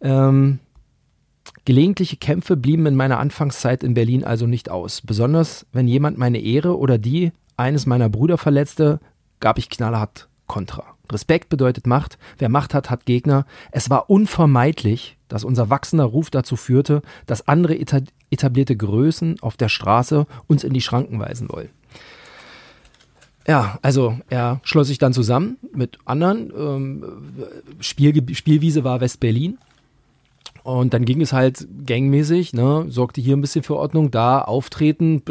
Ähm, 0.01 0.59
Gelegentliche 1.65 2.17
Kämpfe 2.17 2.57
blieben 2.57 2.85
in 2.85 2.95
meiner 2.95 3.19
Anfangszeit 3.19 3.83
in 3.83 3.93
Berlin 3.93 4.23
also 4.23 4.45
nicht 4.45 4.69
aus. 4.69 5.01
Besonders 5.01 5.65
wenn 5.71 5.87
jemand 5.87 6.17
meine 6.17 6.39
Ehre 6.39 6.77
oder 6.77 6.97
die 6.97 7.31
eines 7.57 7.85
meiner 7.85 8.09
Brüder 8.09 8.37
verletzte, 8.37 8.99
gab 9.39 9.57
ich 9.57 9.69
knallhart 9.69 10.27
Kontra. 10.47 10.83
Respekt 11.11 11.49
bedeutet 11.49 11.87
Macht. 11.87 12.19
Wer 12.37 12.49
Macht 12.49 12.73
hat, 12.73 12.89
hat 12.89 13.05
Gegner. 13.05 13.45
Es 13.71 13.89
war 13.89 14.09
unvermeidlich, 14.09 15.17
dass 15.27 15.43
unser 15.43 15.69
wachsender 15.69 16.05
Ruf 16.05 16.29
dazu 16.29 16.55
führte, 16.55 17.01
dass 17.25 17.47
andere 17.47 17.75
eta 17.75 18.01
etablierte 18.31 18.75
Größen 18.75 19.39
auf 19.41 19.55
der 19.55 19.69
Straße 19.69 20.27
uns 20.47 20.63
in 20.63 20.73
die 20.73 20.81
Schranken 20.81 21.19
weisen 21.19 21.47
wollen. 21.49 21.69
Ja, 23.47 23.77
also 23.81 24.17
er 24.29 24.59
schloss 24.63 24.87
sich 24.87 24.97
dann 24.97 25.13
zusammen 25.13 25.57
mit 25.73 25.99
anderen. 26.05 26.51
Ähm, 26.57 27.05
Spiel, 27.79 28.35
Spielwiese 28.35 28.83
war 28.83 29.01
West-Berlin. 29.01 29.57
Und 30.63 30.95
dann 30.95 31.05
ging 31.05 31.21
es 31.21 31.31
halt 31.31 31.67
gangmäßig, 31.85 32.53
ne, 32.53 32.87
sorgte 32.89 33.21
hier 33.21 33.37
ein 33.37 33.41
bisschen 33.41 33.61
für 33.61 33.75
Ordnung, 33.75 34.09
da 34.09 34.41
auftreten. 34.41 35.21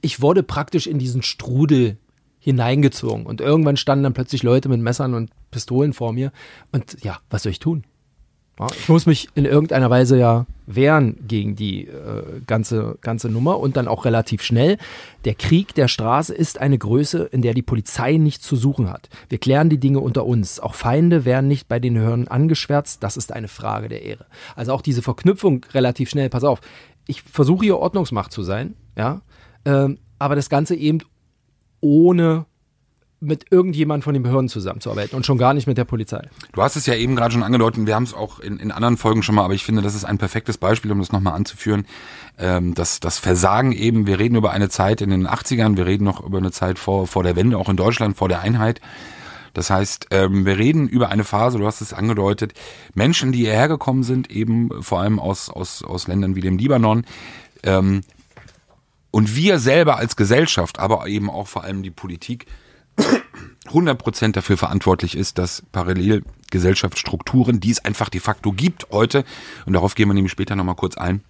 Ich 0.00 0.22
wurde 0.22 0.42
praktisch 0.42 0.86
in 0.86 0.98
diesen 0.98 1.22
Strudel 1.22 1.98
hineingezogen. 2.38 3.26
Und 3.26 3.42
irgendwann 3.42 3.76
standen 3.76 4.04
dann 4.04 4.14
plötzlich 4.14 4.42
Leute 4.42 4.70
mit 4.70 4.80
Messern 4.80 5.12
und 5.12 5.30
Pistolen 5.50 5.92
vor 5.92 6.14
mir. 6.14 6.32
Und 6.72 7.04
ja, 7.04 7.18
was 7.28 7.42
soll 7.42 7.52
ich 7.52 7.58
tun? 7.58 7.84
Ich 8.78 8.88
muss 8.88 9.06
mich 9.06 9.28
in 9.34 9.44
irgendeiner 9.44 9.90
Weise 9.90 10.18
ja 10.18 10.46
wehren 10.66 11.16
gegen 11.26 11.56
die 11.56 11.86
äh, 11.86 12.40
ganze, 12.46 12.98
ganze 13.00 13.28
Nummer 13.28 13.58
und 13.58 13.76
dann 13.76 13.88
auch 13.88 14.04
relativ 14.04 14.42
schnell. 14.42 14.78
Der 15.24 15.34
Krieg 15.34 15.74
der 15.74 15.88
Straße 15.88 16.34
ist 16.34 16.60
eine 16.60 16.78
Größe, 16.78 17.24
in 17.24 17.42
der 17.42 17.54
die 17.54 17.62
Polizei 17.62 18.18
nichts 18.18 18.46
zu 18.46 18.56
suchen 18.56 18.90
hat. 18.90 19.08
Wir 19.28 19.38
klären 19.38 19.70
die 19.70 19.78
Dinge 19.78 20.00
unter 20.00 20.26
uns. 20.26 20.60
Auch 20.60 20.74
Feinde 20.74 21.24
werden 21.24 21.48
nicht 21.48 21.66
bei 21.66 21.80
den 21.80 21.98
Hörnern 21.98 22.28
angeschwärzt. 22.28 23.02
Das 23.02 23.16
ist 23.16 23.32
eine 23.32 23.48
Frage 23.48 23.88
der 23.88 24.02
Ehre. 24.02 24.26
Also 24.54 24.72
auch 24.72 24.82
diese 24.82 25.02
Verknüpfung 25.02 25.64
relativ 25.72 26.10
schnell. 26.10 26.28
Pass 26.28 26.44
auf, 26.44 26.60
ich 27.06 27.22
versuche 27.22 27.64
hier 27.64 27.78
Ordnungsmacht 27.78 28.32
zu 28.32 28.42
sein, 28.42 28.74
ja, 28.96 29.22
ähm, 29.64 29.98
aber 30.18 30.36
das 30.36 30.48
Ganze 30.48 30.76
eben 30.76 30.98
ohne 31.80 32.46
mit 33.22 33.46
irgendjemand 33.50 34.04
von 34.04 34.14
den 34.14 34.22
Behörden 34.22 34.48
zusammenzuarbeiten 34.48 35.16
und 35.16 35.24
schon 35.24 35.38
gar 35.38 35.54
nicht 35.54 35.66
mit 35.66 35.78
der 35.78 35.84
Polizei. 35.84 36.28
Du 36.52 36.62
hast 36.62 36.76
es 36.76 36.86
ja 36.86 36.94
eben 36.94 37.14
gerade 37.14 37.32
schon 37.32 37.42
angedeutet, 37.42 37.86
wir 37.86 37.94
haben 37.94 38.02
es 38.02 38.14
auch 38.14 38.40
in, 38.40 38.58
in 38.58 38.72
anderen 38.72 38.96
Folgen 38.96 39.22
schon 39.22 39.36
mal, 39.36 39.44
aber 39.44 39.54
ich 39.54 39.64
finde, 39.64 39.80
das 39.80 39.94
ist 39.94 40.04
ein 40.04 40.18
perfektes 40.18 40.58
Beispiel, 40.58 40.90
um 40.90 40.98
das 40.98 41.12
nochmal 41.12 41.34
anzuführen. 41.34 41.86
Ähm, 42.38 42.74
das, 42.74 43.00
das 43.00 43.18
Versagen 43.18 43.72
eben, 43.72 44.06
wir 44.06 44.18
reden 44.18 44.34
über 44.34 44.50
eine 44.50 44.68
Zeit 44.68 45.00
in 45.00 45.10
den 45.10 45.28
80ern, 45.28 45.76
wir 45.76 45.86
reden 45.86 46.04
noch 46.04 46.24
über 46.24 46.38
eine 46.38 46.50
Zeit 46.50 46.78
vor, 46.78 47.06
vor 47.06 47.22
der 47.22 47.36
Wende, 47.36 47.56
auch 47.58 47.68
in 47.68 47.76
Deutschland, 47.76 48.16
vor 48.16 48.28
der 48.28 48.40
Einheit. 48.40 48.80
Das 49.54 49.70
heißt, 49.70 50.08
ähm, 50.10 50.44
wir 50.44 50.58
reden 50.58 50.88
über 50.88 51.10
eine 51.10 51.24
Phase, 51.24 51.58
du 51.58 51.66
hast 51.66 51.80
es 51.80 51.92
angedeutet, 51.92 52.54
Menschen, 52.94 53.32
die 53.32 53.40
hierher 53.40 53.68
gekommen 53.68 54.02
sind, 54.02 54.30
eben 54.30 54.82
vor 54.82 55.00
allem 55.00 55.18
aus, 55.18 55.48
aus, 55.48 55.84
aus 55.84 56.08
Ländern 56.08 56.34
wie 56.34 56.40
dem 56.40 56.58
Libanon, 56.58 57.04
ähm, 57.62 58.02
und 59.12 59.36
wir 59.36 59.58
selber 59.58 59.96
als 59.98 60.16
Gesellschaft, 60.16 60.78
aber 60.78 61.06
eben 61.06 61.30
auch 61.30 61.46
vor 61.46 61.64
allem 61.64 61.82
die 61.82 61.90
Politik, 61.90 62.46
100% 63.72 64.32
dafür 64.32 64.56
verantwortlich 64.56 65.16
ist, 65.16 65.38
dass 65.38 65.62
Parallelgesellschaftsstrukturen, 65.72 67.60
die 67.60 67.70
es 67.70 67.84
einfach 67.84 68.08
de 68.08 68.20
facto 68.20 68.52
gibt 68.52 68.86
heute, 68.90 69.24
und 69.66 69.72
darauf 69.72 69.94
gehen 69.94 70.08
wir 70.08 70.14
nämlich 70.14 70.32
später 70.32 70.56
nochmal 70.56 70.74
kurz 70.74 70.96
ein, 70.96 71.22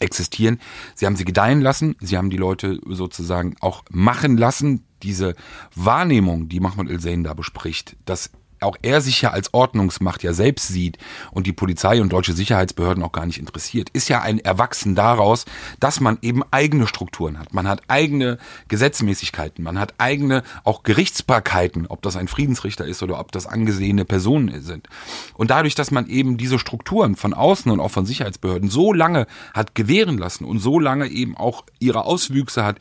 existieren. 0.00 0.60
Sie 0.94 1.06
haben 1.06 1.16
sie 1.16 1.24
gedeihen 1.24 1.60
lassen, 1.60 1.96
sie 2.00 2.16
haben 2.16 2.30
die 2.30 2.36
Leute 2.36 2.80
sozusagen 2.86 3.56
auch 3.60 3.84
machen 3.90 4.36
lassen. 4.36 4.84
Diese 5.02 5.34
Wahrnehmung, 5.74 6.48
die 6.48 6.60
Mahmoud 6.60 6.90
El-Zain 6.90 7.22
da 7.22 7.34
bespricht, 7.34 7.96
dass 8.04 8.30
auch 8.60 8.76
er 8.82 9.00
sich 9.00 9.22
ja 9.22 9.30
als 9.30 9.52
Ordnungsmacht 9.54 10.22
ja 10.22 10.32
selbst 10.32 10.68
sieht 10.68 10.98
und 11.30 11.46
die 11.46 11.52
Polizei 11.52 12.00
und 12.00 12.12
deutsche 12.12 12.32
Sicherheitsbehörden 12.32 13.02
auch 13.02 13.12
gar 13.12 13.26
nicht 13.26 13.38
interessiert, 13.38 13.90
ist 13.90 14.08
ja 14.08 14.22
ein 14.22 14.38
Erwachsen 14.38 14.94
daraus, 14.94 15.44
dass 15.80 16.00
man 16.00 16.18
eben 16.22 16.42
eigene 16.50 16.86
Strukturen 16.86 17.38
hat. 17.38 17.54
Man 17.54 17.68
hat 17.68 17.82
eigene 17.88 18.38
Gesetzmäßigkeiten, 18.68 19.62
man 19.62 19.78
hat 19.78 19.94
eigene 19.98 20.42
auch 20.64 20.82
Gerichtsbarkeiten, 20.82 21.86
ob 21.86 22.02
das 22.02 22.16
ein 22.16 22.28
Friedensrichter 22.28 22.84
ist 22.86 23.02
oder 23.02 23.18
ob 23.20 23.32
das 23.32 23.46
angesehene 23.46 24.04
Personen 24.04 24.62
sind. 24.62 24.88
Und 25.34 25.50
dadurch, 25.50 25.74
dass 25.74 25.90
man 25.90 26.08
eben 26.08 26.36
diese 26.36 26.58
Strukturen 26.58 27.16
von 27.16 27.34
außen 27.34 27.70
und 27.70 27.80
auch 27.80 27.90
von 27.90 28.06
Sicherheitsbehörden 28.06 28.70
so 28.70 28.92
lange 28.92 29.26
hat 29.54 29.74
gewähren 29.74 30.18
lassen 30.18 30.44
und 30.44 30.58
so 30.58 30.78
lange 30.78 31.08
eben 31.08 31.36
auch 31.36 31.64
ihre 31.78 32.04
Auswüchse 32.04 32.64
hat, 32.64 32.78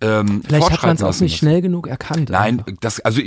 ähm, 0.00 0.42
Vielleicht 0.46 0.70
hat 0.70 0.82
man 0.82 0.96
es 0.96 1.02
auch 1.02 1.08
lassen 1.08 1.24
nicht 1.24 1.32
müssen. 1.32 1.38
schnell 1.38 1.62
genug 1.62 1.86
erkannt. 1.86 2.30
Nein, 2.30 2.58
einfach. 2.60 2.72
das, 2.80 3.00
also, 3.00 3.22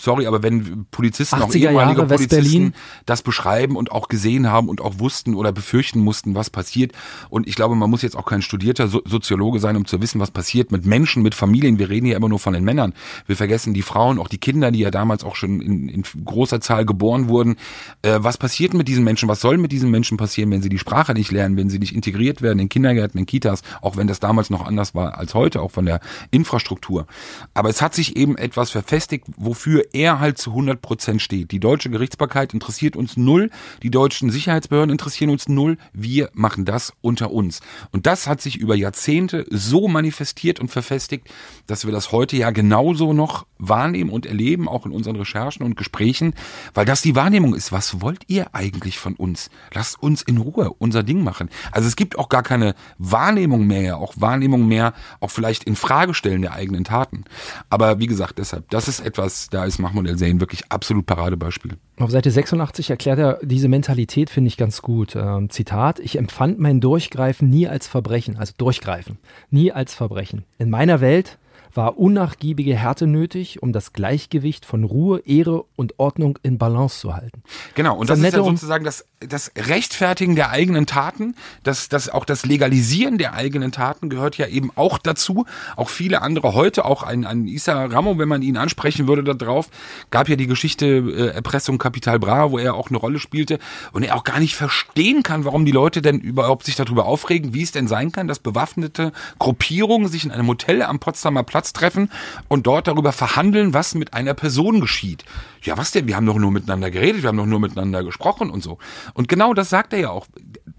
sorry, 0.00 0.26
aber 0.26 0.42
wenn 0.42 0.86
Polizisten, 0.90 1.36
auch 1.36 1.48
80er 1.48 1.56
ehemalige 1.56 2.00
Jahre, 2.00 2.06
Polizisten, 2.06 2.74
das 3.06 3.22
beschreiben 3.22 3.76
und 3.76 3.92
auch 3.92 4.08
gesehen 4.08 4.48
haben 4.48 4.68
und 4.68 4.80
auch 4.80 4.98
wussten 4.98 5.34
oder 5.34 5.52
befürchten 5.52 6.00
mussten, 6.00 6.34
was 6.34 6.50
passiert. 6.50 6.92
Und 7.30 7.46
ich 7.46 7.54
glaube, 7.54 7.74
man 7.74 7.90
muss 7.90 8.02
jetzt 8.02 8.16
auch 8.16 8.26
kein 8.26 8.42
studierter 8.42 8.88
so 8.88 9.02
Soziologe 9.04 9.58
sein, 9.58 9.76
um 9.76 9.86
zu 9.86 10.00
wissen, 10.00 10.20
was 10.20 10.30
passiert 10.30 10.72
mit 10.72 10.86
Menschen, 10.86 11.22
mit 11.22 11.34
Familien. 11.34 11.78
Wir 11.78 11.88
reden 11.88 12.06
ja 12.06 12.16
immer 12.16 12.28
nur 12.28 12.38
von 12.38 12.52
den 12.52 12.64
Männern. 12.64 12.94
Wir 13.26 13.36
vergessen 13.36 13.74
die 13.74 13.82
Frauen, 13.82 14.18
auch 14.18 14.28
die 14.28 14.38
Kinder, 14.38 14.70
die 14.70 14.80
ja 14.80 14.90
damals 14.90 15.24
auch 15.24 15.36
schon 15.36 15.60
in, 15.60 15.88
in 15.88 16.04
großer 16.24 16.60
Zahl 16.60 16.84
geboren 16.84 17.28
wurden. 17.28 17.56
Äh, 18.02 18.18
was 18.20 18.38
passiert 18.38 18.74
mit 18.74 18.88
diesen 18.88 19.04
Menschen? 19.04 19.28
Was 19.28 19.40
soll 19.40 19.58
mit 19.58 19.72
diesen 19.72 19.90
Menschen 19.90 20.16
passieren, 20.16 20.50
wenn 20.50 20.62
sie 20.62 20.68
die 20.68 20.78
Sprache 20.78 21.14
nicht 21.14 21.30
lernen, 21.30 21.56
wenn 21.56 21.70
sie 21.70 21.78
nicht 21.78 21.94
integriert 21.94 22.42
werden 22.42 22.58
in 22.58 22.68
Kindergärten, 22.68 23.18
in 23.18 23.26
Kitas, 23.26 23.62
auch 23.82 23.96
wenn 23.96 24.06
das 24.06 24.20
damals 24.20 24.50
noch 24.50 24.66
anders 24.66 24.94
war 24.94 25.18
als 25.18 25.34
heute, 25.34 25.60
auch 25.62 25.70
von 25.70 25.86
der 25.86 26.00
Infrastruktur. 26.30 27.06
Aber 27.54 27.68
es 27.68 27.82
hat 27.82 27.94
sich 27.94 28.16
eben 28.16 28.36
etwas 28.36 28.70
verfestigt, 28.70 29.26
wofür 29.58 29.86
er 29.92 30.20
halt 30.20 30.38
zu 30.38 30.50
100 30.50 30.80
Prozent 30.80 31.20
steht. 31.20 31.50
Die 31.50 31.58
deutsche 31.58 31.90
Gerichtsbarkeit 31.90 32.54
interessiert 32.54 32.94
uns 32.94 33.16
null, 33.16 33.50
die 33.82 33.90
deutschen 33.90 34.30
Sicherheitsbehörden 34.30 34.92
interessieren 34.92 35.30
uns 35.30 35.48
null, 35.48 35.78
wir 35.92 36.30
machen 36.32 36.64
das 36.64 36.92
unter 37.00 37.32
uns. 37.32 37.58
Und 37.90 38.06
das 38.06 38.28
hat 38.28 38.40
sich 38.40 38.56
über 38.56 38.76
Jahrzehnte 38.76 39.46
so 39.50 39.88
manifestiert 39.88 40.60
und 40.60 40.68
verfestigt, 40.68 41.26
dass 41.66 41.84
wir 41.84 41.92
das 41.92 42.12
heute 42.12 42.36
ja 42.36 42.52
genauso 42.52 43.12
noch 43.12 43.46
wahrnehmen 43.58 44.10
und 44.10 44.26
erleben, 44.26 44.68
auch 44.68 44.86
in 44.86 44.92
unseren 44.92 45.16
Recherchen 45.16 45.66
und 45.66 45.76
Gesprächen, 45.76 46.34
weil 46.72 46.84
das 46.84 47.02
die 47.02 47.16
Wahrnehmung 47.16 47.56
ist, 47.56 47.72
was 47.72 48.00
wollt 48.00 48.22
ihr 48.28 48.54
eigentlich 48.54 49.00
von 49.00 49.16
uns? 49.16 49.50
Lasst 49.74 50.00
uns 50.00 50.22
in 50.22 50.36
Ruhe 50.36 50.72
unser 50.78 51.02
Ding 51.02 51.24
machen. 51.24 51.50
Also 51.72 51.88
es 51.88 51.96
gibt 51.96 52.16
auch 52.16 52.28
gar 52.28 52.44
keine 52.44 52.76
Wahrnehmung 52.98 53.66
mehr, 53.66 53.98
auch 53.98 54.14
Wahrnehmung 54.16 54.68
mehr, 54.68 54.94
auch 55.18 55.32
vielleicht 55.32 55.64
in 55.64 55.74
Frage 55.74 56.14
stellen 56.14 56.42
der 56.42 56.52
eigenen 56.52 56.84
Taten. 56.84 57.24
Aber 57.70 57.98
wie 57.98 58.06
gesagt, 58.06 58.38
deshalb, 58.38 58.70
das 58.70 58.86
ist 58.86 59.00
etwas, 59.00 59.47
da 59.50 59.64
ist 59.64 59.78
Mahmoud 59.78 60.06
El-Zain 60.06 60.40
wirklich 60.40 60.70
absolut 60.70 61.06
Paradebeispiel. 61.06 61.76
Auf 61.98 62.10
Seite 62.10 62.30
86 62.30 62.90
erklärt 62.90 63.18
er 63.18 63.38
diese 63.42 63.68
Mentalität, 63.68 64.30
finde 64.30 64.48
ich 64.48 64.56
ganz 64.56 64.82
gut. 64.82 65.16
Ähm, 65.16 65.50
Zitat, 65.50 65.98
ich 65.98 66.16
empfand 66.16 66.58
mein 66.58 66.80
Durchgreifen 66.80 67.48
nie 67.48 67.66
als 67.66 67.88
Verbrechen, 67.88 68.36
also 68.36 68.52
Durchgreifen, 68.56 69.18
nie 69.50 69.72
als 69.72 69.94
Verbrechen. 69.94 70.44
In 70.58 70.70
meiner 70.70 71.00
Welt 71.00 71.38
war 71.74 71.98
unnachgiebige 71.98 72.76
Härte 72.76 73.06
nötig, 73.06 73.62
um 73.62 73.72
das 73.72 73.92
Gleichgewicht 73.92 74.64
von 74.64 74.84
Ruhe, 74.84 75.20
Ehre 75.20 75.64
und 75.76 75.98
Ordnung 75.98 76.38
in 76.42 76.58
Balance 76.58 77.00
zu 77.00 77.14
halten. 77.14 77.42
Genau, 77.74 77.96
und 77.96 78.10
das 78.10 78.18
ist 78.18 78.32
ja 78.32 78.42
sozusagen 78.42 78.84
das, 78.84 79.04
das 79.20 79.52
Rechtfertigen 79.56 80.36
der 80.36 80.50
eigenen 80.50 80.86
Taten, 80.86 81.34
das, 81.62 81.88
das 81.88 82.08
auch 82.08 82.24
das 82.24 82.44
Legalisieren 82.44 83.18
der 83.18 83.34
eigenen 83.34 83.72
Taten 83.72 84.08
gehört 84.08 84.38
ja 84.38 84.46
eben 84.46 84.70
auch 84.74 84.98
dazu. 84.98 85.46
Auch 85.76 85.88
viele 85.88 86.22
andere 86.22 86.54
heute, 86.54 86.84
auch 86.84 87.02
ein, 87.02 87.24
ein 87.24 87.46
Issa 87.46 87.86
Ramo, 87.86 88.18
wenn 88.18 88.28
man 88.28 88.42
ihn 88.42 88.56
ansprechen 88.56 89.08
würde 89.08 89.24
da 89.24 89.34
drauf, 89.34 89.68
gab 90.10 90.28
ja 90.28 90.36
die 90.36 90.46
Geschichte 90.46 90.86
äh, 90.86 91.28
Erpressung 91.28 91.78
Kapital 91.78 92.18
Bra, 92.18 92.50
wo 92.50 92.58
er 92.58 92.74
auch 92.74 92.88
eine 92.88 92.98
Rolle 92.98 93.18
spielte 93.18 93.58
und 93.92 94.02
er 94.02 94.16
auch 94.16 94.24
gar 94.24 94.40
nicht 94.40 94.56
verstehen 94.56 95.22
kann, 95.22 95.44
warum 95.44 95.64
die 95.64 95.72
Leute 95.72 96.02
denn 96.02 96.20
überhaupt 96.20 96.64
sich 96.64 96.76
darüber 96.76 97.06
aufregen, 97.06 97.54
wie 97.54 97.62
es 97.62 97.72
denn 97.72 97.88
sein 97.88 98.12
kann, 98.12 98.28
dass 98.28 98.38
bewaffnete 98.38 99.12
Gruppierungen 99.38 100.08
sich 100.08 100.24
in 100.24 100.30
einem 100.30 100.48
Hotel 100.48 100.82
am 100.82 100.98
Potsdamer 100.98 101.42
Platz 101.42 101.57
Platz 101.58 101.72
treffen 101.72 102.08
und 102.46 102.68
dort 102.68 102.86
darüber 102.86 103.10
verhandeln, 103.10 103.74
was 103.74 103.96
mit 103.96 104.14
einer 104.14 104.32
Person 104.34 104.80
geschieht. 104.80 105.24
Ja, 105.62 105.76
was 105.76 105.90
denn? 105.90 106.06
Wir 106.06 106.14
haben 106.14 106.24
doch 106.24 106.38
nur 106.38 106.52
miteinander 106.52 106.88
geredet, 106.92 107.22
wir 107.22 107.28
haben 107.28 107.36
doch 107.36 107.46
nur 107.46 107.58
miteinander 107.58 108.04
gesprochen 108.04 108.48
und 108.48 108.62
so. 108.62 108.78
Und 109.12 109.26
genau 109.26 109.54
das 109.54 109.68
sagt 109.68 109.92
er 109.92 109.98
ja 109.98 110.10
auch. 110.10 110.28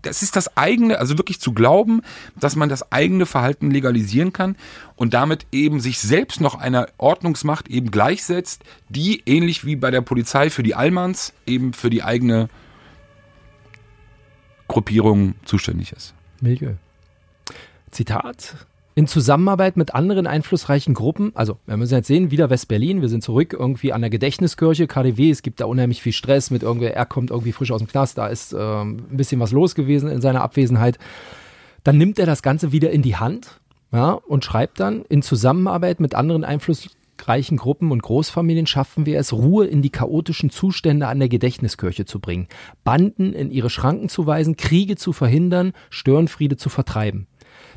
Das 0.03 0.21
ist 0.21 0.37
das 0.37 0.55
eigene, 0.55 0.97
also 0.97 1.17
wirklich 1.17 1.41
zu 1.41 1.51
glauben, 1.51 2.01
dass 2.39 2.55
man 2.55 2.69
das 2.69 2.93
eigene 2.93 3.25
Verhalten 3.25 3.71
legalisieren 3.71 4.31
kann 4.31 4.55
und 4.95 5.13
damit 5.13 5.47
eben 5.51 5.81
sich 5.81 5.99
selbst 5.99 6.39
noch 6.39 6.55
einer 6.55 6.87
Ordnungsmacht 6.97 7.67
eben 7.67 7.91
gleichsetzt, 7.91 8.63
die 8.87 9.21
ähnlich 9.25 9.65
wie 9.65 9.75
bei 9.75 9.91
der 9.91 9.99
Polizei 9.99 10.49
für 10.49 10.63
die 10.63 10.75
Allmanns 10.75 11.33
eben 11.45 11.73
für 11.73 11.89
die 11.89 12.03
eigene 12.03 12.47
Gruppierung 14.69 15.35
zuständig 15.43 15.91
ist. 15.91 16.13
Milieu. 16.39 16.75
Zitat. 17.91 18.55
In 18.99 19.07
Zusammenarbeit 19.07 19.77
mit 19.77 19.95
anderen 19.95 20.27
einflussreichen 20.27 20.93
Gruppen, 20.93 21.31
also 21.33 21.57
wir 21.65 21.77
müssen 21.77 21.93
jetzt 21.93 22.07
sehen, 22.07 22.31
wieder 22.31 22.49
West-Berlin, 22.49 22.99
wir 22.99 23.07
sind 23.07 23.23
zurück 23.23 23.55
irgendwie 23.57 23.93
an 23.93 24.01
der 24.01 24.09
Gedächtniskirche, 24.09 24.87
KDW, 24.87 25.29
es 25.29 25.41
gibt 25.41 25.61
da 25.61 25.65
unheimlich 25.67 26.01
viel 26.01 26.11
Stress 26.11 26.51
mit 26.51 26.63
irgendwer, 26.63 26.93
er 26.97 27.05
kommt 27.05 27.29
irgendwie 27.29 27.53
frisch 27.53 27.71
aus 27.71 27.79
dem 27.79 27.87
Knast, 27.87 28.17
da 28.17 28.27
ist 28.27 28.51
ähm, 28.51 29.03
ein 29.09 29.15
bisschen 29.15 29.39
was 29.39 29.53
los 29.53 29.73
gewesen 29.73 30.09
in 30.09 30.19
seiner 30.19 30.41
Abwesenheit. 30.41 30.99
Dann 31.85 31.97
nimmt 31.97 32.19
er 32.19 32.25
das 32.25 32.43
Ganze 32.43 32.73
wieder 32.73 32.91
in 32.91 33.01
die 33.01 33.15
Hand 33.15 33.61
ja, 33.93 34.11
und 34.11 34.43
schreibt 34.43 34.81
dann, 34.81 35.05
in 35.07 35.21
Zusammenarbeit 35.21 36.01
mit 36.01 36.13
anderen 36.13 36.43
einflussreichen 36.43 37.55
Gruppen 37.55 37.91
und 37.91 38.03
Großfamilien 38.03 38.67
schaffen 38.67 39.05
wir 39.05 39.17
es, 39.17 39.31
Ruhe 39.31 39.65
in 39.65 39.81
die 39.81 39.91
chaotischen 39.91 40.49
Zustände 40.49 41.07
an 41.07 41.19
der 41.19 41.29
Gedächtniskirche 41.29 42.03
zu 42.03 42.19
bringen, 42.19 42.49
Banden 42.83 43.31
in 43.31 43.49
ihre 43.49 43.69
Schranken 43.69 44.09
zu 44.09 44.27
weisen, 44.27 44.57
Kriege 44.57 44.97
zu 44.97 45.13
verhindern, 45.13 45.71
Störenfriede 45.89 46.57
zu 46.57 46.67
vertreiben. 46.67 47.27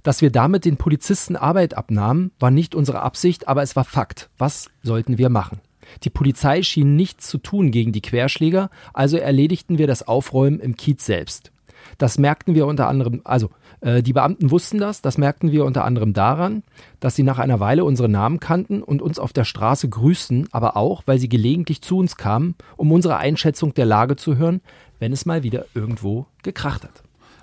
Dass 0.03 0.21
wir 0.21 0.31
damit 0.31 0.65
den 0.65 0.77
Polizisten 0.77 1.37
Arbeit 1.37 1.75
abnahmen, 1.75 2.33
war 2.41 2.51
nicht 2.51 2.75
unsere 2.75 3.03
Absicht, 3.03 3.47
aber 3.47 3.63
es 3.63 3.77
war 3.77 3.85
Fakt. 3.85 4.31
Was 4.37 4.69
sollten 4.83 5.17
wir 5.19 5.29
machen? 5.29 5.61
Die 6.03 6.11
Polizei 6.11 6.63
schien 6.63 6.97
nichts 6.97 7.29
zu 7.29 7.39
tun 7.39 7.71
gegen 7.71 7.93
die 7.93 8.01
Querschläger, 8.01 8.71
also 8.93 9.17
erledigten 9.17 9.79
wir 9.79 9.87
das 9.87 10.07
Aufräumen 10.07 10.61
im 10.61 10.77
Kiez 10.77 11.05
selbst. 11.05 11.53
Das 11.99 12.19
merkten 12.19 12.55
wir 12.55 12.67
unter 12.67 12.89
anderem, 12.89 13.21
also 13.25 13.51
äh, 13.81 14.03
die 14.03 14.13
Beamten 14.13 14.51
wussten 14.51 14.79
das, 14.79 15.03
das 15.03 15.19
merkten 15.19 15.53
wir 15.53 15.65
unter 15.65 15.85
anderem 15.85 16.13
daran, 16.13 16.63
dass 17.01 17.17
sie 17.17 17.23
nach 17.23 17.39
einer 17.39 17.61
Weile 17.61 17.85
unsere 17.85 18.09
Namen 18.09 18.41
kannten 18.41 18.83
und 18.83 19.03
uns 19.03 19.19
auf 19.19 19.33
der 19.33 19.45
Straße 19.45 19.89
grüßten, 19.89 20.49
aber 20.53 20.77
auch, 20.77 21.03
weil 21.07 21.19
sie 21.19 21.29
gelegentlich 21.29 21.83
zu 21.83 21.99
uns 21.99 22.17
kamen, 22.17 22.55
um 22.77 22.93
unsere 22.93 23.19
Einschätzung 23.19 23.75
der 23.75 23.87
Lage 23.87 24.17
zu 24.17 24.37
hören, 24.37 24.63
wenn 25.01 25.13
es 25.13 25.27
mal 25.27 25.43
wieder 25.43 25.67
irgendwo 25.75 26.27
gekracht 26.43 26.85
hat. 26.85 27.03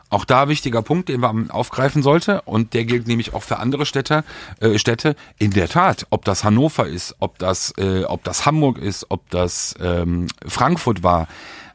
Auch 0.10 0.26
da 0.26 0.50
wichtiger 0.50 0.82
Punkt, 0.82 1.10
den 1.10 1.22
man 1.22 1.52
aufgreifen 1.52 2.02
sollte 2.02 2.42
und 2.42 2.74
der 2.74 2.86
gilt 2.86 3.08
nämlich 3.08 3.34
auch 3.34 3.44
für 3.44 3.58
andere 3.58 3.86
Städte. 3.86 4.24
Äh, 4.60 4.80
Städte. 4.80 5.16
In 5.38 5.52
der 5.52 5.70
Tat, 5.70 6.08
ob 6.10 6.26
das 6.26 6.44
Hannover 6.44 6.88
ist, 6.88 7.16
ob 7.20 7.38
das, 7.38 7.74
äh, 7.78 8.04
ob 8.06 8.24
das 8.24 8.46
Hamburg 8.46 8.80
ist, 8.80 9.06
ob 9.10 9.30
das 9.30 9.76
ähm, 9.80 10.28
Frankfurt 10.46 11.04
war 11.04 11.28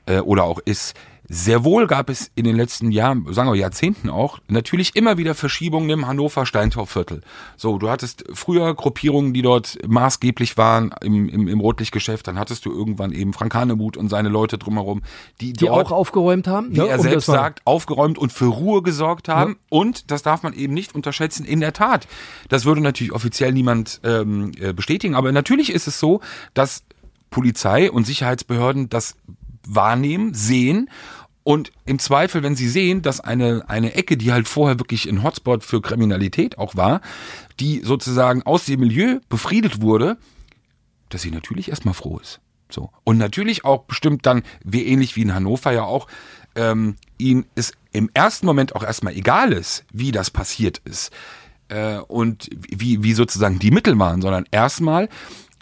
äh, 0.06 0.18
oder 0.18 0.44
auch 0.44 0.58
ist. 0.58 0.94
Sehr 1.26 1.64
wohl 1.64 1.86
gab 1.86 2.10
es 2.10 2.30
in 2.34 2.44
den 2.44 2.54
letzten 2.54 2.90
Jahren, 2.92 3.26
sagen 3.32 3.50
wir 3.50 3.56
Jahrzehnten 3.56 4.10
auch, 4.10 4.40
natürlich 4.46 4.94
immer 4.94 5.16
wieder 5.16 5.34
Verschiebungen 5.34 5.88
im 5.88 6.06
Hannover-Steintorviertel. 6.06 7.22
So, 7.56 7.78
du 7.78 7.88
hattest 7.88 8.24
früher 8.34 8.74
Gruppierungen, 8.74 9.32
die 9.32 9.40
dort 9.40 9.78
maßgeblich 9.86 10.58
waren 10.58 10.94
im, 11.00 11.30
im, 11.30 11.48
im 11.48 11.60
Rotlichtgeschäft, 11.60 12.28
dann 12.28 12.38
hattest 12.38 12.66
du 12.66 12.72
irgendwann 12.72 13.12
eben 13.12 13.32
Frank 13.32 13.54
Hanemuth 13.54 13.96
und 13.96 14.10
seine 14.10 14.28
Leute 14.28 14.58
drumherum, 14.58 15.02
die, 15.40 15.54
Die 15.54 15.64
dort 15.64 15.86
auch 15.86 15.92
aufgeräumt 15.92 16.46
haben, 16.46 16.72
wie 16.72 16.80
ne, 16.80 16.88
er 16.88 16.98
um 16.98 17.02
selbst 17.02 17.26
sagt, 17.26 17.62
aufgeräumt 17.64 18.18
und 18.18 18.30
für 18.30 18.46
Ruhe 18.46 18.82
gesorgt 18.82 19.28
haben. 19.28 19.52
Ja. 19.52 19.58
Und 19.70 20.10
das 20.10 20.22
darf 20.22 20.42
man 20.42 20.52
eben 20.52 20.74
nicht 20.74 20.94
unterschätzen. 20.94 21.46
In 21.46 21.60
der 21.60 21.72
Tat, 21.72 22.06
das 22.50 22.66
würde 22.66 22.82
natürlich 22.82 23.12
offiziell 23.12 23.52
niemand 23.52 24.00
ähm, 24.04 24.52
äh, 24.60 24.74
bestätigen, 24.74 25.14
aber 25.14 25.32
natürlich 25.32 25.72
ist 25.72 25.86
es 25.86 25.98
so, 25.98 26.20
dass 26.52 26.84
Polizei 27.30 27.90
und 27.90 28.04
Sicherheitsbehörden 28.04 28.90
das 28.90 29.16
wahrnehmen, 29.66 30.34
sehen 30.34 30.88
und 31.44 31.72
im 31.84 31.98
Zweifel, 31.98 32.42
wenn 32.42 32.56
sie 32.56 32.68
sehen, 32.68 33.02
dass 33.02 33.20
eine, 33.20 33.68
eine 33.68 33.94
Ecke, 33.94 34.16
die 34.16 34.32
halt 34.32 34.48
vorher 34.48 34.80
wirklich 34.80 35.06
ein 35.06 35.22
Hotspot 35.22 35.62
für 35.62 35.82
Kriminalität 35.82 36.56
auch 36.56 36.74
war, 36.74 37.02
die 37.60 37.80
sozusagen 37.80 38.42
aus 38.42 38.64
dem 38.64 38.80
Milieu 38.80 39.20
befriedet 39.28 39.82
wurde, 39.82 40.16
dass 41.10 41.20
sie 41.20 41.30
natürlich 41.30 41.68
erstmal 41.68 41.94
froh 41.94 42.18
ist. 42.18 42.40
So. 42.70 42.90
Und 43.04 43.18
natürlich 43.18 43.64
auch 43.66 43.84
bestimmt 43.84 44.24
dann, 44.24 44.42
wie 44.64 44.86
ähnlich 44.86 45.16
wie 45.16 45.22
in 45.22 45.34
Hannover 45.34 45.70
ja 45.70 45.84
auch, 45.84 46.08
ähm, 46.56 46.96
ihnen 47.18 47.44
es 47.54 47.72
im 47.92 48.10
ersten 48.14 48.46
Moment 48.46 48.74
auch 48.74 48.82
erstmal 48.82 49.14
egal 49.14 49.52
ist, 49.52 49.84
wie 49.92 50.12
das 50.12 50.30
passiert 50.30 50.80
ist 50.86 51.12
äh, 51.68 51.98
und 51.98 52.48
wie, 52.54 53.02
wie 53.02 53.12
sozusagen 53.12 53.58
die 53.58 53.70
Mittel 53.70 53.98
waren, 53.98 54.22
sondern 54.22 54.46
erstmal, 54.50 55.10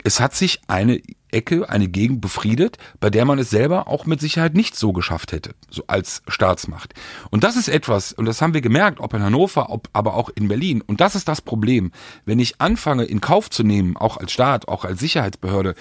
es 0.05 0.21
hat 0.21 0.35
sich 0.35 0.61
eine 0.67 1.01
Ecke, 1.31 1.69
eine 1.69 1.89
Gegend 1.89 2.21
befriedet, 2.21 2.77
bei 3.01 3.09
der 3.11 3.25
man 3.25 3.39
es 3.39 3.51
selber 3.51 3.89
auch 3.89 4.05
mit 4.05 4.21
Sicherheit 4.21 4.55
nicht 4.55 4.77
so 4.77 4.93
geschafft 4.93 5.33
hätte, 5.33 5.55
so 5.71 5.85
als 5.87 6.23
Staatsmacht. 6.29 6.95
Und 7.31 7.45
das 7.45 7.57
ist 7.57 7.69
etwas, 7.69 8.13
und 8.13 8.27
das 8.27 8.43
haben 8.43 8.55
wir 8.55 8.61
gemerkt, 8.61 9.01
ob 9.01 9.15
in 9.15 9.23
Hannover, 9.23 9.71
ob, 9.71 9.89
aber 9.93 10.15
auch 10.15 10.31
in 10.35 10.49
Berlin. 10.49 10.83
Und 10.83 11.01
das 11.01 11.15
ist 11.15 11.29
das 11.29 11.41
Problem. 11.41 11.93
Wenn 12.25 12.39
ich 12.39 12.61
anfange, 12.61 13.05
in 13.05 13.21
Kauf 13.21 13.49
zu 13.49 13.63
nehmen, 13.63 13.97
auch 13.97 14.19
als 14.19 14.33
Staat, 14.33 14.69
auch 14.69 14.85
als 14.85 15.01
Sicherheitsbehörde, 15.01 15.75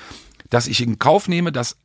dass 0.50 0.68
ich 0.68 0.82
in 0.82 1.00
Kauf 1.00 1.28
nehme, 1.28 1.52
dass 1.52 1.78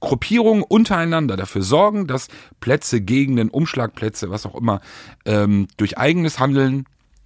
Gruppierungen 0.00 0.62
untereinander 0.62 1.36
dafür 1.36 1.62
sorgen, 1.62 2.06
dass 2.06 2.28
Plätze, 2.60 3.00
Gegenden, 3.00 3.48
Umschlagplätze, 3.48 4.30
was 4.30 4.44
auch 4.44 4.54
immer, 4.54 4.80
ähm, 5.24 5.66
durch 5.78 5.96
eigenes 5.96 6.38
Handeln 6.38 6.84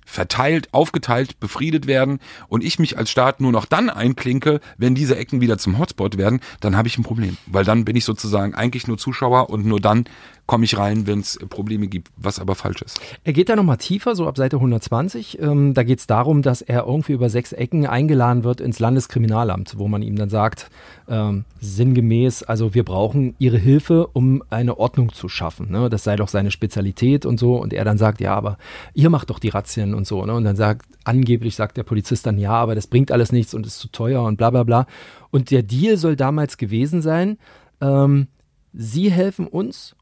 verteilt, 0.09 0.73
aufgeteilt, 0.73 1.39
befriedet 1.39 1.87
werden 1.87 2.19
und 2.49 2.65
ich 2.65 2.79
mich 2.79 2.97
als 2.97 3.11
Staat 3.11 3.41
nur 3.41 3.53
noch 3.53 3.67
dann 3.67 3.91
einklinke, 3.91 4.61
wenn 4.79 4.95
diese 4.95 5.17
Ecken 5.17 5.43
wieder 5.43 5.59
zum 5.59 5.79
Hotspot 5.79 6.17
werden, 6.17 6.41
dann 6.61 6.77
habe 6.77 6.89
ich 6.89 6.97
ein 6.97 7.03
Problem. 7.03 7.37
Weil 7.47 7.65
dann 7.65 7.85
bin 7.85 7.95
ich 7.95 8.07
sozusagen 8.07 8.55
eigentlich 8.55 8.87
nur 8.87 8.97
Zuschauer 8.97 9.51
und 9.51 9.67
nur 9.67 9.81
dann 9.81 10.05
komme 10.49 10.65
ich 10.65 10.79
rein, 10.79 11.07
wenn 11.07 11.21
es 11.21 11.39
Probleme 11.51 11.89
gibt, 11.89 12.09
was 12.17 12.41
aber 12.41 12.55
falsch 12.55 12.81
ist. 12.81 12.99
Er 13.23 13.35
geht 13.35 13.51
da 13.51 13.55
nochmal 13.55 13.77
tiefer, 13.77 14.17
so 14.17 14.27
ab 14.27 14.39
Seite 14.39 14.57
120. 14.57 15.41
Ähm, 15.41 15.75
da 15.75 15.83
geht 15.83 15.99
es 15.99 16.07
darum, 16.07 16.41
dass 16.41 16.63
er 16.63 16.87
irgendwie 16.87 17.13
über 17.13 17.29
sechs 17.29 17.53
Ecken 17.53 17.87
eingeladen 17.87 18.45
wird 18.45 18.63
ins 18.63 18.79
Landeskriminalamt, 18.79 19.79
wo 19.79 19.89
man 19.89 20.01
ihm 20.01 20.17
dann 20.17 20.31
sagt, 20.31 20.71
ähm, 21.07 21.45
sinngemäß, 21.61 22.45
also 22.45 22.73
wir 22.73 22.83
brauchen 22.83 23.35
ihre 23.39 23.59
Hilfe, 23.59 24.07
um 24.07 24.43
eine 24.49 24.79
Ordnung 24.79 25.13
zu 25.13 25.29
schaffen. 25.29 25.71
Ne? 25.71 25.91
Das 25.91 26.03
sei 26.03 26.17
doch 26.17 26.29
seine 26.29 26.51
Spezialität 26.51 27.27
und 27.27 27.39
so. 27.39 27.57
Und 27.57 27.75
er 27.75 27.85
dann 27.85 27.99
sagt, 27.99 28.23
ja, 28.23 28.35
aber 28.35 28.57
ihr 28.95 29.11
macht 29.11 29.29
doch 29.29 29.41
die 29.41 29.51
Razzien 29.51 29.93
und 29.93 30.07
so. 30.07 30.25
Ne? 30.25 30.33
Und 30.33 30.45
dann 30.45 30.57
sagt, 30.57 30.87
angeblich 31.05 31.57
sagt 31.57 31.77
der 31.77 31.83
Polizist 31.83 32.25
dann, 32.25 32.39
ja, 32.39 32.53
aber 32.53 32.75
das 32.75 32.87
bringt 32.87 33.13
alles 33.13 33.33
nichts 33.33 33.53
und 33.53 33.67
ist 33.67 33.81
zu 33.81 33.89
teuer 33.89 34.23
und 34.23 34.39
bla 34.39 34.49
bla 34.49 34.63
bla. 34.63 34.87
Und 35.31 35.51
der 35.51 35.63
Deal 35.63 35.99
soll 35.99 36.17
damals 36.17 36.57
gewesen 36.57 37.03
sein, 37.03 37.37
ähm, 37.83 38.29
sie 38.73 39.11
helfen 39.11 39.47
uns 39.47 39.95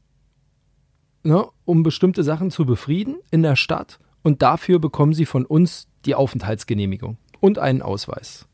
ne, 1.27 1.45
um 1.65 1.83
bestimmte 1.83 2.23
Sachen 2.23 2.49
zu 2.49 2.65
befrieden 2.65 3.17
in 3.29 3.43
der 3.43 3.55
Stadt 3.55 3.99
und 4.23 4.41
dafür 4.41 4.79
bekommen 4.79 5.13
sie 5.13 5.25
von 5.25 5.45
uns 5.45 5.87
die 6.05 6.15
Aufenthaltsgenehmigung 6.15 7.17
und 7.39 7.59
einen 7.59 7.81
Ausweis. 7.81 8.47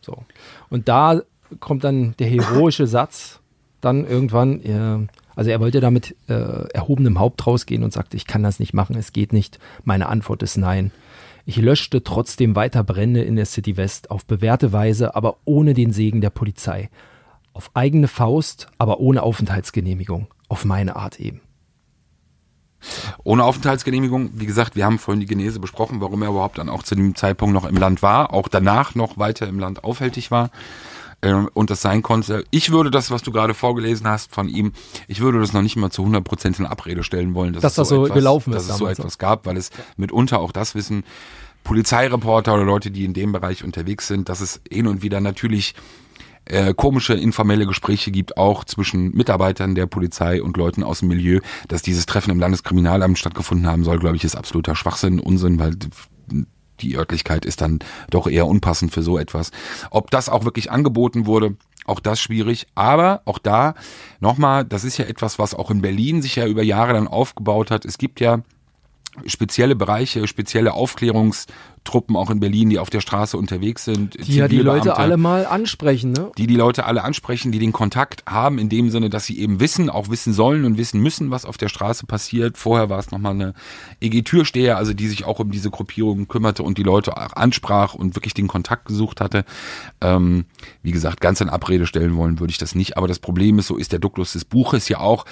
So. 0.00 0.24
Und 0.70 0.88
da 0.88 1.22
kommt 1.58 1.84
dann 1.84 2.14
der 2.18 2.28
heroische 2.28 2.86
Satz, 2.86 3.40
dann 3.80 4.06
irgendwann, 4.06 4.60
äh, 4.60 5.06
also 5.34 5.50
er 5.50 5.60
wollte 5.60 5.80
da 5.80 5.90
mit 5.90 6.16
äh, 6.28 6.68
erhobenem 6.72 7.18
Haupt 7.18 7.46
rausgehen 7.46 7.82
und 7.82 7.92
sagte, 7.92 8.16
ich 8.16 8.26
kann 8.26 8.42
das 8.42 8.60
nicht 8.60 8.74
machen, 8.74 8.96
es 8.96 9.12
geht 9.12 9.32
nicht. 9.32 9.58
Meine 9.84 10.08
Antwort 10.08 10.42
ist 10.42 10.56
nein. 10.56 10.92
Ich 11.46 11.56
löschte 11.56 12.04
trotzdem 12.04 12.54
weiter 12.54 12.84
Brände 12.84 13.22
in 13.22 13.36
der 13.36 13.46
City 13.46 13.76
West 13.76 14.10
auf 14.10 14.24
bewährte 14.24 14.72
Weise, 14.72 15.16
aber 15.16 15.38
ohne 15.44 15.74
den 15.74 15.92
Segen 15.92 16.20
der 16.20 16.30
Polizei. 16.30 16.90
Auf 17.52 17.70
eigene 17.74 18.06
Faust, 18.06 18.68
aber 18.78 19.00
ohne 19.00 19.22
Aufenthaltsgenehmigung. 19.22 20.28
Auf 20.48 20.64
meine 20.64 20.96
Art 20.96 21.18
eben. 21.18 21.40
Ohne 23.24 23.44
Aufenthaltsgenehmigung, 23.44 24.30
wie 24.34 24.46
gesagt, 24.46 24.76
wir 24.76 24.84
haben 24.84 24.98
vorhin 24.98 25.20
die 25.20 25.26
Genese 25.26 25.60
besprochen, 25.60 26.00
warum 26.00 26.22
er 26.22 26.30
überhaupt 26.30 26.58
dann 26.58 26.68
auch 26.68 26.82
zu 26.82 26.94
dem 26.94 27.14
Zeitpunkt 27.14 27.54
noch 27.54 27.64
im 27.64 27.76
Land 27.76 28.02
war, 28.02 28.32
auch 28.32 28.48
danach 28.48 28.94
noch 28.94 29.18
weiter 29.18 29.46
im 29.48 29.58
Land 29.58 29.84
aufhältig 29.84 30.30
war 30.30 30.50
ähm, 31.22 31.48
und 31.54 31.70
das 31.70 31.82
sein 31.82 32.02
konnte. 32.02 32.44
Ich 32.50 32.70
würde 32.70 32.90
das, 32.90 33.10
was 33.10 33.22
du 33.22 33.32
gerade 33.32 33.54
vorgelesen 33.54 34.06
hast 34.08 34.34
von 34.34 34.48
ihm, 34.48 34.72
ich 35.08 35.20
würde 35.20 35.40
das 35.40 35.52
noch 35.52 35.62
nicht 35.62 35.76
mal 35.76 35.90
zu 35.90 36.02
100 36.02 36.24
Prozent 36.24 36.58
in 36.58 36.66
Abrede 36.66 37.02
stellen 37.02 37.34
wollen, 37.34 37.52
dass, 37.52 37.62
Dass 37.62 37.72
es 37.72 37.76
das 37.76 37.88
so 37.88 38.04
etwas, 38.04 38.14
gelaufen 38.14 38.52
dass 38.52 38.64
ist 38.64 38.70
es 38.70 38.76
so 38.78 38.86
etwas 38.86 39.18
gab, 39.18 39.46
weil 39.46 39.56
es 39.56 39.70
mitunter 39.96 40.40
auch 40.40 40.52
das 40.52 40.74
wissen, 40.74 41.04
Polizeireporter 41.64 42.54
oder 42.54 42.64
Leute, 42.64 42.90
die 42.90 43.04
in 43.04 43.12
dem 43.12 43.32
Bereich 43.32 43.64
unterwegs 43.64 44.06
sind, 44.06 44.28
dass 44.28 44.40
es 44.40 44.60
hin 44.70 44.86
und 44.86 45.02
wieder 45.02 45.20
natürlich 45.20 45.74
äh, 46.50 46.74
komische 46.74 47.14
informelle 47.14 47.66
Gespräche 47.66 48.10
gibt, 48.10 48.36
auch 48.36 48.64
zwischen 48.64 49.12
Mitarbeitern 49.16 49.74
der 49.74 49.86
Polizei 49.86 50.42
und 50.42 50.56
Leuten 50.56 50.82
aus 50.82 51.00
dem 51.00 51.08
Milieu, 51.08 51.40
dass 51.68 51.82
dieses 51.82 52.06
Treffen 52.06 52.30
im 52.30 52.40
Landeskriminalamt 52.40 53.18
stattgefunden 53.18 53.66
haben 53.66 53.84
soll, 53.84 53.98
glaube 53.98 54.16
ich, 54.16 54.24
ist 54.24 54.36
absoluter 54.36 54.74
Schwachsinn, 54.74 55.20
Unsinn, 55.20 55.58
weil 55.58 55.76
die 56.80 56.96
Örtlichkeit 56.96 57.44
ist 57.44 57.60
dann 57.60 57.80
doch 58.08 58.26
eher 58.26 58.46
unpassend 58.46 58.92
für 58.92 59.02
so 59.02 59.18
etwas. 59.18 59.50
Ob 59.90 60.10
das 60.10 60.28
auch 60.28 60.44
wirklich 60.44 60.70
angeboten 60.70 61.26
wurde, 61.26 61.56
auch 61.84 62.00
das 62.00 62.20
schwierig. 62.20 62.66
Aber 62.74 63.22
auch 63.24 63.38
da 63.38 63.74
nochmal, 64.20 64.64
das 64.64 64.84
ist 64.84 64.96
ja 64.96 65.04
etwas, 65.04 65.38
was 65.38 65.54
auch 65.54 65.70
in 65.70 65.82
Berlin 65.82 66.22
sich 66.22 66.36
ja 66.36 66.46
über 66.46 66.62
Jahre 66.62 66.92
dann 66.92 67.08
aufgebaut 67.08 67.70
hat. 67.70 67.84
Es 67.84 67.98
gibt 67.98 68.20
ja 68.20 68.42
spezielle 69.26 69.74
Bereiche, 69.74 70.26
spezielle 70.28 70.72
Aufklärungstruppen 70.72 72.14
auch 72.14 72.30
in 72.30 72.38
Berlin, 72.38 72.70
die 72.70 72.78
auf 72.78 72.90
der 72.90 73.00
Straße 73.00 73.36
unterwegs 73.36 73.84
sind. 73.84 74.16
Die 74.26 74.36
ja 74.36 74.46
die 74.46 74.58
Leute 74.60 74.96
alle 74.96 75.16
mal 75.16 75.46
ansprechen, 75.46 76.12
ne? 76.12 76.30
die 76.38 76.46
die 76.46 76.54
Leute 76.54 76.84
alle 76.84 77.02
ansprechen, 77.02 77.50
die 77.50 77.58
den 77.58 77.72
Kontakt 77.72 78.22
haben, 78.28 78.58
in 78.58 78.68
dem 78.68 78.90
Sinne, 78.90 79.10
dass 79.10 79.26
sie 79.26 79.38
eben 79.40 79.58
wissen, 79.58 79.90
auch 79.90 80.08
wissen 80.10 80.32
sollen 80.32 80.64
und 80.64 80.78
wissen 80.78 81.00
müssen, 81.00 81.30
was 81.30 81.44
auf 81.44 81.58
der 81.58 81.68
Straße 81.68 82.06
passiert. 82.06 82.56
Vorher 82.56 82.88
war 82.88 82.98
es 82.98 83.10
nochmal 83.10 83.32
eine 83.32 83.54
EG-Türsteher, 84.00 84.76
also 84.76 84.94
die 84.94 85.08
sich 85.08 85.24
auch 85.24 85.40
um 85.40 85.50
diese 85.50 85.70
Gruppierung 85.70 86.28
kümmerte 86.28 86.62
und 86.62 86.78
die 86.78 86.84
Leute 86.84 87.16
auch 87.16 87.32
ansprach 87.34 87.94
und 87.94 88.14
wirklich 88.14 88.34
den 88.34 88.48
Kontakt 88.48 88.86
gesucht 88.86 89.20
hatte. 89.20 89.44
Ähm, 90.00 90.44
wie 90.82 90.92
gesagt, 90.92 91.20
ganz 91.20 91.40
in 91.40 91.48
Abrede 91.48 91.86
stellen 91.86 92.16
wollen 92.16 92.38
würde 92.38 92.52
ich 92.52 92.58
das 92.58 92.74
nicht. 92.74 92.96
Aber 92.96 93.08
das 93.08 93.18
Problem 93.18 93.58
ist, 93.58 93.66
so 93.66 93.76
ist 93.76 93.92
der 93.92 93.98
Duktus 93.98 94.32
des 94.32 94.44
Buches 94.44 94.88
ja 94.88 94.98
auch, 94.98 95.24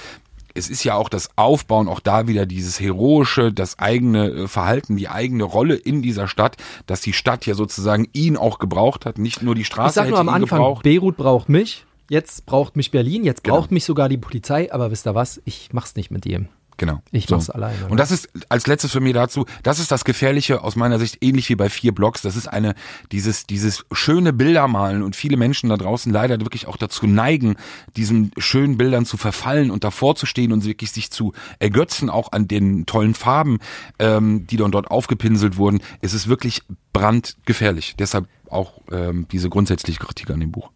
es 0.58 0.68
ist 0.68 0.84
ja 0.84 0.94
auch 0.94 1.08
das 1.08 1.30
Aufbauen, 1.36 1.88
auch 1.88 2.00
da 2.00 2.28
wieder 2.28 2.44
dieses 2.44 2.80
heroische, 2.80 3.52
das 3.52 3.78
eigene 3.78 4.28
äh, 4.30 4.48
Verhalten, 4.48 4.96
die 4.96 5.08
eigene 5.08 5.44
Rolle 5.44 5.74
in 5.76 6.02
dieser 6.02 6.28
Stadt, 6.28 6.56
dass 6.86 7.00
die 7.00 7.12
Stadt 7.12 7.46
ja 7.46 7.54
sozusagen 7.54 8.08
ihn 8.12 8.36
auch 8.36 8.58
gebraucht 8.58 9.06
hat, 9.06 9.18
nicht 9.18 9.42
nur 9.42 9.54
die 9.54 9.64
Straße 9.64 9.88
Ich 9.90 9.94
sag 9.94 10.08
nur 10.10 10.18
am 10.18 10.28
Anfang, 10.28 10.58
gebraucht. 10.58 10.82
Beirut 10.82 11.16
braucht 11.16 11.48
mich, 11.48 11.86
jetzt 12.10 12.44
braucht 12.46 12.76
mich 12.76 12.90
Berlin, 12.90 13.24
jetzt 13.24 13.44
Genau. 13.44 13.56
braucht 13.56 13.70
mich 13.70 13.84
sogar 13.84 14.08
die 14.08 14.18
Polizei, 14.18 14.72
aber 14.72 14.90
wisst 14.90 15.06
ihr 15.06 15.14
was, 15.14 15.40
ich 15.44 15.70
mach's 15.72 15.96
nicht 15.96 16.10
mit 16.10 16.26
ihm. 16.26 16.48
Genau. 16.78 17.00
Ich 17.10 17.28
mach's 17.28 17.50
alleine, 17.50 17.76
ne? 17.76 17.88
Und 17.88 17.98
das 17.98 18.12
ist 18.12 18.28
als 18.48 18.68
letztes 18.68 18.92
für 18.92 19.00
mich 19.00 19.12
dazu, 19.12 19.46
das 19.64 19.80
ist 19.80 19.90
das 19.90 20.04
Gefährliche 20.04 20.62
aus 20.62 20.76
meiner 20.76 21.00
Sicht, 21.00 21.18
ähnlich 21.20 21.48
wie 21.48 21.56
bei 21.56 21.68
vier 21.68 21.92
Blocks. 21.92 22.22
Das 22.22 22.36
ist 22.36 22.46
eine, 22.46 22.74
dieses, 23.10 23.46
dieses 23.46 23.84
schöne 23.90 24.32
Bildermalen 24.32 25.02
und 25.02 25.16
viele 25.16 25.36
Menschen 25.36 25.70
da 25.70 25.76
draußen 25.76 26.12
leider 26.12 26.40
wirklich 26.40 26.68
auch 26.68 26.76
dazu 26.76 27.08
neigen, 27.08 27.56
diesen 27.96 28.30
schönen 28.38 28.78
Bildern 28.78 29.04
zu 29.06 29.16
verfallen 29.16 29.72
und 29.72 29.82
davor 29.82 30.14
zu 30.14 30.24
stehen 30.24 30.52
und 30.52 30.64
wirklich 30.64 30.92
sich 30.92 31.10
zu 31.10 31.32
ergötzen, 31.58 32.10
auch 32.10 32.30
an 32.30 32.46
den 32.46 32.86
tollen 32.86 33.14
Farben, 33.14 33.58
ähm, 33.98 34.46
die 34.46 34.56
dann 34.56 34.70
dort 34.70 34.88
aufgepinselt 34.88 35.56
wurden. 35.56 35.80
Es 36.00 36.14
ist 36.14 36.28
wirklich 36.28 36.62
brandgefährlich. 36.92 37.96
Deshalb 37.98 38.28
auch 38.50 38.80
ähm, 38.92 39.26
diese 39.32 39.50
grundsätzliche 39.50 39.98
Kritik 39.98 40.30
an 40.30 40.38
dem 40.38 40.52
Buch. 40.52 40.70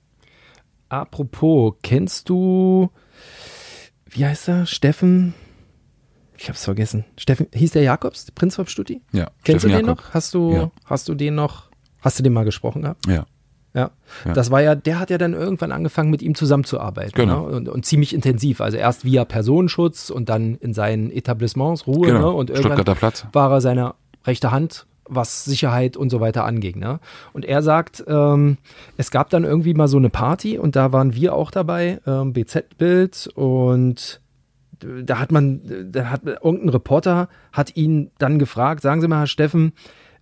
Apropos, 0.88 1.74
kennst 1.82 2.28
du, 2.28 2.90
wie 4.10 4.26
heißt 4.26 4.48
er, 4.48 4.66
Steffen? 4.66 5.34
Ich 6.42 6.48
hab's 6.48 6.64
vergessen. 6.64 7.04
Steffen, 7.16 7.46
hieß 7.54 7.70
der 7.70 7.82
Jakobs, 7.82 8.32
Prinz 8.32 8.56
vom 8.56 8.66
Stutti? 8.66 9.00
Ja. 9.12 9.30
Kennst 9.44 9.62
Steffen 9.64 9.70
du 9.70 9.76
den 9.76 9.86
Jakob. 9.86 10.04
noch? 10.04 10.14
Hast 10.14 10.34
du, 10.34 10.52
Ja. 10.52 10.70
hast 10.86 11.08
du 11.08 11.14
den 11.14 11.36
noch, 11.36 11.70
hast 12.00 12.18
du 12.18 12.24
den 12.24 12.32
mal 12.32 12.44
gesprochen 12.44 12.82
gehabt? 12.82 13.06
Ja. 13.06 13.26
Ja. 13.74 13.90
Ja. 14.24 14.32
Das 14.34 14.50
war 14.50 14.60
ja, 14.60 14.74
der 14.74 14.98
hat 14.98 15.08
ja 15.10 15.18
dann 15.18 15.34
irgendwann 15.34 15.70
angefangen, 15.70 16.10
mit 16.10 16.20
ihm 16.20 16.34
zusammenzuarbeiten. 16.34 17.12
Genau. 17.14 17.48
Ne? 17.48 17.56
Und, 17.56 17.68
und 17.68 17.86
ziemlich 17.86 18.12
intensiv. 18.12 18.60
Also 18.60 18.76
erst 18.76 19.04
via 19.04 19.24
Personenschutz 19.24 20.10
und 20.10 20.28
dann 20.28 20.56
in 20.56 20.74
seinen 20.74 21.10
Etablissements 21.12 21.86
Ruhe. 21.86 22.08
Genau. 22.08 22.20
Ne? 22.20 22.30
Und 22.32 22.50
irgendwann 22.50 22.84
war 23.32 23.50
er 23.52 23.60
seine 23.60 23.94
rechte 24.26 24.50
Hand, 24.50 24.86
was 25.08 25.44
Sicherheit 25.44 25.96
und 25.96 26.10
so 26.10 26.18
weiter 26.20 26.44
anging. 26.44 26.80
Ne? 26.80 26.98
Und 27.32 27.44
er 27.44 27.62
sagt, 27.62 28.02
ähm, 28.08 28.58
es 28.96 29.12
gab 29.12 29.30
dann 29.30 29.44
irgendwie 29.44 29.74
mal 29.74 29.86
so 29.88 29.96
eine 29.96 30.10
Party 30.10 30.58
und 30.58 30.74
da 30.74 30.92
waren 30.92 31.14
wir 31.14 31.34
auch 31.34 31.52
dabei, 31.52 32.00
ähm, 32.04 32.32
BZ-Bild 32.32 33.28
und 33.36 34.20
da 35.04 35.18
hat 35.18 35.32
man, 35.32 35.60
da 35.90 36.10
hat 36.10 36.22
irgendein 36.24 36.68
Reporter 36.70 37.28
hat 37.52 37.76
ihn 37.76 38.10
dann 38.18 38.38
gefragt, 38.38 38.82
sagen 38.82 39.00
Sie 39.00 39.08
mal, 39.08 39.20
Herr 39.20 39.26
Steffen, 39.26 39.72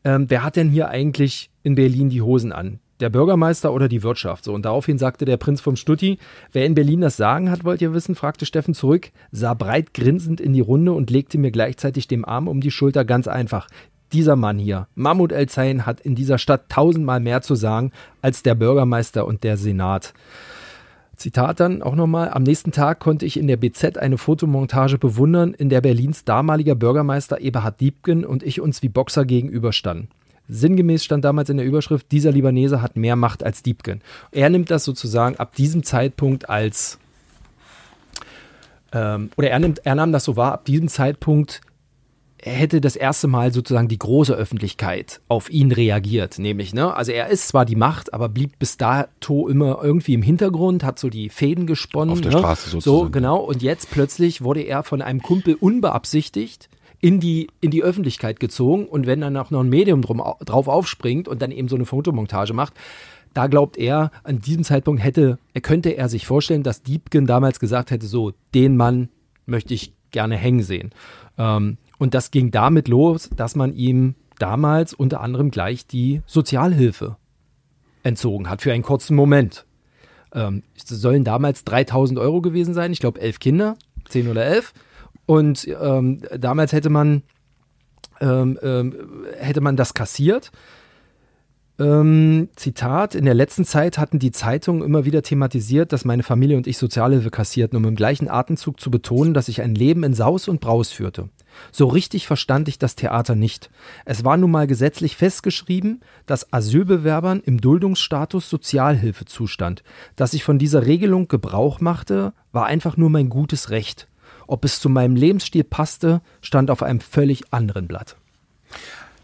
ähm, 0.05 0.27
wer 0.29 0.45
hat 0.45 0.57
denn 0.57 0.71
hier 0.71 0.89
eigentlich 0.89 1.51
in 1.63 1.75
Berlin 1.75 2.09
die 2.09 2.23
Hosen 2.23 2.53
an? 2.53 2.81
Der 3.01 3.09
Bürgermeister 3.09 3.73
oder 3.73 3.89
die 3.89 4.03
Wirtschaft? 4.03 4.45
So, 4.45 4.53
und 4.53 4.65
daraufhin 4.65 4.99
sagte 4.99 5.25
der 5.25 5.39
Prinz 5.39 5.61
vom 5.61 5.77
Stutti, 5.77 6.19
wer 6.53 6.67
in 6.67 6.75
Berlin 6.75 7.01
das 7.01 7.17
Sagen 7.17 7.51
hat, 7.51 7.65
wollt 7.65 7.81
ihr 7.81 7.95
wissen, 7.95 8.15
fragte 8.15 8.45
Steffen 8.45 8.75
zurück, 8.75 9.11
sah 9.33 9.55
breit 9.55 9.95
grinsend 9.95 10.41
in 10.41 10.53
die 10.53 10.61
Runde 10.61 10.93
und 10.93 11.11
legte 11.11 11.39
mir 11.39 11.51
gleichzeitig 11.51 12.09
den 12.09 12.25
Arm 12.25 12.47
um 12.47 12.61
die 12.61 12.71
Schulter 12.71 13.05
ganz 13.05 13.27
einfach. 13.27 13.69
Dieser 14.13 14.37
Mann 14.37 14.59
hier, 14.59 14.89
Mahmoud 14.95 15.33
El-Zain, 15.33 15.87
hat 15.87 16.01
in 16.01 16.15
dieser 16.15 16.37
Stadt 16.37 16.69
tausendmal 16.69 17.21
mehr 17.21 17.43
zu 17.43 17.55
sagen 17.55 17.93
als 18.23 18.43
der 18.43 18.55
Bürgermeister 18.55 19.25
und 19.25 19.45
der 19.45 19.57
Senat. 19.57 20.13
Zitat 21.21 21.61
dann 21.61 21.83
auch 21.83 21.95
nochmal, 21.95 22.31
am 22.31 22.45
nächsten 22.45 22.73
Tag 22.73 22.99
konnte 22.99 23.27
ich 23.27 23.39
in 23.39 23.47
der 23.47 23.59
BZ 23.59 23.99
eine 23.99 24.17
Fotomontage 24.17 24.97
bewundern, 24.97 25.53
in 25.53 25.69
der 25.69 25.83
Berlins 25.83 26.25
damaliger 26.25 26.75
Bürgermeister 26.75 27.43
Eberhard 27.43 27.79
Diebken 27.79 28.25
und 28.25 28.43
ich 28.43 28.63
uns 28.63 28.83
wie 28.83 28.89
Boxer 28.89 29.27
gegenüberstanden. 29.27 30.09
Sinngemäß 30.49 31.05
stand 31.05 31.27
damals 31.27 31.51
in 31.51 31.59
der 31.59 31.67
Überschrift, 31.67 32.11
dieser 32.11 32.33
Libanese 32.33 32.81
hat 32.81 32.97
mehr 32.97 33.17
Macht 33.17 33.45
als 33.45 33.63
Diebken. 33.63 34.01
Er 34.33 34.49
nimmt 34.49 34.71
das 34.71 34.83
sozusagen 34.85 35.37
ab 35.37 35.55
diesem 35.55 35.83
Zeitpunkt 35.83 36.49
als, 36.49 36.99
ähm, 38.93 39.31
oder 39.37 39.51
er, 39.51 39.59
nimmt, 39.59 39.85
er 39.85 39.97
nahm 39.97 40.13
das 40.13 40.25
so 40.25 40.37
wahr, 40.37 40.53
ab 40.53 40.65
diesem 40.65 40.89
Zeitpunkt 40.89 41.61
hätte 42.43 42.81
das 42.81 42.97
erste 42.97 43.29
Mal 43.29 43.53
sozusagen 43.53 43.89
die 43.89 43.99
große 43.99 44.33
Öffentlichkeit 44.35 45.21
auf 45.29 45.51
ihn 45.51 45.73
reagiert, 45.73 46.39
nämlich, 46.39 46.73
ne? 46.73 46.95
Also 46.95 47.13
er 47.13 47.29
ist 47.29 47.49
zwar 47.49 47.65
die 47.65 47.77
Macht, 47.77 48.15
aber 48.15 48.29
blieb 48.29 48.59
bis 48.59 48.77
dato 48.77 49.49
immer 49.49 49.81
irgendwie 49.83 50.15
im 50.15 50.23
Hintergrund, 50.23 50.83
hat 50.85 50.99
so 50.99 51.11
die 51.11 51.29
Fäden 51.29 51.67
gesponnen. 51.67 52.13
Auf 52.13 52.21
der 52.21 52.33
ne? 52.33 52.39
Straße 52.39 52.71
So, 52.71 52.81
sozusagen. 52.81 53.13
genau. 53.13 53.39
Und 53.39 53.63
jetzt 53.63 53.91
plötzlich 53.91 54.43
wurde 54.43 54.63
er 54.63 54.83
von 54.83 55.03
einem 55.03 55.21
Kumpel 55.23 55.55
unbeabsichtigt 55.55 56.69
in 57.01 57.21
die, 57.21 57.49
in 57.61 57.71
die 57.71 57.83
Öffentlichkeit 57.83 58.41
gezogen 58.41 58.87
und 58.87 59.07
wenn 59.07 59.21
dann 59.21 59.37
auch 59.37 59.51
noch 59.51 59.61
ein 59.61 59.69
Medium 59.69 60.03
drum, 60.03 60.21
au- 60.21 60.37
drauf 60.45 60.69
aufspringt 60.69 61.29
und 61.29 61.41
dann 61.43 61.51
eben 61.51 61.69
so 61.69 61.77
eine 61.77 61.87
Fotomontage 61.87 62.53
macht, 62.55 62.75
da 63.33 63.47
glaubt 63.47 63.77
er, 63.79 64.11
an 64.25 64.41
diesem 64.41 64.65
Zeitpunkt 64.65 65.03
hätte, 65.03 65.39
er 65.55 65.61
könnte 65.61 65.91
er 65.91 66.09
sich 66.09 66.27
vorstellen, 66.27 66.63
dass 66.63 66.83
Diebken 66.83 67.27
damals 67.27 67.61
gesagt 67.61 67.91
hätte, 67.91 68.07
so, 68.07 68.33
den 68.55 68.77
Mann 68.77 69.09
möchte 69.47 69.73
ich 69.73 69.93
gerne 70.11 70.37
hängen 70.37 70.63
sehen. 70.63 70.91
Ähm, 71.39 71.79
und 72.01 72.15
das 72.15 72.31
ging 72.31 72.51
damit 72.51 72.89
los, 72.89 73.29
dass 73.37 73.55
man 73.55 73.75
ihm 73.75 74.15
damals 74.39 74.95
unter 74.95 75.21
anderem 75.21 75.51
gleich 75.51 75.87
die 75.87 76.23
Sozialhilfe 76.25 77.17
entzogen 78.03 78.49
hat 78.49 78.63
für 78.63 78.73
einen 78.73 78.83
kurzen 78.83 79.15
Moment. 79.15 79.67
Ähm, 80.33 80.63
es 80.75 80.89
sollen 80.89 81.25
damals 81.25 81.63
3000 81.65 82.19
Euro 82.19 82.41
gewesen 82.41 82.73
sein, 82.73 82.93
ich 82.93 83.01
glaube 83.01 83.21
elf 83.21 83.39
Kinder, 83.39 83.77
zehn 84.09 84.29
oder 84.29 84.47
elf. 84.47 84.73
Und 85.27 85.69
ähm, 85.69 86.23
damals 86.39 86.73
hätte 86.73 86.89
man, 86.89 87.23
ähm, 88.23 88.59
ähm, 88.63 89.27
hätte 89.39 89.61
man 89.61 89.77
das 89.77 89.93
kassiert. 89.93 90.53
Ähm, 91.81 92.51
Zitat, 92.57 93.15
in 93.15 93.25
der 93.25 93.33
letzten 93.33 93.65
Zeit 93.65 93.97
hatten 93.97 94.19
die 94.19 94.33
Zeitungen 94.33 94.83
immer 94.83 95.07
wieder 95.07 95.23
thematisiert, 95.23 95.95
dass 95.95 96.05
meine 96.05 96.23
Familie 96.23 96.59
und 96.59 96.67
ich 96.67 96.77
Sozialhilfe 96.77 97.31
kassierten, 97.31 97.79
um 97.79 97.87
im 97.87 97.97
gleichen 97.97 98.29
Atemzug 98.29 98.79
zu 98.79 98.91
betonen, 98.91 99.33
dass 99.33 99.49
ich 99.49 99.63
ein 99.63 99.75
Leben 99.75 100.05
in 100.05 100.13
Saus 100.13 100.47
und 100.47 100.61
Braus 100.61 100.91
führte. 100.91 101.31
So 101.73 101.87
richtig 101.87 102.27
verstand 102.27 102.69
ich 102.69 102.79
das 102.79 102.97
Theater 102.97 103.35
nicht. 103.35 103.71
Es 104.05 104.25
war 104.27 104.37
nun 104.37 104.51
mal 104.51 104.67
gesetzlich 104.67 105.17
festgeschrieben, 105.17 106.03
dass 106.27 106.53
Asylbewerbern 106.53 107.41
im 107.41 107.63
Duldungsstatus 107.63 108.51
Sozialhilfe 108.51 109.25
zustand. 109.25 109.83
Dass 110.17 110.35
ich 110.35 110.45
von 110.45 110.59
dieser 110.59 110.85
Regelung 110.85 111.29
Gebrauch 111.29 111.81
machte, 111.81 112.35
war 112.53 112.67
einfach 112.67 112.99
nur 112.99 113.09
mein 113.09 113.31
gutes 113.31 113.71
Recht. 113.71 114.07
Ob 114.47 114.67
es 114.67 114.81
zu 114.81 114.91
meinem 114.91 115.17
Lebensstil 115.17 115.65
passte, 115.65 116.21
stand 116.43 116.71
auf 116.71 116.83
einem 116.83 117.01
völlig 117.01 117.55
anderen 117.55 117.89
Blatt. 117.89 118.17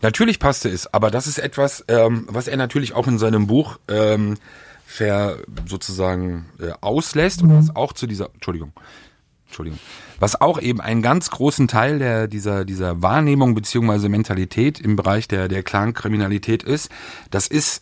Natürlich 0.03 0.39
passte 0.39 0.69
es, 0.69 0.93
aber 0.93 1.11
das 1.11 1.27
ist 1.27 1.39
etwas, 1.39 1.85
ähm, 1.89 2.27
was 2.29 2.49
er 2.49 2.57
natürlich 2.57 2.95
auch 2.95 3.07
in 3.07 3.19
seinem 3.19 3.47
Buch 3.47 3.79
ähm, 3.89 4.37
ver, 4.85 5.39
sozusagen 5.67 6.47
äh, 6.61 6.73
auslässt 6.81 7.43
und 7.43 7.57
was 7.57 7.75
auch 7.75 7.93
zu 7.93 8.07
dieser, 8.07 8.31
Entschuldigung, 8.35 8.73
Entschuldigung, 9.47 9.79
was 10.21 10.41
auch 10.41 10.61
eben 10.61 10.81
einen 10.81 11.03
ganz 11.03 11.31
großen 11.31 11.69
Teil 11.69 11.99
der, 11.99 12.29
dieser, 12.29 12.65
dieser 12.65 13.03
Wahrnehmung 13.03 13.55
beziehungsweise 13.55 14.09
Mentalität 14.09 14.81
im 14.81 14.97
Bereich 14.97 15.29
der, 15.29 15.49
der 15.49 15.63
Clankriminalität 15.63 16.63
ist, 16.63 16.91
das 17.31 17.47
ist 17.47 17.81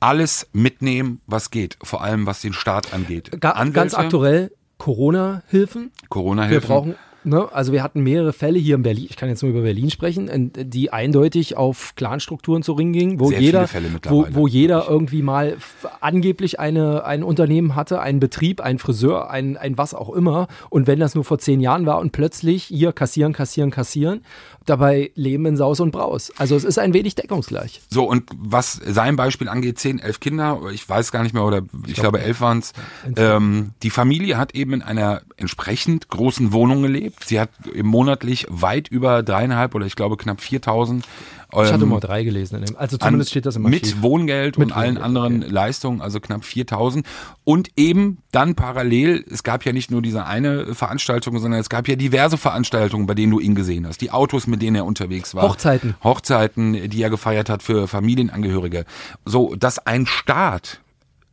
alles 0.00 0.48
mitnehmen, 0.52 1.20
was 1.26 1.50
geht, 1.50 1.76
vor 1.82 2.02
allem 2.02 2.26
was 2.26 2.40
den 2.40 2.54
Staat 2.54 2.92
angeht. 2.92 3.40
Ga 3.40 3.62
ganz 3.66 3.94
aktuell 3.94 4.50
Corona-Hilfen. 4.78 5.92
Wir 6.00 6.08
Corona-Hilfen. 6.08 6.68
brauchen, 6.68 6.94
ne, 7.24 7.48
also 7.52 7.72
wir 7.72 7.82
hatten 7.82 8.02
mehrere 8.02 8.32
Fälle 8.32 8.58
hier 8.58 8.76
in 8.76 8.82
Berlin, 8.82 9.06
ich 9.08 9.16
kann 9.16 9.28
jetzt 9.28 9.42
nur 9.42 9.50
über 9.50 9.62
Berlin 9.62 9.90
sprechen, 9.90 10.52
die 10.54 10.92
eindeutig 10.92 11.56
auf 11.56 11.94
Clanstrukturen 11.96 12.62
zu 12.62 12.72
ringen 12.72 12.92
gingen, 12.92 13.20
wo 13.20 13.28
Sehr 13.28 13.40
jeder, 13.40 13.68
wo, 14.08 14.26
wo 14.30 14.46
jeder 14.46 14.86
irgendwie 14.88 15.22
mal 15.22 15.56
angeblich 16.00 16.60
eine, 16.60 17.04
ein 17.04 17.22
Unternehmen 17.22 17.76
hatte, 17.76 18.00
einen 18.00 18.20
Betrieb, 18.20 18.60
einen 18.60 18.78
Friseur, 18.78 19.30
ein, 19.30 19.56
ein 19.56 19.78
was 19.78 19.94
auch 19.94 20.10
immer. 20.10 20.48
Und 20.68 20.86
wenn 20.86 21.00
das 21.00 21.14
nur 21.14 21.24
vor 21.24 21.38
zehn 21.38 21.60
Jahren 21.60 21.86
war 21.86 21.98
und 21.98 22.12
plötzlich 22.12 22.64
hier 22.64 22.92
kassieren, 22.92 23.32
kassieren, 23.32 23.70
kassieren, 23.70 24.22
dabei 24.66 25.10
leben 25.14 25.46
in 25.46 25.56
Saus 25.56 25.80
und 25.80 25.90
Braus. 25.90 26.32
Also 26.36 26.56
es 26.56 26.64
ist 26.64 26.78
ein 26.78 26.92
wenig 26.92 27.14
deckungsgleich. 27.14 27.80
So, 27.88 28.04
und 28.04 28.30
was 28.36 28.72
sein 28.72 29.16
Beispiel 29.16 29.48
angeht, 29.48 29.78
zehn, 29.78 29.98
elf 29.98 30.20
Kinder, 30.20 30.60
ich 30.72 30.88
weiß 30.88 31.12
gar 31.12 31.22
nicht 31.22 31.32
mehr, 31.32 31.44
oder 31.44 31.62
ich, 31.86 31.94
glaube 31.94 32.20
elf 32.20 32.40
waren 32.40 32.58
es. 32.58 32.72
Ähm, 33.16 33.70
die 33.82 33.90
Familie 33.90 34.38
hat 34.38 34.54
eben 34.54 34.74
in 34.74 34.82
einer 34.82 35.22
entsprechend 35.36 36.08
großen 36.08 36.52
Wohnung 36.52 36.82
gelebt. 36.82 37.24
Sie 37.24 37.40
hat 37.40 37.50
im 37.72 37.86
monatlich 37.86 38.46
weit 38.48 38.88
über 38.88 39.22
dreieinhalb 39.22 39.74
oder 39.74 39.86
ich 39.86 39.96
glaube 39.96 40.16
knapp 40.16 40.40
4000 40.40 41.04
Ich 41.52 41.72
hatte 41.72 41.82
Ähm, 41.82 41.88
mal 41.88 42.00
drei 42.00 42.22
gelesen. 42.24 42.56
In 42.60 42.64
dem, 42.66 42.76
also 42.76 42.96
an- 42.96 43.00
zumindest 43.00 43.30
steht 43.30 43.46
das 43.46 43.56
im 43.56 43.62
Mit 43.62 43.82
Archiv. 43.82 44.02
Wohngeld 44.02 44.58
Mit 44.58 44.68
und 44.68 44.76
allen 44.76 44.96
Wohngeld, 44.96 45.04
anderen 45.04 45.42
okay. 45.42 45.52
Leistungen, 45.52 46.00
also 46.00 46.20
knapp 46.20 46.44
4000. 46.44 47.06
Und 47.44 47.68
eben 47.76 48.18
dann 48.32 48.54
parallel, 48.54 49.24
es 49.30 49.42
gab 49.42 49.64
ja 49.64 49.72
nicht 49.72 49.90
nur 49.90 50.02
diese 50.02 50.24
eine 50.26 50.74
Veranstaltung, 50.74 51.38
sondern 51.38 51.60
es 51.60 51.68
gab 51.68 51.88
ja 51.88 51.96
diverse 51.96 52.36
Veranstaltungen, 52.38 53.06
bei 53.06 53.14
denen 53.14 53.32
du 53.32 53.40
ihn 53.40 53.54
gesehen 53.54 53.86
hast. 53.86 54.00
Die 54.00 54.10
Autos, 54.10 54.46
mit 54.46 54.62
denen 54.62 54.76
er 54.76 54.84
unterwegs 54.84 55.34
war. 55.34 55.42
Hochzeiten. 55.42 55.94
Hochzeiten, 56.04 56.88
die 56.90 57.02
er 57.02 57.10
gefeiert 57.10 57.48
hat 57.50 57.62
für 57.62 57.88
Familienangehörige. 57.88 58.84
So, 59.24 59.54
dass 59.56 59.84
ein 59.86 60.06
Staat 60.06 60.80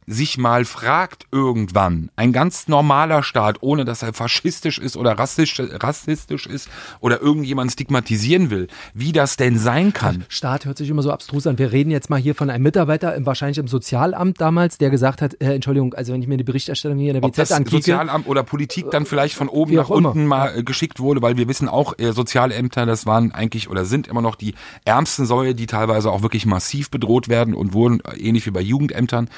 sich 0.08 0.38
mal 0.38 0.64
fragt 0.64 1.28
irgendwann, 1.34 2.10
ein 2.16 2.32
ganz 2.32 2.70
normaler 2.70 3.24
Staat, 3.24 3.58
ohne 3.60 3.84
dass 3.84 4.01
er 4.01 4.14
faschistisch 4.14 4.80
ist 4.80 4.95
oder 4.95 5.20
rassistisch, 5.20 5.70
rassistisch 5.84 6.47
ist 6.47 6.70
oder 7.01 7.22
irgendjemand 7.22 7.74
stigmatisieren 7.74 8.49
will, 8.49 8.68
wie 8.93 9.12
das 9.12 9.36
denn 9.36 9.60
sein 9.60 9.91
kann. 9.91 10.24
Staat 10.30 10.66
hört 10.66 10.78
sich 10.78 10.89
immer 10.89 11.01
so 11.01 11.12
abstrus 11.12 11.45
an. 11.45 11.58
Wir 11.58 11.74
reden 11.74 11.91
jetzt 11.91 12.10
mal 12.10 12.20
hier 12.20 12.36
von 12.36 12.49
einem 12.49 12.64
Mitarbeiter, 12.64 13.16
im, 13.16 13.26
wahrscheinlich 13.26 13.58
im 13.58 13.68
Sozialamt 13.68 14.39
damals, 14.39 14.78
der 14.78 14.89
gesagt 14.89 15.22
hat, 15.22 15.41
äh, 15.41 15.55
Entschuldigung, 15.55 15.93
also 15.93 16.14
wenn 16.14 16.22
ich 16.22 16.28
mir 16.30 16.38
die 16.38 16.45
Berichterstattung 16.45 16.97
hier 16.97 17.14
in 17.14 17.22
der 17.22 17.28
BZ 17.28 17.51
anklicke, 17.51 17.84
Sozialamt 17.84 18.28
oder 18.28 18.43
Politik 18.43 18.89
dann 18.91 19.05
vielleicht 19.05 19.36
von 19.36 19.49
oben 19.49 19.76
nach 19.76 19.89
auch 19.89 19.97
immer. 19.97 20.10
unten 20.10 20.26
mal 20.26 20.58
äh, 20.58 20.64
geschickt 20.64 21.01
wurde, 21.01 21.22
weil 21.22 21.36
wir 21.36 21.49
wissen 21.49 21.68
auch, 21.68 21.99
äh, 21.99 22.14
Sozialämter, 22.14 22.86
das 22.86 23.05
waren 23.05 23.34
eigentlich 23.34 23.70
oder 23.70 23.84
sind 23.84 24.08
immer 24.08 24.22
noch 24.22 24.36
die 24.36 24.55
ärmsten 24.86 25.26
Säue, 25.26 25.53
die 25.53 25.68
teilweise 25.68 26.10
auch 26.12 26.22
wirklich 26.22 26.45
massiv 26.45 26.89
bedroht 26.89 27.28
werden 27.28 27.53
und 27.53 27.74
wurden, 27.74 27.99
äh, 28.05 28.18
ähnlich 28.18 28.45
wie 28.45 28.51
bei 28.51 28.62
Jugendämtern, 28.62 29.30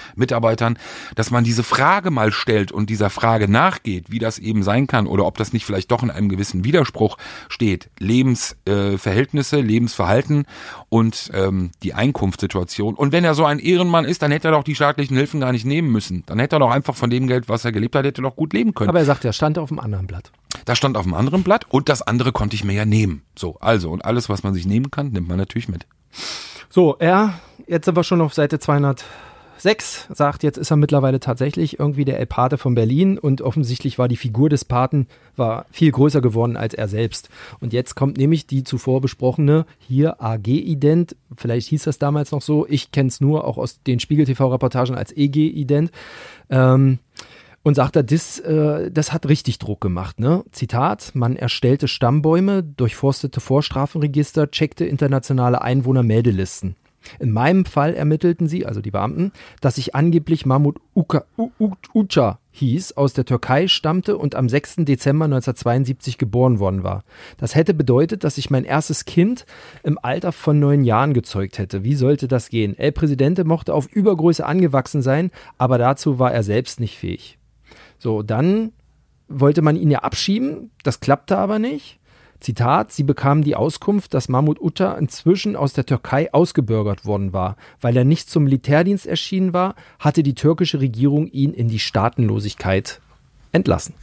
Mitarbeitern, 0.59 0.77
dass 1.15 1.31
man 1.31 1.43
diese 1.43 1.63
Frage 1.63 2.11
mal 2.11 2.31
stellt 2.31 2.71
und 2.71 2.89
dieser 2.89 3.09
Frage 3.09 3.49
nachgeht, 3.49 4.05
wie 4.09 4.19
das 4.19 4.39
eben 4.39 4.63
sein 4.63 4.87
kann 4.87 5.07
oder 5.07 5.25
ob 5.25 5.37
das 5.37 5.53
nicht 5.53 5.65
vielleicht 5.65 5.91
doch 5.91 6.03
in 6.03 6.11
einem 6.11 6.29
gewissen 6.29 6.63
Widerspruch 6.63 7.17
steht. 7.47 7.89
Lebensverhältnisse, 7.99 9.57
äh, 9.57 9.61
Lebensverhalten 9.61 10.45
und 10.89 11.31
ähm, 11.33 11.71
die 11.83 11.93
Einkunftssituation. 11.93 12.95
Und 12.95 13.11
wenn 13.11 13.23
er 13.23 13.33
so 13.33 13.45
ein 13.45 13.59
Ehrenmann 13.59 14.05
ist, 14.05 14.21
dann 14.21 14.31
hätte 14.31 14.49
er 14.49 14.51
doch 14.51 14.63
die 14.63 14.75
staatlichen 14.75 15.15
Hilfen 15.15 15.39
gar 15.39 15.51
nicht 15.51 15.65
nehmen 15.65 15.91
müssen. 15.91 16.23
Dann 16.25 16.39
hätte 16.39 16.57
er 16.57 16.59
doch 16.59 16.71
einfach 16.71 16.95
von 16.95 17.09
dem 17.09 17.27
Geld, 17.27 17.49
was 17.49 17.65
er 17.65 17.71
gelebt 17.71 17.95
hat, 17.95 18.05
hätte 18.05 18.21
er 18.21 18.29
doch 18.29 18.35
gut 18.35 18.53
leben 18.53 18.73
können. 18.73 18.89
aber 18.89 18.99
er 18.99 19.05
sagt, 19.05 19.25
er 19.25 19.33
stand 19.33 19.57
auf 19.57 19.69
dem 19.69 19.79
anderen 19.79 20.07
Blatt. 20.07 20.31
Das 20.65 20.77
stand 20.77 20.97
auf 20.97 21.05
einem 21.05 21.13
anderen 21.13 21.43
Blatt 21.43 21.65
und 21.69 21.89
das 21.89 22.01
andere 22.01 22.31
konnte 22.31 22.55
ich 22.55 22.63
mir 22.63 22.73
ja 22.73 22.85
nehmen. 22.85 23.23
So, 23.37 23.57
also 23.59 23.91
und 23.91 24.03
alles, 24.03 24.29
was 24.29 24.43
man 24.43 24.53
sich 24.53 24.65
nehmen 24.65 24.91
kann, 24.91 25.11
nimmt 25.11 25.27
man 25.27 25.37
natürlich 25.37 25.69
mit. 25.69 25.85
So, 26.69 26.95
er, 26.99 27.39
jetzt 27.67 27.85
sind 27.85 27.95
wir 27.95 28.03
schon 28.03 28.21
auf 28.21 28.33
Seite 28.33 28.59
206, 29.59 30.07
sagt, 30.13 30.43
jetzt 30.43 30.57
ist 30.57 30.71
er 30.71 30.77
mittlerweile 30.77 31.19
tatsächlich 31.19 31.79
irgendwie 31.79 32.05
der 32.05 32.19
El 32.19 32.25
Pate 32.25 32.57
von 32.57 32.75
Berlin 32.75 33.17
und 33.17 33.41
offensichtlich 33.41 33.99
war 33.99 34.07
die 34.07 34.15
Figur 34.15 34.49
des 34.49 34.63
Paten 34.63 35.07
war 35.35 35.65
viel 35.69 35.91
größer 35.91 36.21
geworden 36.21 36.55
als 36.55 36.73
er 36.73 36.87
selbst. 36.87 37.29
Und 37.59 37.73
jetzt 37.73 37.95
kommt 37.95 38.17
nämlich 38.17 38.47
die 38.47 38.63
zuvor 38.63 39.01
besprochene 39.01 39.65
hier 39.79 40.21
AG-Ident, 40.21 41.15
vielleicht 41.35 41.67
hieß 41.67 41.83
das 41.83 41.99
damals 41.99 42.31
noch 42.31 42.41
so, 42.41 42.65
ich 42.67 42.91
kenne 42.91 43.09
es 43.09 43.19
nur 43.19 43.45
auch 43.45 43.57
aus 43.57 43.83
den 43.83 43.99
Spiegel-TV-Reportagen 43.99 44.95
als 44.95 45.15
EG-Ident. 45.15 45.91
Ähm, 46.49 46.99
und 47.61 47.75
sagt 47.75 47.97
er, 47.97 48.03
das, 48.03 48.39
äh, 48.39 48.89
das 48.89 49.11
hat 49.11 49.27
richtig 49.27 49.59
Druck 49.59 49.81
gemacht. 49.81 50.21
Ne? 50.21 50.45
Zitat, 50.53 51.11
man 51.13 51.35
erstellte 51.35 51.89
Stammbäume, 51.89 52.63
durchforstete 52.63 53.41
Vorstrafenregister, 53.41 54.49
checkte 54.49 54.85
internationale 54.85 55.61
Einwohnermeldelisten. 55.61 56.77
In 57.19 57.31
meinem 57.31 57.65
Fall 57.65 57.93
ermittelten 57.93 58.47
sie, 58.47 58.65
also 58.65 58.81
die 58.81 58.91
Beamten, 58.91 59.31
dass 59.61 59.77
ich 59.77 59.95
angeblich 59.95 60.45
Mahmut 60.45 60.77
Uca 60.95 62.39
hieß, 62.51 62.97
aus 62.97 63.13
der 63.13 63.25
Türkei 63.25 63.67
stammte 63.67 64.17
und 64.17 64.35
am 64.35 64.49
6. 64.49 64.77
Dezember 64.79 65.25
1972 65.25 66.17
geboren 66.17 66.59
worden 66.59 66.83
war. 66.83 67.03
Das 67.37 67.55
hätte 67.55 67.73
bedeutet, 67.73 68.23
dass 68.23 68.37
ich 68.37 68.49
mein 68.49 68.65
erstes 68.65 69.05
Kind 69.05 69.45
im 69.83 69.97
Alter 70.01 70.31
von 70.31 70.59
neun 70.59 70.83
Jahren 70.83 71.13
gezeugt 71.13 71.57
hätte. 71.57 71.83
Wie 71.83 71.95
sollte 71.95 72.27
das 72.27 72.49
gehen? 72.49 72.77
El 72.77 72.91
Presidente 72.91 73.43
mochte 73.43 73.73
auf 73.73 73.87
Übergröße 73.87 74.45
angewachsen 74.45 75.01
sein, 75.01 75.31
aber 75.57 75.77
dazu 75.77 76.19
war 76.19 76.33
er 76.33 76.43
selbst 76.43 76.79
nicht 76.79 76.97
fähig. 76.97 77.37
So, 77.97 78.23
dann 78.23 78.71
wollte 79.27 79.61
man 79.61 79.75
ihn 79.75 79.91
ja 79.91 79.99
abschieben, 79.99 80.71
das 80.83 80.99
klappte 80.99 81.37
aber 81.37 81.59
nicht. 81.59 81.98
Zitat, 82.39 82.91
sie 82.91 83.03
bekamen 83.03 83.43
die 83.43 83.55
Auskunft, 83.55 84.13
dass 84.13 84.29
Mahmud 84.29 84.61
Uta 84.61 84.93
inzwischen 84.93 85.55
aus 85.55 85.73
der 85.73 85.85
Türkei 85.85 86.33
ausgebürgert 86.33 87.05
worden 87.05 87.33
war. 87.33 87.57
Weil 87.81 87.97
er 87.97 88.05
nicht 88.05 88.29
zum 88.29 88.45
Militärdienst 88.45 89.05
erschienen 89.05 89.53
war, 89.53 89.75
hatte 89.99 90.23
die 90.23 90.35
türkische 90.35 90.79
Regierung 90.79 91.27
ihn 91.27 91.53
in 91.53 91.67
die 91.67 91.79
Staatenlosigkeit 91.79 93.01
entlassen. 93.51 93.93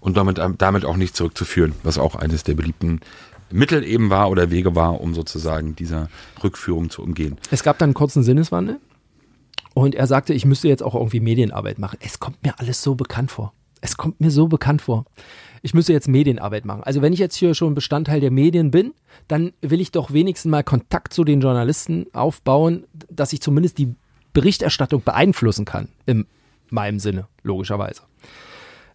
Und 0.00 0.16
damit, 0.16 0.40
damit 0.58 0.84
auch 0.84 0.96
nicht 0.96 1.16
zurückzuführen, 1.16 1.72
was 1.82 1.98
auch 1.98 2.14
eines 2.16 2.44
der 2.44 2.54
beliebten 2.54 3.00
Mittel 3.50 3.84
eben 3.84 4.10
war 4.10 4.30
oder 4.30 4.50
Wege 4.50 4.74
war, 4.74 5.00
um 5.00 5.14
sozusagen 5.14 5.76
dieser 5.76 6.08
Rückführung 6.42 6.90
zu 6.90 7.02
umgehen. 7.02 7.38
Es 7.50 7.62
gab 7.62 7.78
dann 7.78 7.88
einen 7.88 7.94
kurzen 7.94 8.22
Sinneswandel 8.22 8.80
und 9.74 9.94
er 9.94 10.06
sagte, 10.06 10.34
ich 10.34 10.44
müsste 10.44 10.68
jetzt 10.68 10.82
auch 10.82 10.94
irgendwie 10.94 11.20
Medienarbeit 11.20 11.78
machen. 11.78 11.98
Es 12.00 12.18
kommt 12.18 12.42
mir 12.42 12.58
alles 12.58 12.82
so 12.82 12.94
bekannt 12.94 13.30
vor. 13.30 13.52
Es 13.80 13.96
kommt 13.96 14.20
mir 14.20 14.30
so 14.30 14.48
bekannt 14.48 14.82
vor. 14.82 15.04
Ich 15.62 15.74
müsste 15.74 15.92
jetzt 15.92 16.08
Medienarbeit 16.08 16.64
machen. 16.64 16.82
Also 16.84 17.02
wenn 17.02 17.12
ich 17.12 17.18
jetzt 17.18 17.36
hier 17.36 17.54
schon 17.54 17.74
Bestandteil 17.74 18.20
der 18.20 18.30
Medien 18.30 18.70
bin, 18.70 18.94
dann 19.28 19.52
will 19.60 19.80
ich 19.80 19.90
doch 19.92 20.12
wenigstens 20.12 20.50
mal 20.50 20.62
Kontakt 20.62 21.12
zu 21.12 21.24
den 21.24 21.40
Journalisten 21.40 22.06
aufbauen, 22.12 22.84
dass 23.10 23.32
ich 23.32 23.40
zumindest 23.40 23.78
die 23.78 23.94
Berichterstattung 24.32 25.02
beeinflussen 25.02 25.64
kann. 25.64 25.88
In 26.04 26.26
meinem 26.68 26.98
Sinne, 26.98 27.26
logischerweise. 27.42 28.02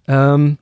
Ähm, 0.07 0.57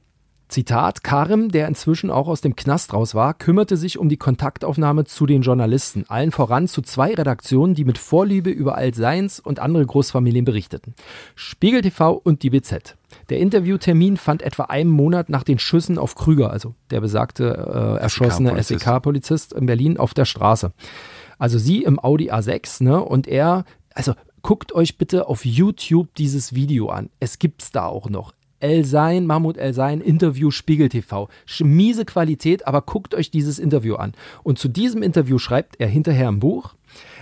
Zitat, 0.49 1.03
Karim, 1.03 1.49
der 1.49 1.67
inzwischen 1.67 2.09
auch 2.09 2.27
aus 2.27 2.41
dem 2.41 2.55
Knast 2.55 2.91
raus 2.91 3.13
war, 3.13 3.35
kümmerte 3.35 3.77
sich 3.77 3.99
um 3.99 4.09
die 4.09 4.17
Kontaktaufnahme 4.17 5.05
zu 5.05 5.27
den 5.27 5.43
Journalisten, 5.43 6.05
allen 6.07 6.31
voran 6.31 6.67
zu 6.67 6.81
zwei 6.81 7.13
Redaktionen, 7.13 7.75
die 7.75 7.85
mit 7.85 7.99
Vorliebe 7.99 8.49
über 8.49 8.75
Alt-Seins 8.75 9.39
und 9.39 9.59
andere 9.59 9.85
Großfamilien 9.85 10.45
berichteten. 10.45 10.95
Spiegel 11.35 11.81
TV 11.81 12.13
und 12.13 12.41
die 12.41 12.49
BZ. 12.49 12.97
Der 13.29 13.37
Interviewtermin 13.37 14.17
fand 14.17 14.41
etwa 14.41 14.63
einen 14.63 14.89
Monat 14.89 15.29
nach 15.29 15.43
den 15.43 15.59
Schüssen 15.59 15.99
auf 15.99 16.15
Krüger, 16.15 16.49
also 16.49 16.73
der 16.89 16.99
besagte 16.99 17.97
äh, 17.97 18.01
erschossene 18.01 18.49
SEK-Polizist. 18.49 18.79
SEK-Polizist 18.83 19.53
in 19.53 19.67
Berlin 19.67 19.97
auf 19.97 20.15
der 20.15 20.25
Straße. 20.25 20.71
Also 21.37 21.59
sie 21.59 21.83
im 21.83 21.99
Audi 21.99 22.31
A6, 22.31 22.83
ne, 22.83 23.03
und 23.03 23.27
er, 23.27 23.65
also 23.93 24.13
guckt 24.41 24.73
euch 24.73 24.97
bitte 24.97 25.27
auf 25.27 25.45
YouTube 25.45 26.13
dieses 26.15 26.55
Video 26.55 26.89
an. 26.89 27.11
Es 27.19 27.37
gibt's 27.37 27.71
da 27.71 27.85
auch 27.85 28.09
noch. 28.09 28.33
El 28.60 28.86
Sein, 28.86 29.26
Mahmoud 29.26 29.57
El 29.57 29.74
Sein, 29.74 30.01
Interview 30.01 30.51
Spiegel 30.51 30.89
TV. 30.89 31.30
Miese 31.62 32.05
Qualität, 32.05 32.68
aber 32.68 32.82
guckt 32.82 33.16
euch 33.16 33.32
dieses 33.32 33.60
Interview 33.60 33.95
an. 33.95 34.14
Und 34.43 34.60
zu 34.60 34.68
diesem 34.68 35.03
Interview 35.03 35.38
schreibt 35.38 35.80
er 35.80 35.88
hinterher 35.88 36.30
im 36.30 36.39
Buch, 36.39 36.76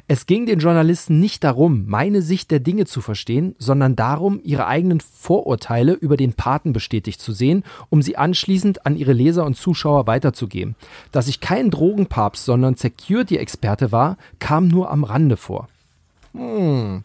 es 0.08 0.26
ging 0.26 0.46
den 0.46 0.60
Journalisten 0.60 1.20
nicht 1.20 1.44
darum, 1.44 1.86
meine 1.88 2.22
Sicht 2.22 2.50
der 2.52 2.62
Dinge 2.62 2.86
zu 2.86 3.02
verstehen, 3.02 3.56
sondern 3.60 3.98
darum, 3.98 4.40
ihre 4.42 4.68
eigenen 4.68 5.02
Vorurteile 5.02 5.94
über 5.94 6.16
den 6.16 6.34
Paten 6.34 6.72
bestätigt 6.72 7.20
zu 7.20 7.34
sehen, 7.34 7.64
um 7.90 8.02
sie 8.02 8.16
anschließend 8.16 8.86
an 8.86 8.96
ihre 8.96 9.12
Leser 9.12 9.46
und 9.46 9.58
Zuschauer 9.58 10.08
weiterzugeben. 10.08 10.76
Dass 11.12 11.28
ich 11.28 11.42
kein 11.42 11.72
Drogenpapst, 11.72 12.46
sondern 12.46 12.76
Security-Experte 12.76 13.92
war, 13.92 14.18
kam 14.40 14.70
nur 14.70 14.92
am 14.92 15.04
Rande 15.04 15.36
vor. 15.36 15.68
Hm. 16.34 17.04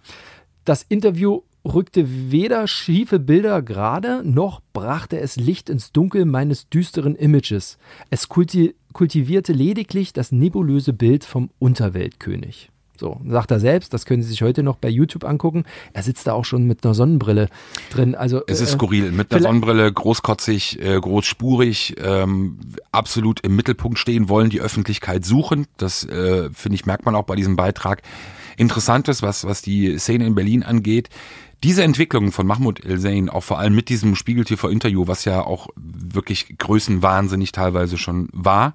Das 0.65 0.85
Interview 0.89 1.41
rückte 1.65 2.31
weder 2.31 2.67
schiefe 2.67 3.19
Bilder 3.19 3.63
gerade, 3.63 4.23
noch 4.25 4.61
brachte 4.73 5.21
es 5.21 5.37
Licht 5.37 5.71
ins 5.71 5.93
Dunkel 5.93 6.25
meines 6.25 6.69
düsteren 6.69 7.15
Images. 7.15 7.79
Es 8.11 8.29
kulti 8.29 8.75
kultivierte 8.93 9.55
lediglich 9.55 10.13
das 10.13 10.33
nebulöse 10.33 10.93
Bild 10.93 11.25
vom 11.25 11.49
Unterweltkönig. 11.59 12.69
So, 13.03 13.21
sagt 13.27 13.51
er 13.51 13.59
selbst, 13.59 13.95
das 13.95 14.05
können 14.05 14.23
Sie 14.23 14.29
sich 14.29 14.43
heute 14.43 14.63
noch 14.63 14.77
bei 14.77 14.89
YouTube 14.89 15.25
angucken. 15.25 15.65
Er 15.93 16.03
sitzt 16.03 16.27
da 16.27 16.35
auch 16.35 16.45
schon 16.45 16.67
mit 16.67 16.85
einer 16.85 16.95
Sonnenbrille 16.95 17.49
drin. 17.91 18.15
Also, 18.15 18.43
Es 18.47 18.61
ist 18.61 18.69
äh, 18.69 18.73
skurril. 18.75 19.11
Mit 19.11 19.33
einer 19.33 19.43
Sonnenbrille, 19.43 19.93
großkotzig, 19.93 20.81
äh, 20.81 21.01
großspurig, 21.01 21.97
ähm, 22.01 22.59
absolut 22.93 23.41
im 23.41 23.57
Mittelpunkt 23.57 23.99
stehen, 23.99 24.29
wollen 24.29 24.51
die 24.51 24.61
Öffentlichkeit 24.61 25.25
suchen. 25.25 25.67
Das, 25.79 26.05
äh, 26.05 26.51
finde 26.53 26.77
ich, 26.77 26.87
merkt 26.87 27.05
man 27.05 27.17
auch 27.17 27.25
bei 27.25 27.35
diesem 27.35 27.57
Beitrag. 27.57 28.03
Interessantes, 28.63 29.23
was, 29.23 29.45
was 29.45 29.61
die 29.61 29.99
Szene 29.99 30.27
in 30.27 30.35
Berlin 30.35 30.63
angeht. 30.63 31.11
Diese 31.63 31.85
Entwicklung 31.85 32.33
von 32.33 32.47
Mahmoud 32.47 32.85
El-Zain, 32.85 33.29
auch 33.29 33.45
vor 33.45 33.59
allem 33.59 33.75
mit 33.75 33.89
diesem 33.89 34.17
Spiegel-TV-Interview, 34.17 35.07
was 35.07 35.25
ja 35.25 35.43
auch 35.43 35.69
wirklich 35.77 36.57
größenwahnsinnig 36.59 37.53
teilweise 37.53 37.99
schon 37.99 38.29
war, 38.33 38.73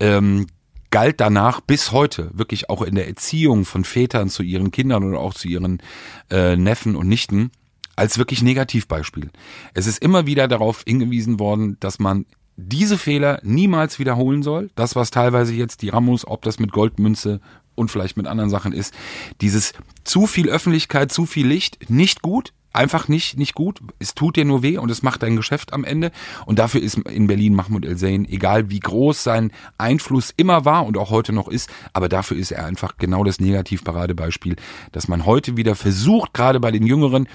ähm, 0.00 0.46
galt 0.90 1.20
danach 1.20 1.60
bis 1.60 1.92
heute 1.92 2.30
wirklich 2.32 2.70
auch 2.70 2.82
in 2.82 2.94
der 2.94 3.06
Erziehung 3.06 3.64
von 3.64 3.84
Vätern 3.84 4.30
zu 4.30 4.42
ihren 4.42 4.70
Kindern 4.70 5.04
oder 5.04 5.18
auch 5.18 5.34
zu 5.34 5.46
ihren 5.46 5.82
äh, 6.30 6.56
Neffen 6.56 6.96
und 6.96 7.08
Nichten 7.08 7.50
als 7.96 8.18
wirklich 8.18 8.42
Negativbeispiel. 8.42 9.30
Es 9.74 9.86
ist 9.86 9.98
immer 9.98 10.26
wieder 10.26 10.48
darauf 10.48 10.84
hingewiesen 10.86 11.38
worden, 11.38 11.76
dass 11.80 11.98
man 11.98 12.26
diese 12.56 12.98
Fehler 12.98 13.40
niemals 13.42 13.98
wiederholen 13.98 14.42
soll. 14.42 14.70
Das, 14.74 14.96
was 14.96 15.10
teilweise 15.10 15.54
jetzt 15.54 15.82
die 15.82 15.90
Ramos, 15.90 16.26
ob 16.26 16.42
das 16.42 16.58
mit 16.58 16.72
Goldmünze 16.72 17.40
und 17.76 17.90
vielleicht 17.90 18.16
mit 18.16 18.26
anderen 18.26 18.50
Sachen 18.50 18.72
ist, 18.72 18.92
dieses 19.40 19.72
zu 20.02 20.26
viel 20.26 20.48
Öffentlichkeit, 20.48 21.12
zu 21.12 21.26
viel 21.26 21.46
Licht, 21.46 21.88
nicht 21.88 22.22
gut, 22.22 22.52
einfach 22.76 23.08
nicht, 23.08 23.38
nicht 23.38 23.54
gut. 23.54 23.80
Es 23.98 24.14
tut 24.14 24.36
dir 24.36 24.44
nur 24.44 24.62
weh 24.62 24.78
und 24.78 24.90
es 24.90 25.02
macht 25.02 25.22
dein 25.22 25.36
Geschäft 25.36 25.72
am 25.72 25.82
Ende. 25.82 26.12
Und 26.44 26.58
dafür 26.58 26.82
ist 26.82 26.98
in 26.98 27.26
Berlin 27.26 27.54
Mahmoud 27.54 27.84
El-Zain, 27.84 28.26
egal 28.28 28.70
wie 28.70 28.80
groß 28.80 29.22
sein 29.24 29.50
Einfluss 29.78 30.32
immer 30.36 30.64
war 30.64 30.86
und 30.86 30.96
auch 30.96 31.10
heute 31.10 31.32
noch 31.32 31.48
ist, 31.48 31.70
aber 31.92 32.08
dafür 32.08 32.36
ist 32.36 32.52
er 32.52 32.66
einfach 32.66 32.96
genau 32.98 33.24
das 33.24 33.40
Negativparadebeispiel, 33.40 34.56
dass 34.92 35.08
man 35.08 35.26
heute 35.26 35.56
wieder 35.56 35.74
versucht, 35.74 36.34
gerade 36.34 36.60
bei 36.60 36.70
den 36.70 36.86
Jüngeren, 36.86 37.28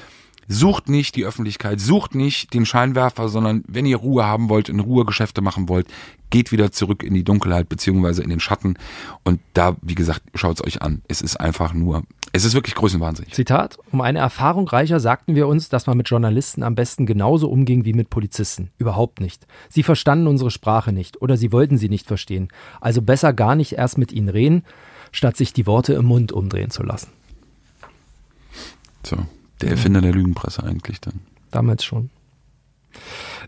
Sucht 0.52 0.90
nicht 0.90 1.16
die 1.16 1.26
Öffentlichkeit, 1.26 1.80
sucht 1.80 2.14
nicht 2.14 2.54
den 2.54 2.66
Scheinwerfer, 2.66 3.30
sondern 3.30 3.64
wenn 3.68 3.86
ihr 3.86 3.96
Ruhe 3.96 4.26
haben 4.26 4.50
wollt, 4.50 4.68
in 4.68 4.82
Ruhe 4.82 5.06
Geschäfte 5.06 5.42
machen 5.42 5.70
wollt, 5.70 5.88
geht 6.30 6.52
wieder 6.52 6.74
zurück 6.74 7.04
in 7.04 7.14
die 7.14 7.24
Dunkelheit 7.24 7.70
beziehungsweise 7.70 8.22
in 8.22 8.30
den 8.30 8.42
Schatten. 8.42 8.76
Und 9.24 9.40
da, 9.54 9.78
wie 9.82 9.96
gesagt, 9.96 10.24
schaut's 10.36 10.62
euch 10.62 10.82
an. 10.82 11.04
Es 11.08 11.22
ist 11.22 11.40
einfach 11.40 11.74
nur, 11.74 12.04
es 12.34 12.44
ist 12.44 12.54
wirklich 12.54 12.76
größenwahnsinnig. 12.76 13.34
Zitat, 13.34 13.78
um 13.94 14.02
eine 14.02 14.20
Erfahrung 14.20 14.68
reicher 14.68 15.00
sagten 15.00 15.36
wir 15.36 15.48
uns, 15.48 15.70
dass 15.70 15.88
man 15.88 15.96
mit 15.96 16.10
Journalisten 16.10 16.64
am 16.64 16.76
besten 16.76 17.06
genauso 17.06 17.50
umging 17.50 17.86
wie 17.86 17.94
mit 17.94 18.10
Polizisten. 18.10 18.72
Überhaupt 18.78 19.22
nicht. 19.22 19.48
Sie 19.70 19.84
verstanden 19.84 20.28
unsere 20.28 20.52
Sprache 20.52 20.92
nicht 20.92 21.22
oder 21.22 21.38
sie 21.38 21.54
wollten 21.54 21.78
sie 21.78 21.90
nicht 21.90 22.08
verstehen. 22.08 22.50
Also 22.82 23.02
besser 23.02 23.32
gar 23.32 23.56
nicht 23.56 23.74
erst 23.74 23.98
mit 23.98 24.12
ihnen 24.12 24.30
reden, 24.30 24.64
statt 25.14 25.38
sich 25.38 25.54
die 25.54 25.66
Worte 25.66 25.94
im 25.94 26.06
Mund 26.06 26.34
umdrehen 26.34 26.72
zu 26.72 26.84
lassen. 26.84 27.10
So, 29.04 29.18
der 29.62 29.72
Erfinder 29.72 30.02
der 30.02 30.14
Lügenpresse 30.14 30.64
eigentlich 30.64 31.02
dann. 31.02 31.22
Damals 31.52 31.84
schon. 31.84 32.10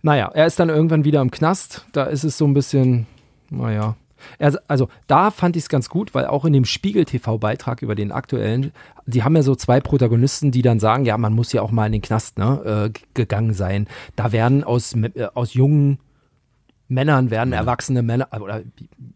Naja, 0.01 0.29
er 0.33 0.45
ist 0.45 0.59
dann 0.59 0.69
irgendwann 0.69 1.03
wieder 1.05 1.21
im 1.21 1.31
Knast. 1.31 1.85
Da 1.91 2.03
ist 2.05 2.23
es 2.23 2.37
so 2.37 2.45
ein 2.45 2.53
bisschen, 2.53 3.07
naja. 3.49 3.95
Er, 4.39 4.57
also 4.67 4.87
da 5.07 5.31
fand 5.31 5.57
ich 5.57 5.63
es 5.63 5.69
ganz 5.69 5.89
gut, 5.89 6.13
weil 6.13 6.25
auch 6.25 6.45
in 6.45 6.53
dem 6.53 6.65
Spiegel-TV-Beitrag 6.65 7.81
über 7.81 7.95
den 7.95 8.11
aktuellen, 8.11 8.71
die 9.05 9.23
haben 9.23 9.35
ja 9.35 9.43
so 9.43 9.55
zwei 9.55 9.81
Protagonisten, 9.81 10.51
die 10.51 10.61
dann 10.61 10.79
sagen, 10.79 11.05
ja, 11.05 11.17
man 11.17 11.33
muss 11.33 11.51
ja 11.51 11.61
auch 11.61 11.71
mal 11.71 11.87
in 11.87 11.91
den 11.91 12.01
Knast 12.01 12.37
ne, 12.37 12.91
äh, 12.93 12.99
gegangen 13.13 13.53
sein. 13.53 13.87
Da 14.15 14.31
werden 14.31 14.63
aus, 14.63 14.93
äh, 14.93 15.27
aus 15.33 15.53
jungen 15.53 15.99
Männern 16.87 17.31
werden 17.31 17.53
erwachsene 17.53 18.01
Männer, 18.03 18.27
äh, 18.31 18.39
oder 18.39 18.61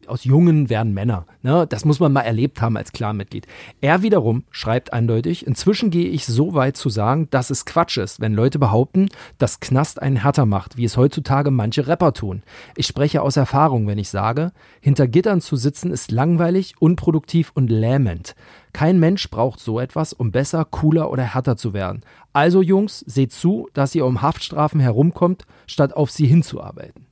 aus 0.08 0.24
Jungen 0.24 0.70
werden 0.70 0.94
Männer. 0.94 1.26
Ne? 1.42 1.68
Das 1.68 1.86
muss 1.86 2.00
man 2.00 2.14
mal 2.14 2.22
erlebt 2.22 2.62
haben 2.62 2.78
als 2.78 2.92
Klarmitglied. 2.92 3.46
Er 3.82 4.02
wiederum 4.02 4.44
schreibt 4.52 4.94
eindeutig, 4.94 5.46
inzwischen 5.46 5.90
gehe 5.90 6.08
ich 6.08 6.26
so 6.26 6.54
weit 6.54 6.78
zu 6.78 6.90
sagen, 6.90 7.30
dass 7.30 7.50
es 7.50 7.66
Quatsch 7.66 7.98
ist, 7.98 8.20
wenn 8.20 8.34
Leute 8.34 8.58
behaupten, 8.58 9.10
dass 9.38 9.60
Knast 9.60 10.02
einen 10.02 10.18
härter 10.18 10.46
macht, 10.46 10.78
wie 10.78 10.86
es 10.86 10.98
heutzutage 10.98 11.52
manche 11.52 11.88
Rapper 11.88 12.14
tun. 12.14 12.44
Ich 12.76 12.88
spreche 12.88 13.22
aus 13.22 13.38
Erfahrung, 13.38 13.88
wenn 13.88 13.98
ich 13.98 14.10
sage, 14.10 14.52
hinter 14.80 15.08
Gittern 15.08 15.42
zu 15.42 15.56
sitzen 15.56 15.92
ist 15.92 16.12
langweilig, 16.12 16.76
unproduktiv 16.80 17.52
und 17.54 17.70
lähmend. 17.70 18.36
Kein 18.74 19.00
Mensch 19.00 19.30
braucht 19.30 19.60
so 19.60 19.80
etwas, 19.80 20.14
um 20.14 20.32
besser, 20.32 20.64
cooler 20.64 21.12
oder 21.12 21.24
härter 21.24 21.58
zu 21.58 21.74
werden. 21.74 22.02
Also 22.32 22.62
Jungs, 22.62 23.00
seht 23.00 23.34
zu, 23.34 23.68
dass 23.74 23.96
ihr 23.96 24.06
um 24.06 24.22
Haftstrafen 24.22 24.80
herumkommt, 24.80 25.46
statt 25.66 25.94
auf 25.94 26.12
sie 26.12 26.28
hinzuarbeiten. 26.28 27.07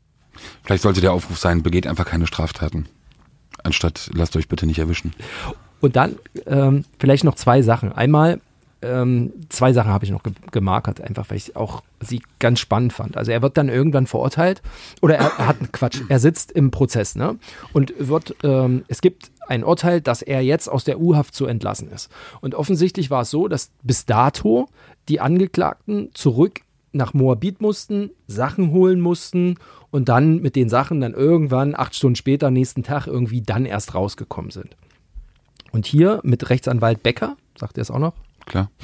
Vielleicht 0.63 0.83
sollte 0.83 1.01
der 1.01 1.13
Aufruf 1.13 1.37
sein, 1.37 1.63
begeht 1.63 1.87
einfach 1.87 2.05
keine 2.05 2.27
Straftaten. 2.27 2.87
Anstatt 3.63 4.09
lasst 4.13 4.35
euch 4.35 4.47
bitte 4.47 4.65
nicht 4.65 4.79
erwischen. 4.79 5.13
Und 5.81 5.95
dann 5.95 6.15
ähm, 6.45 6.85
vielleicht 6.99 7.23
noch 7.23 7.35
zwei 7.35 7.61
Sachen. 7.61 7.91
Einmal, 7.91 8.39
ähm, 8.81 9.33
zwei 9.49 9.73
Sachen 9.73 9.91
habe 9.91 10.05
ich 10.05 10.11
noch 10.11 10.23
ge 10.23 10.33
gemarkert, 10.51 11.01
einfach 11.01 11.29
weil 11.29 11.37
ich 11.37 11.55
auch 11.55 11.81
sie 11.99 12.21
ganz 12.39 12.59
spannend 12.59 12.93
fand. 12.93 13.17
Also 13.17 13.31
er 13.31 13.41
wird 13.41 13.57
dann 13.57 13.69
irgendwann 13.69 14.07
verurteilt 14.07 14.61
oder 15.01 15.15
er, 15.17 15.31
er 15.37 15.47
hat 15.47 15.57
Quatsch, 15.71 16.01
er 16.07 16.19
sitzt 16.19 16.51
im 16.51 16.71
Prozess, 16.71 17.15
ne? 17.15 17.37
Und 17.73 17.93
wird, 17.97 18.35
ähm, 18.43 18.85
es 18.87 19.01
gibt 19.01 19.31
ein 19.47 19.63
Urteil, 19.63 20.01
dass 20.01 20.21
er 20.21 20.41
jetzt 20.41 20.67
aus 20.67 20.83
der 20.83 20.99
U-Haft 20.99 21.35
zu 21.35 21.45
entlassen 21.45 21.89
ist. 21.91 22.09
Und 22.41 22.55
offensichtlich 22.55 23.09
war 23.11 23.21
es 23.21 23.29
so, 23.29 23.47
dass 23.47 23.71
bis 23.83 24.05
dato 24.05 24.67
die 25.07 25.19
Angeklagten 25.19 26.09
zurück 26.13 26.61
nach 26.95 27.13
Moabit 27.13 27.61
mussten, 27.61 28.11
Sachen 28.27 28.71
holen 28.71 28.99
mussten 28.99 29.55
und 29.91 30.09
dann 30.09 30.41
mit 30.41 30.55
den 30.55 30.69
Sachen 30.69 31.01
dann 31.01 31.13
irgendwann 31.13 31.75
acht 31.75 31.95
Stunden 31.95 32.15
später, 32.15 32.51
nächsten 32.51 32.83
Tag 32.83 33.07
irgendwie 33.07 33.41
dann 33.41 33.65
erst 33.65 33.93
rausgekommen 33.93 34.51
sind. 34.51 34.75
Und 35.71 35.85
hier 35.85 36.21
mit 36.23 36.49
Rechtsanwalt 36.49 37.03
Becker, 37.03 37.35
sagt 37.57 37.77
er 37.77 37.81
es 37.81 37.91
auch 37.91 37.99
noch? 37.99 38.13
Klar. 38.45 38.71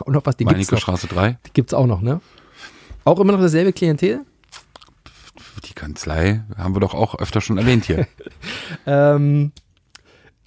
Auch 0.00 0.12
noch 0.12 0.26
was, 0.26 0.36
die 0.36 0.44
Meinecke 0.44 0.74
noch. 0.74 0.80
Straße 0.82 1.06
3. 1.06 1.38
Die 1.46 1.52
gibt's 1.54 1.72
auch 1.72 1.86
noch, 1.86 2.02
ne? 2.02 2.20
Auch 3.06 3.18
immer 3.18 3.32
noch 3.32 3.40
dasselbe 3.40 3.72
Klientel? 3.72 4.26
Die 5.64 5.72
Kanzlei 5.72 6.42
haben 6.54 6.76
wir 6.76 6.80
doch 6.80 6.92
auch 6.92 7.18
öfter 7.18 7.40
schon 7.40 7.56
erwähnt 7.56 7.86
hier. 7.86 8.06
Ähm, 8.86 9.52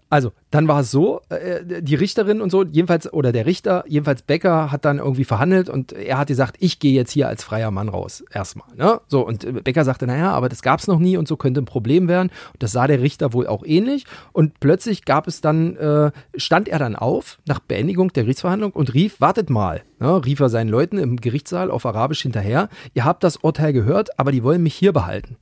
also, 0.10 0.32
dann 0.50 0.68
war 0.68 0.80
es 0.80 0.90
so, 0.90 1.22
äh, 1.30 1.82
die 1.82 1.94
Richterin 1.94 2.42
und 2.42 2.50
so, 2.50 2.64
jedenfalls, 2.64 3.12
oder 3.14 3.32
der 3.32 3.46
Richter, 3.46 3.84
jedenfalls 3.88 4.24
Becker 4.24 4.72
hat 4.72 4.84
dann 4.84 4.98
irgendwie 4.98 5.24
verhandelt 5.24 5.70
und 5.70 5.92
er 5.94 6.18
hat 6.18 6.30
gesagt, 6.30 6.56
ich 6.60 6.80
gehe 6.80 6.94
jetzt 6.94 7.12
hier 7.12 7.28
als 7.28 7.44
freier 7.44 7.70
Mann 7.70 7.90
raus, 7.90 8.24
erstmal. 8.32 8.68
Ne? 8.76 9.02
So, 9.08 9.26
und 9.26 9.44
äh, 9.44 9.52
Becker 9.52 9.86
sagte, 9.86 10.08
naja, 10.08 10.32
aber 10.32 10.50
das 10.50 10.64
gab 10.64 10.80
es 10.80 10.88
noch 10.88 10.98
nie 10.98 11.16
und 11.16 11.28
so 11.28 11.38
könnte 11.38 11.62
ein 11.62 11.66
Problem 11.66 12.08
werden. 12.08 12.32
Und 12.54 12.64
das 12.64 12.72
sah 12.72 12.88
der 12.88 13.02
Richter 13.02 13.34
wohl 13.34 13.46
auch 13.46 13.64
ähnlich. 13.64 14.06
Und 14.34 14.60
plötzlich 14.60 15.06
gab 15.06 15.28
es 15.28 15.42
dann, 15.42 15.76
äh, 15.78 16.12
stand 16.36 16.68
er 16.68 16.80
dann 16.80 16.96
auf 16.96 17.38
nach 17.48 17.60
Beendigung 17.60 18.12
der 18.12 18.24
Gerichtsverhandlung 18.24 18.72
und 18.72 18.94
rief, 18.96 19.22
wartet 19.22 19.52
mal, 19.52 19.84
ne? 20.00 20.26
rief 20.26 20.40
er 20.40 20.50
seinen 20.50 20.70
Leuten 20.70 20.98
im 20.98 21.18
Gerichtssaal 21.18 21.70
auf 21.70 21.86
Arabisch 21.86 22.24
hinterher, 22.24 22.70
ihr 22.96 23.06
habt 23.06 23.24
das 23.24 23.38
Urteil 23.38 23.74
gehört, 23.74 24.18
aber 24.18 24.32
die 24.32 24.44
wollen 24.44 24.64
mich 24.64 24.74
hier 24.74 24.92
behalten. 24.92 25.38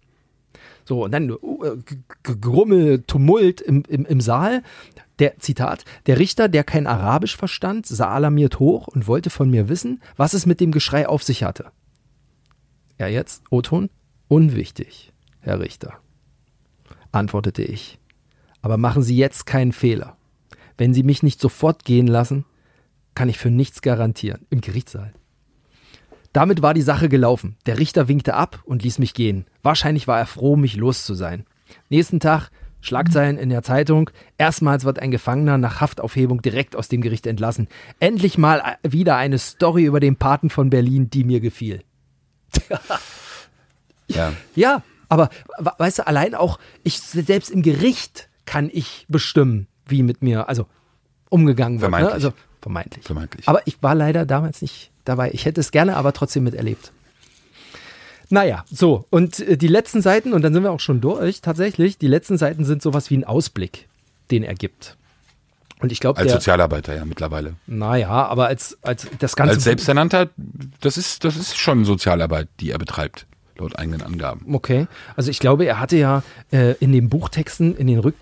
So, 0.88 1.04
und 1.04 1.12
dann 1.12 1.30
uh, 1.32 1.64
äh, 1.64 1.78
Grummel, 2.24 3.04
Tumult 3.04 3.60
im, 3.60 3.84
im, 3.90 4.06
im 4.06 4.22
Saal. 4.22 4.64
Der, 5.20 5.38
Zitat, 5.40 5.84
der 6.06 6.20
Richter, 6.20 6.48
der 6.48 6.64
kein 6.64 6.86
Arabisch 6.86 7.36
verstand, 7.36 7.88
sah 7.88 8.10
alarmiert 8.10 8.60
hoch 8.60 8.88
und 8.88 9.08
wollte 9.08 9.32
von 9.32 9.50
mir 9.50 9.68
wissen, 9.68 10.02
was 10.16 10.34
es 10.34 10.46
mit 10.46 10.62
dem 10.62 10.72
Geschrei 10.72 11.08
auf 11.10 11.24
sich 11.24 11.44
hatte. 11.44 11.72
Ja, 13.00 13.08
jetzt, 13.08 13.44
O-Ton, 13.50 13.90
unwichtig, 14.28 15.12
Herr 15.40 15.60
Richter, 15.60 16.00
antwortete 17.12 17.64
ich. 17.64 18.00
Aber 18.62 18.78
machen 18.78 19.02
Sie 19.02 19.18
jetzt 19.18 19.46
keinen 19.48 19.72
Fehler. 19.72 20.18
Wenn 20.78 20.94
Sie 20.94 21.04
mich 21.04 21.24
nicht 21.24 21.42
sofort 21.42 21.84
gehen 21.84 22.08
lassen, 22.08 22.46
kann 23.16 23.28
ich 23.28 23.40
für 23.40 23.50
nichts 23.50 23.82
garantieren. 23.82 24.46
Im 24.52 24.62
Gerichtssaal. 24.62 25.14
Damit 26.38 26.62
war 26.62 26.76
die 26.76 26.84
Sache 26.84 27.10
gelaufen. 27.10 27.58
Der 27.66 27.80
Richter 27.80 28.08
winkte 28.08 28.36
ab 28.36 28.60
und 28.64 28.84
ließ 28.84 29.00
mich 29.00 29.16
gehen. 29.16 29.46
Wahrscheinlich 29.64 30.08
war 30.08 30.20
er 30.20 30.28
froh, 30.28 30.56
mich 30.56 30.76
los 30.76 31.04
zu 31.04 31.16
sein. 31.16 31.46
Nächsten 31.90 32.20
Tag 32.20 32.52
Schlagzeilen 32.80 33.40
in 33.40 33.50
der 33.50 33.64
Zeitung. 33.64 34.12
Erstmals 34.38 34.86
wird 34.86 35.00
ein 35.00 35.10
Gefangener 35.10 35.58
nach 35.58 35.82
Haftaufhebung 35.82 36.44
direkt 36.44 36.76
aus 36.76 36.90
dem 36.90 37.02
Gericht 37.02 37.26
entlassen. 37.26 37.68
Endlich 38.00 38.38
mal 38.38 38.60
äh, 38.84 38.92
wieder 38.92 39.16
eine 39.18 39.40
Story 39.40 39.86
über 39.86 40.00
den 40.00 40.16
Paten 40.16 40.52
von 40.52 40.70
Berlin, 40.70 41.10
die 41.10 41.24
mir 41.24 41.40
gefiel. 41.40 41.82
Ja. 44.10 44.32
Ja, 44.56 44.84
aber 45.10 45.30
we- 45.58 45.72
weißt 45.80 46.00
du, 46.00 46.08
allein 46.08 46.34
auch, 46.36 46.60
ich 46.84 47.00
selbst 47.00 47.50
im 47.50 47.62
Gericht 47.62 48.30
kann 48.46 48.70
ich 48.72 49.06
bestimmen, 49.10 49.68
wie 49.86 50.04
mit 50.04 50.22
mir, 50.22 50.48
also 50.48 50.66
umgegangen 51.30 51.82
wird. 51.82 51.92
Ne? 51.92 51.98
Vermeintlich. 51.98 52.14
Also 52.14 52.34
vermeintlich. 52.62 53.04
Vermeintlich. 53.06 53.48
Aber 53.50 53.66
ich 53.66 53.84
war 53.84 53.96
leider 53.96 54.26
damals 54.26 54.62
nicht 54.62 54.92
dabei. 55.08 55.32
Ich 55.34 55.46
hätte 55.46 55.62
es 55.62 55.72
gerne, 55.72 55.96
aber 55.98 56.14
trotzdem 56.14 56.44
miterlebt. 56.44 56.92
Naja, 58.30 58.66
so, 58.70 59.06
und 59.10 59.40
äh, 59.40 59.58
die 59.58 59.68
letzten 59.68 60.02
Seiten, 60.02 60.34
und 60.34 60.42
dann 60.42 60.54
sind 60.54 60.64
wir 60.64 60.72
auch 60.72 60.80
schon 60.80 61.02
durch, 61.02 61.42
tatsächlich, 61.42 61.98
die 61.98 62.08
letzten 62.08 62.38
Seiten 62.38 62.66
sind 62.66 62.82
sowas 62.82 63.10
wie 63.10 63.18
ein 63.18 63.24
Ausblick, 63.24 63.88
den 64.32 64.44
er 64.44 64.54
gibt. 64.54 64.98
Und 65.80 65.92
ich 65.92 66.00
glaube, 66.00 66.20
Als 66.20 66.28
der, 66.28 66.38
Sozialarbeiter 66.38 66.96
ja 66.96 67.06
mittlerweile. 67.06 67.54
naja, 67.68 68.10
aber 68.10 68.48
als, 68.48 68.78
als 68.82 69.08
das 69.20 69.36
ganze 69.36 69.56
Als 69.56 69.64
Selbsternannter, 69.64 70.30
das 70.82 70.98
ist, 70.98 71.24
das 71.24 71.38
ist 71.38 71.58
schon 71.58 71.86
Sozialarbeit, 71.86 72.48
die 72.60 72.72
er 72.72 72.80
betreibt, 72.80 73.28
laut 73.58 73.78
eigenen 73.78 74.02
Angaben. 74.02 74.54
Okay, 74.54 74.88
also 75.16 75.30
ich 75.30 75.40
glaube, 75.40 75.66
er 75.66 75.80
hatte 75.80 75.96
ja 75.98 76.24
äh, 76.52 76.74
in 76.80 76.92
den 76.92 77.10
Buchtexten, 77.10 77.78
in 77.78 77.88
den 77.88 78.00
Rück 78.00 78.16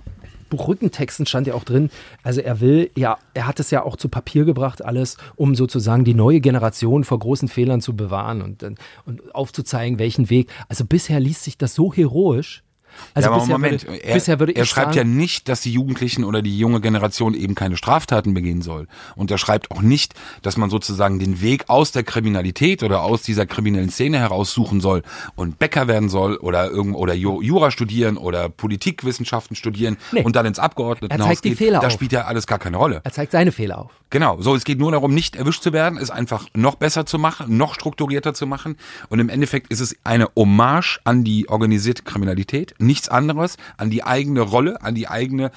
Buchrückentexten 0.49 1.25
stand 1.25 1.47
ja 1.47 1.53
auch 1.53 1.63
drin, 1.63 1.89
also 2.23 2.41
er 2.41 2.59
will, 2.59 2.91
ja, 2.95 3.17
er 3.33 3.47
hat 3.47 3.59
es 3.59 3.71
ja 3.71 3.83
auch 3.83 3.95
zu 3.95 4.09
Papier 4.09 4.45
gebracht, 4.45 4.83
alles, 4.83 5.17
um 5.35 5.55
sozusagen 5.55 6.03
die 6.03 6.13
neue 6.13 6.41
Generation 6.41 7.03
vor 7.03 7.19
großen 7.19 7.47
Fehlern 7.47 7.81
zu 7.81 7.95
bewahren 7.95 8.41
und, 8.41 8.63
und 9.05 9.35
aufzuzeigen, 9.35 9.99
welchen 9.99 10.29
Weg. 10.29 10.49
Also 10.69 10.85
bisher 10.85 11.19
liest 11.19 11.43
sich 11.43 11.57
das 11.57 11.75
so 11.75 11.93
heroisch. 11.93 12.64
Also 13.13 13.27
ja, 13.29 13.31
aber 13.33 13.41
bisher 13.41 13.57
Moment, 13.57 13.87
würde, 13.87 14.03
er, 14.03 14.13
bisher 14.13 14.39
würde 14.39 14.51
er 14.53 14.63
ich 14.63 14.69
schreibt 14.69 14.95
sagen, 14.95 15.09
ja 15.09 15.15
nicht, 15.15 15.47
dass 15.49 15.61
die 15.61 15.71
Jugendlichen 15.71 16.23
oder 16.23 16.41
die 16.41 16.57
junge 16.57 16.81
Generation 16.81 17.33
eben 17.33 17.55
keine 17.55 17.77
Straftaten 17.77 18.33
begehen 18.33 18.61
soll. 18.61 18.87
Und 19.15 19.31
er 19.31 19.37
schreibt 19.37 19.71
auch 19.71 19.81
nicht, 19.81 20.13
dass 20.41 20.57
man 20.57 20.69
sozusagen 20.69 21.19
den 21.19 21.41
Weg 21.41 21.65
aus 21.69 21.91
der 21.91 22.03
Kriminalität 22.03 22.83
oder 22.83 23.01
aus 23.03 23.21
dieser 23.21 23.45
kriminellen 23.45 23.89
Szene 23.89 24.19
heraussuchen 24.19 24.81
soll 24.81 25.03
und 25.35 25.59
Bäcker 25.59 25.87
werden 25.87 26.09
soll 26.09 26.35
oder 26.37 26.69
irgend 26.69 26.95
oder 26.95 27.13
Ju- 27.13 27.41
Jura 27.41 27.71
studieren 27.71 28.17
oder 28.17 28.49
Politikwissenschaften 28.49 29.55
studieren 29.55 29.97
Nee. 30.11 30.23
und 30.23 30.35
dann 30.35 30.45
ins 30.45 30.59
Abgeordnetenhaus 30.59 31.25
Er 31.27 31.29
zeigt 31.33 31.45
die. 31.45 31.55
Fehler 31.55 31.79
da 31.79 31.89
spielt 31.89 32.11
ja 32.11 32.25
alles 32.25 32.47
gar 32.47 32.59
keine 32.59 32.77
Rolle. 32.77 33.01
er 33.03 33.11
zeigt 33.11 33.31
seine 33.31 33.51
Fehler 33.51 33.77
auf. 33.79 33.91
Genau, 34.09 34.39
so 34.41 34.55
es 34.55 34.63
geht 34.63 34.79
nur 34.79 34.91
darum, 34.91 35.13
nicht 35.13 35.35
erwischt 35.35 35.63
zu 35.63 35.73
werden, 35.73 35.97
es 35.97 36.09
einfach 36.11 36.47
noch 36.53 36.75
besser 36.75 37.05
zu 37.05 37.17
machen, 37.19 37.57
noch 37.57 37.73
strukturierter 37.75 38.33
zu 38.33 38.45
machen. 38.47 38.77
Und 39.09 39.19
im 39.19 39.29
Endeffekt 39.29 39.71
ist 39.71 39.79
es 39.79 39.95
eine 40.03 40.27
Hommage 40.35 40.99
an 41.03 41.23
die 41.23 41.49
organisierte 41.49 42.03
Kriminalität, 42.03 42.75
nichts 42.85 43.09
anderes, 43.09 43.57
an 43.77 43.89
die 43.89 44.03
eigene 44.03 44.41
Rolle, 44.41 44.81
an 44.81 44.95
die 44.95 45.07
eigene 45.07 45.51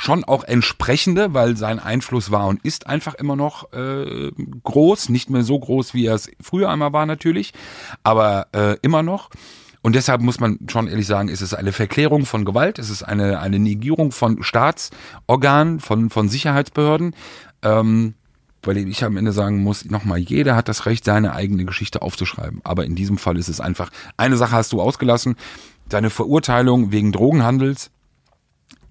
schon 0.00 0.24
auch 0.24 0.44
entsprechende, 0.44 1.34
weil 1.34 1.58
sein 1.58 1.78
Einfluss 1.78 2.30
war 2.30 2.46
und 2.46 2.64
ist 2.64 2.86
einfach 2.86 3.14
immer 3.14 3.36
noch 3.36 3.70
äh, 3.74 4.30
groß, 4.64 5.10
nicht 5.10 5.28
mehr 5.28 5.42
so 5.42 5.58
groß, 5.58 5.92
wie 5.92 6.06
er 6.06 6.14
es 6.14 6.30
früher 6.40 6.70
einmal 6.70 6.94
war 6.94 7.04
natürlich, 7.04 7.52
aber 8.02 8.46
äh, 8.52 8.76
immer 8.80 9.02
noch. 9.02 9.28
Und 9.82 9.94
deshalb 9.94 10.22
muss 10.22 10.40
man 10.40 10.58
schon 10.70 10.88
ehrlich 10.88 11.06
sagen, 11.06 11.28
ist 11.28 11.42
es 11.42 11.52
eine 11.52 11.72
Verklärung 11.72 12.24
von 12.24 12.46
Gewalt, 12.46 12.78
es 12.78 12.88
ist 12.88 13.02
eine, 13.02 13.40
eine 13.40 13.58
Negierung 13.58 14.10
von 14.10 14.42
Staatsorganen, 14.42 15.80
von, 15.80 16.08
von 16.08 16.28
Sicherheitsbehörden. 16.30 17.14
Ähm, 17.62 18.14
bei 18.62 18.72
ich 18.74 19.04
am 19.04 19.16
Ende 19.16 19.32
sagen 19.32 19.62
muss, 19.62 19.86
nochmal, 19.86 20.18
jeder 20.18 20.54
hat 20.54 20.68
das 20.68 20.84
Recht, 20.84 21.04
seine 21.04 21.34
eigene 21.34 21.64
Geschichte 21.64 22.02
aufzuschreiben. 22.02 22.60
Aber 22.64 22.84
in 22.84 22.94
diesem 22.94 23.16
Fall 23.16 23.38
ist 23.38 23.48
es 23.48 23.60
einfach, 23.60 23.90
eine 24.16 24.36
Sache 24.36 24.52
hast 24.52 24.72
du 24.72 24.82
ausgelassen, 24.82 25.36
deine 25.92 26.10
Verurteilung 26.10 26.92
wegen 26.92 27.12
Drogenhandels, 27.12 27.90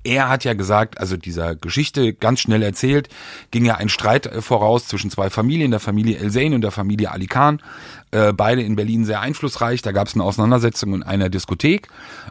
er 0.03 0.29
hat 0.29 0.45
ja 0.45 0.53
gesagt, 0.53 0.99
also 0.99 1.17
dieser 1.17 1.55
Geschichte 1.55 2.13
ganz 2.13 2.39
schnell 2.39 2.63
erzählt, 2.63 3.09
ging 3.51 3.65
ja 3.65 3.75
ein 3.75 3.89
Streit 3.89 4.27
äh, 4.27 4.41
voraus 4.41 4.87
zwischen 4.87 5.09
zwei 5.09 5.29
Familien, 5.29 5.71
der 5.71 5.81
Familie 5.81 6.17
El 6.17 6.31
Zain 6.31 6.53
und 6.53 6.61
der 6.61 6.71
Familie 6.71 7.11
Ali 7.11 7.27
Khan. 7.27 7.61
Äh, 8.11 8.31
beide 8.31 8.61
in 8.61 8.75
Berlin 8.75 9.03
sehr 9.03 9.19
einflussreich. 9.19 9.81
Da 9.81 9.91
gab 9.91 10.07
es 10.07 10.13
eine 10.13 10.23
Auseinandersetzung 10.23 10.93
in 10.93 11.03
einer 11.03 11.29
Diskothek. 11.29 11.89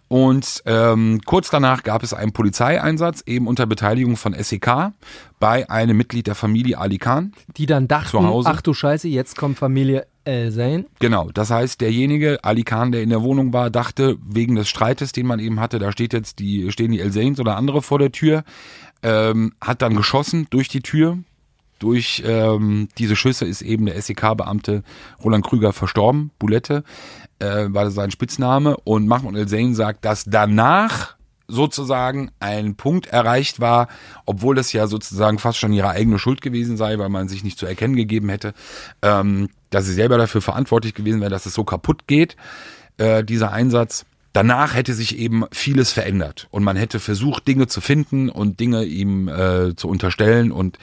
Und 0.09 0.63
ähm, 0.65 1.21
kurz 1.27 1.51
danach 1.51 1.83
gab 1.83 2.03
es 2.03 2.15
einen 2.15 2.33
Polizeieinsatz, 2.33 3.23
eben 3.27 3.47
unter 3.47 3.67
Beteiligung 3.67 4.17
von 4.17 4.35
SEK, 4.35 4.93
bei 5.39 5.69
einem 5.69 5.97
Mitglied 5.97 6.27
der 6.27 6.35
Familie 6.35 6.79
Ali 6.79 6.99
Khan. 6.99 7.33
Die 7.59 7.67
dann 7.67 7.87
dachten, 7.87 8.11
Zu 8.11 8.25
Hause. 8.25 8.49
ach 8.51 8.63
du 8.63 8.73
Scheiße, 8.73 9.09
jetzt 9.09 9.37
kommt 9.37 9.59
Familie 9.59 10.07
El 10.29 10.53
Zain. 10.53 10.87
Genau, 10.99 11.31
das 11.33 11.51
heißt, 11.51 11.81
derjenige, 11.81 12.45
Ali 12.45 12.63
Khan, 12.63 12.93
der 12.93 13.03
in 13.03 13.11
der 13.11 13.23
Wohnung 13.23 13.53
war, 13.53 13.71
dachte, 13.71 14.17
wegen 14.27 14.55
des 14.55 14.69
Streites, 14.69 15.13
den 15.13 15.27
man 15.27 15.41
eben 15.41 15.61
hatte, 15.61 15.79
da 15.79 15.91
steht 15.93 16.13
jetzt 16.13 16.39
die, 16.39 16.71
stehen 16.71 16.93
die 16.93 17.01
El 17.01 17.13
Zains 17.13 17.41
oder 17.41 17.57
andere 17.57 17.83
vor 17.83 17.99
der 17.99 18.13
Tür, 18.13 18.45
ähm, 19.03 19.53
hat 19.61 19.83
dann 19.83 19.97
geschossen 19.97 20.47
durch 20.51 20.69
die 20.69 20.81
Tür. 20.81 21.19
Durch 21.79 22.23
ähm, 22.27 22.89
diese 22.99 23.15
Schüsse 23.15 23.45
ist 23.45 23.63
eben 23.63 23.87
der 23.87 24.01
SEK-Beamte 24.03 24.83
Roland 25.23 25.47
Krüger 25.47 25.73
verstorben, 25.73 26.33
Bulette, 26.39 26.83
äh, 27.39 27.67
war 27.69 27.91
sein 27.91 28.11
Spitzname. 28.11 28.77
Und 28.79 29.07
Mahmoud 29.07 29.37
El 29.37 29.47
Zain 29.47 29.75
sagt, 29.75 30.05
dass 30.05 30.25
danach 30.25 31.18
sozusagen 31.49 32.31
ein 32.41 32.77
Punkt 32.77 33.07
erreicht 33.07 33.59
war, 33.59 33.89
obwohl 34.27 34.55
das 34.55 34.73
ja 34.73 34.87
sozusagen 34.87 35.39
fast 35.39 35.59
schon 35.59 35.73
ihre 35.73 35.89
eigene 35.89 36.19
Schuld 36.19 36.43
gewesen 36.43 36.77
sei, 36.77 36.99
weil 36.99 37.09
man 37.09 37.29
sich 37.29 37.43
nicht 37.43 37.59
zu 37.59 37.67
erkennen 37.67 37.97
gegeben 37.97 38.29
hätte, 38.29 38.53
ähm, 39.03 39.49
dass 39.71 39.87
sie 39.87 39.95
selber 39.95 40.19
dafür 40.19 40.43
verantwortlich 40.43 40.95
gewesen 40.95 41.21
wäre, 41.21 41.31
dass 41.31 41.47
es 41.47 41.55
so 41.55 41.65
kaputt 41.65 42.07
geht, 42.07 42.37
äh, 42.99 43.25
dieser 43.25 43.51
Einsatz. 43.51 44.05
Danach 44.33 44.75
hätte 44.75 44.95
sich 44.95 45.19
eben 45.19 45.45
vieles 45.53 45.91
verändert 45.91 46.49
und 46.51 46.63
man 46.63 46.77
hätte 46.77 47.01
versucht, 47.01 47.49
Dinge 47.49 47.67
zu 47.67 47.81
finden 47.81 48.29
und 48.29 48.61
Dinge 48.61 48.85
ihm 48.85 49.29
äh, 49.29 49.75
zu 49.75 49.89
unterstellen 49.89 50.53
und 50.53 50.79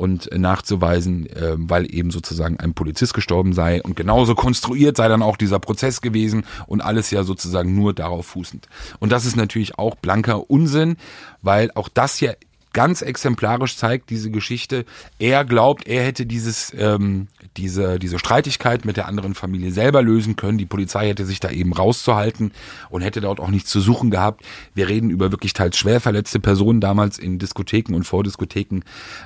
und 0.00 0.30
nachzuweisen, 0.34 1.26
äh, 1.26 1.56
weil 1.56 1.94
eben 1.94 2.10
sozusagen 2.10 2.58
ein 2.58 2.72
Polizist 2.72 3.12
gestorben 3.12 3.52
sei 3.52 3.82
und 3.82 3.96
genauso 3.96 4.34
konstruiert 4.34 4.96
sei 4.96 5.08
dann 5.08 5.22
auch 5.22 5.36
dieser 5.36 5.58
Prozess 5.58 6.00
gewesen 6.00 6.46
und 6.66 6.80
alles 6.80 7.10
ja 7.10 7.22
sozusagen 7.22 7.74
nur 7.74 7.92
darauf 7.92 8.26
fußend. 8.28 8.66
Und 8.98 9.12
das 9.12 9.26
ist 9.26 9.36
natürlich 9.36 9.78
auch 9.78 9.96
blanker 9.96 10.50
Unsinn, 10.50 10.96
weil 11.42 11.70
auch 11.74 11.90
das 11.90 12.20
ja 12.20 12.32
ganz 12.72 13.02
exemplarisch 13.02 13.76
zeigt 13.76 14.10
diese 14.10 14.30
Geschichte. 14.30 14.84
Er 15.18 15.44
glaubt, 15.44 15.86
er 15.86 16.04
hätte 16.04 16.24
dieses 16.24 16.72
ähm, 16.76 17.28
diese 17.56 17.98
diese 17.98 18.18
Streitigkeit 18.18 18.84
mit 18.84 18.96
der 18.96 19.06
anderen 19.06 19.34
Familie 19.34 19.72
selber 19.72 20.02
lösen 20.02 20.36
können. 20.36 20.58
Die 20.58 20.66
Polizei 20.66 21.08
hätte 21.08 21.26
sich 21.26 21.40
da 21.40 21.50
eben 21.50 21.72
rauszuhalten 21.72 22.52
und 22.88 23.02
hätte 23.02 23.20
dort 23.20 23.40
auch 23.40 23.48
nichts 23.48 23.70
zu 23.70 23.80
suchen 23.80 24.10
gehabt. 24.10 24.44
Wir 24.74 24.88
reden 24.88 25.10
über 25.10 25.32
wirklich 25.32 25.52
teils 25.52 25.76
schwer 25.76 26.00
verletzte 26.00 26.40
Personen 26.40 26.80
damals 26.80 27.18
in 27.18 27.38
Diskotheken 27.38 27.94
und 27.94 28.04
Vordiskotheken. 28.04 28.82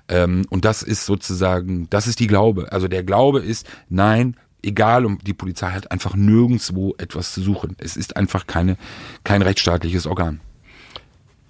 Ähm, 0.08 0.46
und 0.50 0.64
das 0.64 0.82
ist 0.82 1.06
sozusagen, 1.06 1.88
das 1.90 2.06
ist 2.06 2.20
die 2.20 2.26
Glaube. 2.26 2.72
Also 2.72 2.88
der 2.88 3.02
Glaube 3.02 3.40
ist, 3.40 3.66
nein, 3.88 4.36
egal, 4.62 5.04
und 5.04 5.26
die 5.26 5.34
Polizei 5.34 5.70
hat 5.70 5.90
einfach 5.90 6.14
nirgendwo 6.14 6.94
etwas 6.98 7.32
zu 7.32 7.42
suchen. 7.42 7.76
Es 7.78 7.96
ist 7.96 8.16
einfach 8.16 8.46
keine 8.46 8.76
kein 9.22 9.42
rechtsstaatliches 9.42 10.06
Organ. 10.06 10.40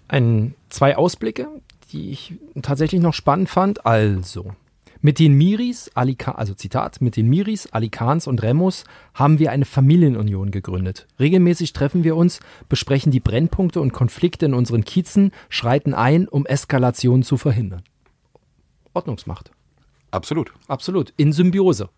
Ein, 0.09 0.55
zwei 0.69 0.97
Ausblicke, 0.97 1.49
die 1.93 2.11
ich 2.11 2.35
tatsächlich 2.63 3.01
noch 3.01 3.15
spannend 3.15 3.49
fand. 3.49 3.87
Also, 3.87 4.55
mit 5.05 5.19
den 5.19 5.35
Miris, 5.35 5.91
Ali 5.93 6.15
Khan, 6.15 6.35
also 6.37 6.55
Zitat, 6.55 7.03
mit 7.03 7.19
den 7.19 7.29
Miris, 7.29 7.71
Ali 7.71 7.91
Khans 7.91 8.27
und 8.27 8.43
Remus 8.43 8.85
haben 9.13 9.39
wir 9.39 9.53
eine 9.53 9.67
Familienunion 9.67 10.51
gegründet. 10.51 11.07
Regelmäßig 11.21 11.75
treffen 11.75 12.05
wir 12.05 12.17
uns, 12.17 12.41
besprechen 12.71 13.13
die 13.13 13.21
Brennpunkte 13.21 13.83
und 13.83 13.93
Konflikte 13.93 14.47
in 14.47 14.55
unseren 14.55 14.83
Kiezen, 14.83 15.33
schreiten 15.51 15.93
ein, 15.93 16.27
um 16.27 16.47
Eskalationen 16.47 17.23
zu 17.23 17.37
verhindern. 17.37 17.83
Ordnungsmacht. 18.95 19.51
Absolut. 20.11 20.55
Absolut. 20.69 21.13
In 21.19 21.35
Symbiose. 21.35 21.91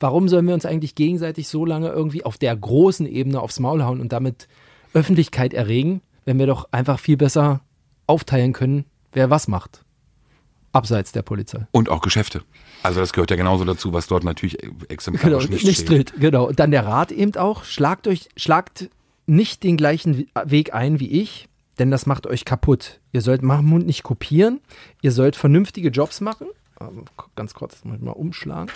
Warum 0.00 0.28
sollen 0.28 0.48
wir 0.48 0.54
uns 0.54 0.66
eigentlich 0.66 0.96
gegenseitig 0.96 1.46
so 1.46 1.64
lange 1.64 1.90
irgendwie 1.90 2.24
auf 2.24 2.38
der 2.38 2.56
großen 2.56 3.06
Ebene 3.06 3.40
aufs 3.40 3.60
Maul 3.60 3.84
hauen 3.84 4.00
und 4.00 4.12
damit 4.12 4.48
Öffentlichkeit 4.94 5.54
erregen, 5.54 6.02
wenn 6.24 6.40
wir 6.40 6.48
doch 6.48 6.72
einfach 6.72 6.98
viel 6.98 7.16
besser 7.16 7.60
aufteilen 8.08 8.52
können, 8.52 8.84
wer 9.12 9.30
was 9.30 9.46
macht? 9.46 9.84
Abseits 10.72 11.12
der 11.12 11.22
Polizei. 11.22 11.66
Und 11.72 11.88
auch 11.88 12.00
Geschäfte. 12.00 12.42
Also 12.82 13.00
das 13.00 13.12
gehört 13.12 13.30
ja 13.30 13.36
genauso 13.36 13.64
dazu, 13.64 13.92
was 13.92 14.06
dort 14.06 14.24
natürlich 14.24 14.58
Genau, 14.58 14.74
exemplarisch 14.88 15.44
nicht, 15.48 15.50
nicht, 15.50 15.64
nicht 15.66 15.80
steht. 15.80 16.10
stritt, 16.10 16.20
genau. 16.20 16.46
Und 16.48 16.60
dann 16.60 16.70
der 16.70 16.86
Rat 16.86 17.10
eben 17.12 17.34
auch, 17.36 17.64
schlagt 17.64 18.06
euch, 18.06 18.28
schlagt 18.36 18.90
nicht 19.26 19.62
den 19.62 19.76
gleichen 19.76 20.26
Weg 20.44 20.74
ein 20.74 21.00
wie 21.00 21.10
ich, 21.10 21.48
denn 21.78 21.90
das 21.90 22.06
macht 22.06 22.26
euch 22.26 22.44
kaputt. 22.44 23.00
Ihr 23.12 23.20
sollt 23.22 23.42
Mahmoud 23.42 23.84
nicht 23.86 24.02
kopieren, 24.02 24.60
ihr 25.02 25.12
sollt 25.12 25.36
vernünftige 25.36 25.88
Jobs 25.88 26.20
machen. 26.20 26.48
Ähm, 26.80 27.04
Ganz 27.36 27.54
kurz, 27.54 27.74
das 27.74 27.84
muss 27.84 27.96
ich 27.96 28.02
mal 28.02 28.12
umschlagen. 28.12 28.70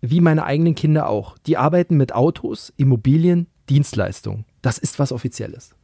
Wie 0.00 0.20
meine 0.20 0.44
eigenen 0.44 0.74
Kinder 0.74 1.08
auch. 1.08 1.36
Die 1.46 1.56
arbeiten 1.56 1.96
mit 1.96 2.14
Autos, 2.14 2.72
Immobilien, 2.76 3.46
Dienstleistungen. 3.70 4.44
Das 4.62 4.78
ist 4.78 4.98
was 4.98 5.12
Offizielles. 5.12 5.74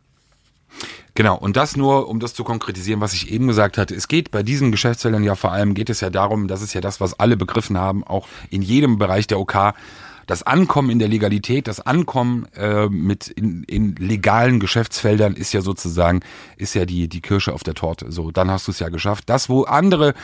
Genau, 1.21 1.37
und 1.37 1.59
das 1.59 1.77
nur, 1.77 2.09
um 2.09 2.19
das 2.19 2.33
zu 2.33 2.45
konkretisieren, 2.45 3.03
was 3.03 3.13
ich 3.13 3.31
eben 3.31 3.47
gesagt 3.47 3.77
hatte. 3.77 3.95
Es 3.95 4.09
geht 4.09 4.31
bei 4.31 4.43
diesen 4.43 4.73
Geschäftsfeldern 4.73 5.23
ja 5.23 5.35
vor 5.35 5.53
allem, 5.53 5.75
geht 5.75 5.91
es 5.91 6.01
ja 6.01 6.09
darum, 6.09 6.49
das 6.49 6.63
ist 6.63 6.73
ja 6.73 6.81
das, 6.81 6.99
was 6.99 7.21
alle 7.21 7.37
begriffen 7.37 7.77
haben, 7.77 8.05
auch 8.05 8.27
in 8.49 8.63
jedem 8.63 8.97
Bereich 8.97 9.27
der 9.27 9.39
OK, 9.39 9.75
das 10.31 10.45
Ankommen 10.45 10.91
in 10.91 11.01
der 11.01 11.09
Legalität, 11.09 11.67
das 11.67 11.81
Ankommen 11.81 12.47
äh, 12.55 12.87
mit 12.87 13.27
in, 13.27 13.65
in 13.65 13.97
legalen 13.97 14.61
Geschäftsfeldern 14.61 15.35
ist 15.35 15.53
ja 15.53 15.61
sozusagen, 15.61 16.21
ist 16.57 16.75
ja 16.75 16.87
die, 16.87 17.09
die 17.09 17.21
Kirsche 17.21 17.53
auf 17.53 17.65
der 17.65 17.75
Torte. 17.75 18.13
So, 18.13 18.31
dann 18.31 18.49
hast 18.49 18.69
du 18.69 18.71
es 18.71 18.79
ja 18.79 18.91
geschafft. 18.91 19.25
Das, 19.29 19.49
wo 19.49 19.65
andere 19.65 20.15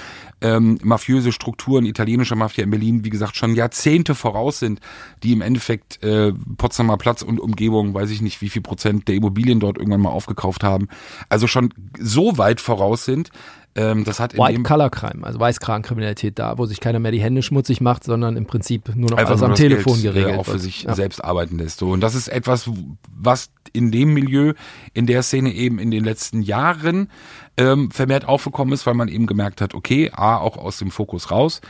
ähm, 0.41 0.79
mafiöse 0.85 1.33
Strukturen, 1.33 1.87
italienische 1.87 2.37
Mafia 2.37 2.63
in 2.63 2.71
Berlin, 2.71 3.05
wie 3.05 3.11
gesagt, 3.11 3.35
schon 3.35 3.57
Jahrzehnte 3.57 4.15
voraus 4.15 4.61
sind, 4.61 4.79
die 5.25 5.33
im 5.33 5.41
Endeffekt 5.41 6.01
äh, 6.05 6.33
Potsdamer 6.57 6.99
Platz 6.99 7.23
und 7.23 7.41
Umgebung, 7.41 7.93
weiß 7.93 8.11
ich 8.11 8.23
nicht, 8.23 8.41
wie 8.41 8.49
viel 8.49 8.63
Prozent 8.63 9.09
der 9.09 9.17
Immobilien 9.17 9.59
dort 9.59 9.77
irgendwann 9.77 10.03
mal 10.03 10.11
aufgekauft 10.11 10.63
haben, 10.63 10.87
also 11.29 11.49
schon 11.49 11.75
so 11.99 12.39
weit 12.39 12.61
voraus 12.61 13.05
sind, 13.05 13.33
ähm, 13.77 14.05
das 14.05 14.21
hat 14.21 14.35
in 14.35 14.41
White 14.41 14.55
dem 14.55 14.63
Collar 14.63 14.91
Crime, 14.91 15.25
also 15.25 15.39
Weißkragenkriminalität 15.39 16.39
da, 16.39 16.59
wo 16.59 16.67
sich 16.67 16.81
keiner 16.81 16.99
mehr 16.99 17.13
die 17.13 17.21
Hände 17.21 17.43
schmutzig 17.43 17.81
macht, 17.81 18.05
sondern 18.05 18.37
im 18.37 18.47
Prinzip 18.47 18.95
nur 18.97 19.11
noch 19.11 19.19
alles 19.19 19.43
am 19.43 19.55
Telefon 19.55 20.01
Geld, 20.01 20.15
geregelt 20.15 20.35
äh, 20.35 20.39
auch 20.39 20.47
für 20.47 20.53
wird. 20.53 20.63
sich 20.63 20.83
Ja. 20.85 20.95
selbst 20.95 21.23
arbeiten 21.23 21.59
lässt. 21.59 21.79
So. 21.79 21.91
Und 21.91 22.01
das 22.01 22.15
ist 22.15 22.29
etwas, 22.29 22.71
was 23.15 23.51
in 23.73 23.91
dem 23.91 24.15
Milieu, 24.15 24.55
in 24.95 25.07
der 25.07 25.23
Szene 25.23 25.53
eben 25.53 25.79
in 25.79 25.91
den 25.91 26.05
letzten 26.05 26.43
Jahren 26.43 27.11
ähm, 27.57 27.91
vermehrt 27.91 28.27
aufgekommen 28.27 28.73
ist, 28.73 28.87
weil 28.87 28.95
man 28.95 29.09
eben 29.09 29.27
gemerkt 29.27 29.61
hat, 29.61 29.75
okay, 29.75 30.11
A, 30.13 30.39
auch 30.39 30.57
aus 30.57 30.79
dem 30.79 30.91
Fokus 30.91 31.31
raus 31.31 31.61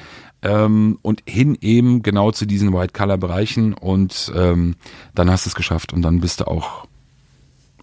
ähm, 0.42 0.98
und 1.02 1.22
hin 1.26 1.56
eben 1.60 2.02
genau 2.02 2.30
zu 2.30 2.46
diesen 2.46 2.72
White-Color-Bereichen 2.72 3.74
und 3.74 4.32
ähm, 4.34 4.76
dann 5.14 5.30
hast 5.30 5.46
du 5.46 5.50
es 5.50 5.54
geschafft 5.54 5.92
und 5.92 6.02
dann 6.02 6.20
bist 6.20 6.40
du 6.40 6.46
auch 6.46 6.86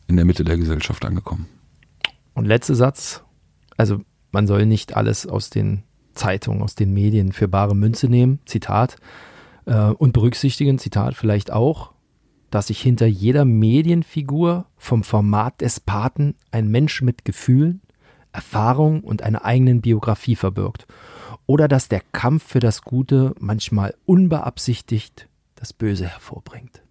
in 0.08 0.16
der 0.16 0.26
Mitte 0.26 0.44
der 0.44 0.58
Gesellschaft 0.58 1.04
angekommen. 1.06 1.48
Und 2.34 2.46
letzter 2.46 2.76
Satz, 2.76 3.24
also 3.78 4.02
man 4.34 4.48
soll 4.48 4.66
nicht 4.66 4.98
alles 4.98 5.26
aus 5.26 5.50
den 5.50 5.84
Zeitungen, 6.14 6.62
aus 6.62 6.76
den 6.76 6.94
Medien 6.94 7.32
für 7.32 7.48
bare 7.48 7.76
Münze 7.76 8.10
nehmen, 8.10 8.40
Zitat, 8.46 8.98
äh, 9.66 9.86
und 9.86 10.14
berücksichtigen, 10.14 10.80
Zitat 10.80 11.16
vielleicht 11.16 11.52
auch, 11.52 11.94
dass 12.52 12.68
sich 12.68 12.82
hinter 12.82 13.08
jeder 13.08 13.46
Medienfigur 13.46 14.66
vom 14.78 15.04
Format 15.04 15.62
des 15.62 15.80
Paten 15.80 16.36
ein 16.52 16.68
Mensch 16.68 17.02
mit 17.02 17.26
Gefühlen, 17.26 17.82
Erfahrung 18.32 19.02
und 19.02 19.22
einer 19.22 19.46
eigenen 19.46 19.82
Biografie 19.82 20.36
verbirgt. 20.36 20.86
Oder 21.46 21.68
dass 21.68 21.88
der 21.88 22.02
Kampf 22.12 22.44
für 22.44 22.60
das 22.60 22.82
Gute 22.82 23.34
manchmal 23.40 23.96
unbeabsichtigt 24.06 25.28
das 25.56 25.74
Böse 25.74 26.08
hervorbringt. 26.08 26.82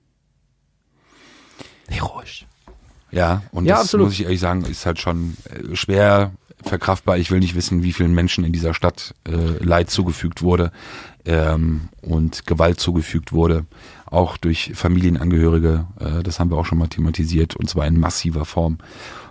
Heroisch. 1.88 2.46
Ja, 3.12 3.42
und 3.52 3.66
Ja, 3.66 3.74
das 3.74 3.84
absolut. 3.84 4.06
muss 4.06 4.14
ich 4.14 4.22
ehrlich 4.22 4.40
sagen, 4.40 4.64
ist 4.64 4.86
halt 4.86 4.98
schon 4.98 5.36
äh, 5.44 5.76
schwer 5.76 6.32
verkraftbar. 6.62 7.18
Ich 7.18 7.30
will 7.30 7.40
nicht 7.40 7.54
wissen, 7.54 7.82
wie 7.82 7.92
vielen 7.92 8.14
Menschen 8.14 8.44
in 8.44 8.52
dieser 8.52 8.74
Stadt 8.74 9.14
äh, 9.26 9.62
Leid 9.62 9.90
zugefügt 9.90 10.42
wurde 10.42 10.72
ähm, 11.24 11.88
und 12.00 12.46
Gewalt 12.46 12.80
zugefügt 12.80 13.32
wurde, 13.32 13.66
auch 14.06 14.36
durch 14.36 14.72
Familienangehörige. 14.74 15.86
Äh, 16.00 16.22
das 16.22 16.40
haben 16.40 16.50
wir 16.50 16.58
auch 16.58 16.66
schon 16.66 16.78
mal 16.78 16.88
thematisiert 16.88 17.56
und 17.56 17.68
zwar 17.68 17.86
in 17.86 17.98
massiver 17.98 18.44
Form. 18.44 18.78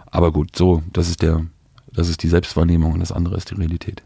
Aber 0.08 0.32
gut, 0.32 0.56
so, 0.56 0.84
das 0.94 1.10
ist 1.10 1.22
der 1.22 1.46
Das 1.94 2.10
ist 2.10 2.24
die 2.24 2.30
Selbstwahrnehmung 2.30 2.94
und 2.94 3.00
das 3.00 3.12
andere 3.12 3.36
ist 3.36 3.50
die 3.50 3.56
Realität. 3.56 4.04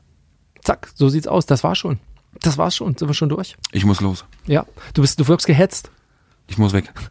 Zack, 0.62 0.90
so 0.96 1.10
sieht's 1.10 1.28
aus. 1.28 1.46
Das 1.46 1.64
war 1.64 1.76
schon. 1.76 2.00
Das 2.42 2.58
war's 2.58 2.76
schon. 2.76 2.98
Sind 2.98 3.08
wir 3.08 3.14
schon 3.14 3.30
durch? 3.30 3.56
Ich 3.72 3.86
muss 3.86 4.02
los. 4.02 4.26
Ja. 4.48 4.66
Du 4.94 5.02
bist, 5.02 5.20
du 5.20 5.28
wirkst 5.28 5.48
gehetzt. 5.48 5.92
Ich 6.48 6.58
muss 6.58 6.74
weg. 6.74 6.92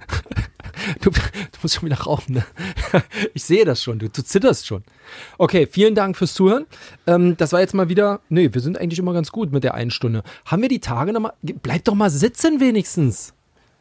Du, 1.01 1.09
du 1.11 1.19
musst 1.63 1.77
schon 1.77 1.87
wieder 1.87 2.01
rauchen. 2.01 2.35
Ne? 2.35 2.45
Ich 3.33 3.45
sehe 3.45 3.65
das 3.65 3.83
schon. 3.83 3.99
Du, 4.01 4.09
du 4.11 4.23
zitterst 4.23 4.67
schon. 4.67 4.83
Okay, 5.39 5.67
vielen 5.71 5.95
Dank 5.95 6.15
fürs 6.17 6.35
Zuhören. 6.35 6.67
Ähm, 7.07 7.37
das 7.39 7.53
war 7.53 7.61
jetzt 7.61 7.73
mal 7.75 7.89
wieder. 7.89 8.21
Nee, 8.29 8.51
wir 8.53 8.61
sind 8.61 8.77
eigentlich 8.79 8.99
immer 8.99 9.15
ganz 9.15 9.33
gut 9.33 9.51
mit 9.53 9.65
der 9.65 9.75
einen 9.75 9.91
Stunde. 9.91 10.25
Haben 10.45 10.61
wir 10.63 10.69
die 10.69 10.81
Tage 10.81 11.13
noch 11.13 11.21
mal? 11.21 11.33
Bleib 11.43 11.85
doch 11.85 11.95
mal 11.95 12.11
sitzen 12.11 12.61
wenigstens. 12.61 13.33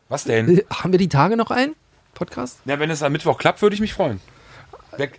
Was 0.08 0.24
denn? 0.24 0.60
Äh, 0.60 0.64
Haben 0.70 0.92
wir 0.94 1.00
die 1.00 1.10
Tage 1.10 1.36
noch 1.36 1.52
ein 1.52 1.74
Podcast? 2.14 2.60
Ja, 2.66 2.80
wenn 2.80 2.90
es 2.92 3.04
am 3.04 3.12
Mittwoch 3.12 3.38
klappt, 3.38 3.62
würde 3.62 3.74
ich 3.74 3.82
mich 3.82 3.94
freuen. 3.94 4.22
Wer, 4.96 5.10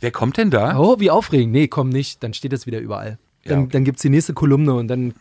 wer 0.00 0.10
kommt 0.12 0.36
denn 0.36 0.50
da? 0.50 0.78
Oh, 0.78 1.00
wie 1.00 1.10
aufregend. 1.10 1.52
Nee, 1.52 1.66
komm 1.68 1.88
nicht. 1.88 2.22
Dann 2.22 2.34
steht 2.34 2.52
das 2.52 2.66
wieder 2.66 2.78
überall. 2.78 3.18
Dann, 3.44 3.52
Ja, 3.58 3.62
okay. 3.64 3.68
dann 3.72 3.84
gibt 3.84 3.96
es 3.98 4.02
die 4.02 4.10
nächste 4.10 4.34
Kolumne 4.34 4.74
und 4.74 4.86
dann 4.88 5.10
äh, 5.10 5.14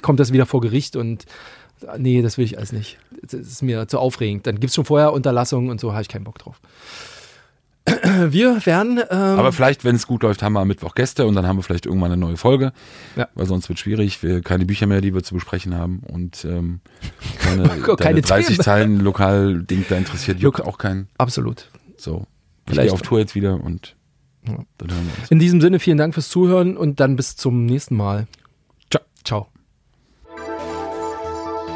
kommt 0.00 0.18
das 0.20 0.32
wieder 0.32 0.46
vor 0.46 0.60
Gericht 0.62 0.96
und 0.96 1.26
äh, 1.82 1.98
nee, 1.98 2.22
das 2.22 2.38
will 2.38 2.44
ich 2.44 2.56
alles 2.56 2.72
nicht. 2.72 2.98
Das 3.22 3.34
ist 3.34 3.62
mir 3.62 3.86
zu 3.88 3.98
aufregend. 3.98 4.46
Dann 4.46 4.56
gibt 4.60 4.70
es 4.70 4.74
schon 4.74 4.84
vorher 4.84 5.12
Unterlassungen 5.12 5.70
und 5.70 5.80
so 5.80 5.92
habe 5.92 6.02
ich 6.02 6.08
keinen 6.08 6.24
Bock 6.24 6.38
drauf. 6.38 6.60
Wir 8.28 8.64
werden. 8.64 8.98
Ähm, 8.98 9.18
Aber 9.18 9.50
vielleicht, 9.52 9.84
wenn 9.84 9.96
es 9.96 10.06
gut 10.06 10.22
läuft, 10.22 10.42
haben 10.42 10.52
wir 10.52 10.60
am 10.60 10.68
Mittwoch 10.68 10.94
Gäste 10.94 11.26
und 11.26 11.34
dann 11.34 11.46
haben 11.48 11.56
wir 11.56 11.64
vielleicht 11.64 11.84
irgendwann 11.86 12.12
eine 12.12 12.20
neue 12.20 12.36
Folge. 12.36 12.72
Ja. 13.16 13.28
Weil 13.34 13.46
sonst 13.46 13.68
wird 13.68 13.80
schwierig. 13.80 14.22
Wir 14.22 14.40
keine 14.40 14.64
Bücher 14.66 14.86
mehr, 14.86 15.00
die 15.00 15.12
wir 15.14 15.22
zu 15.24 15.34
besprechen 15.34 15.74
haben. 15.76 15.98
Und 16.00 16.44
ähm, 16.44 16.80
keine, 17.40 17.64
Keine 17.68 17.96
deine 17.96 18.20
30 18.22 18.46
Themen. 18.56 18.60
Zeilen 18.64 19.00
Lokal-Ding 19.00 19.84
da 19.88 19.96
interessiert, 19.96 20.38
juckt 20.38 20.60
auch 20.60 20.78
keinen. 20.78 21.08
absolut. 21.18 21.70
So. 21.96 22.26
Ich 22.66 22.74
Vielleicht- 22.74 22.88
gehe 22.90 22.94
auf 22.94 23.02
Tour 23.02 23.18
jetzt 23.18 23.34
wieder 23.34 23.60
und 23.60 23.96
Ja. 24.46 24.58
dann 24.78 24.90
hören 24.90 25.06
wir 25.12 25.20
uns. 25.20 25.30
In 25.32 25.40
diesem 25.40 25.60
Sinne, 25.60 25.80
vielen 25.80 25.98
Dank 25.98 26.14
fürs 26.14 26.28
Zuhören 26.28 26.76
und 26.76 27.00
dann 27.00 27.16
bis 27.16 27.34
zum 27.36 27.66
nächsten 27.66 27.96
Mal. 27.96 28.28
Ciao. 28.90 29.02
Ciao. 29.24 29.51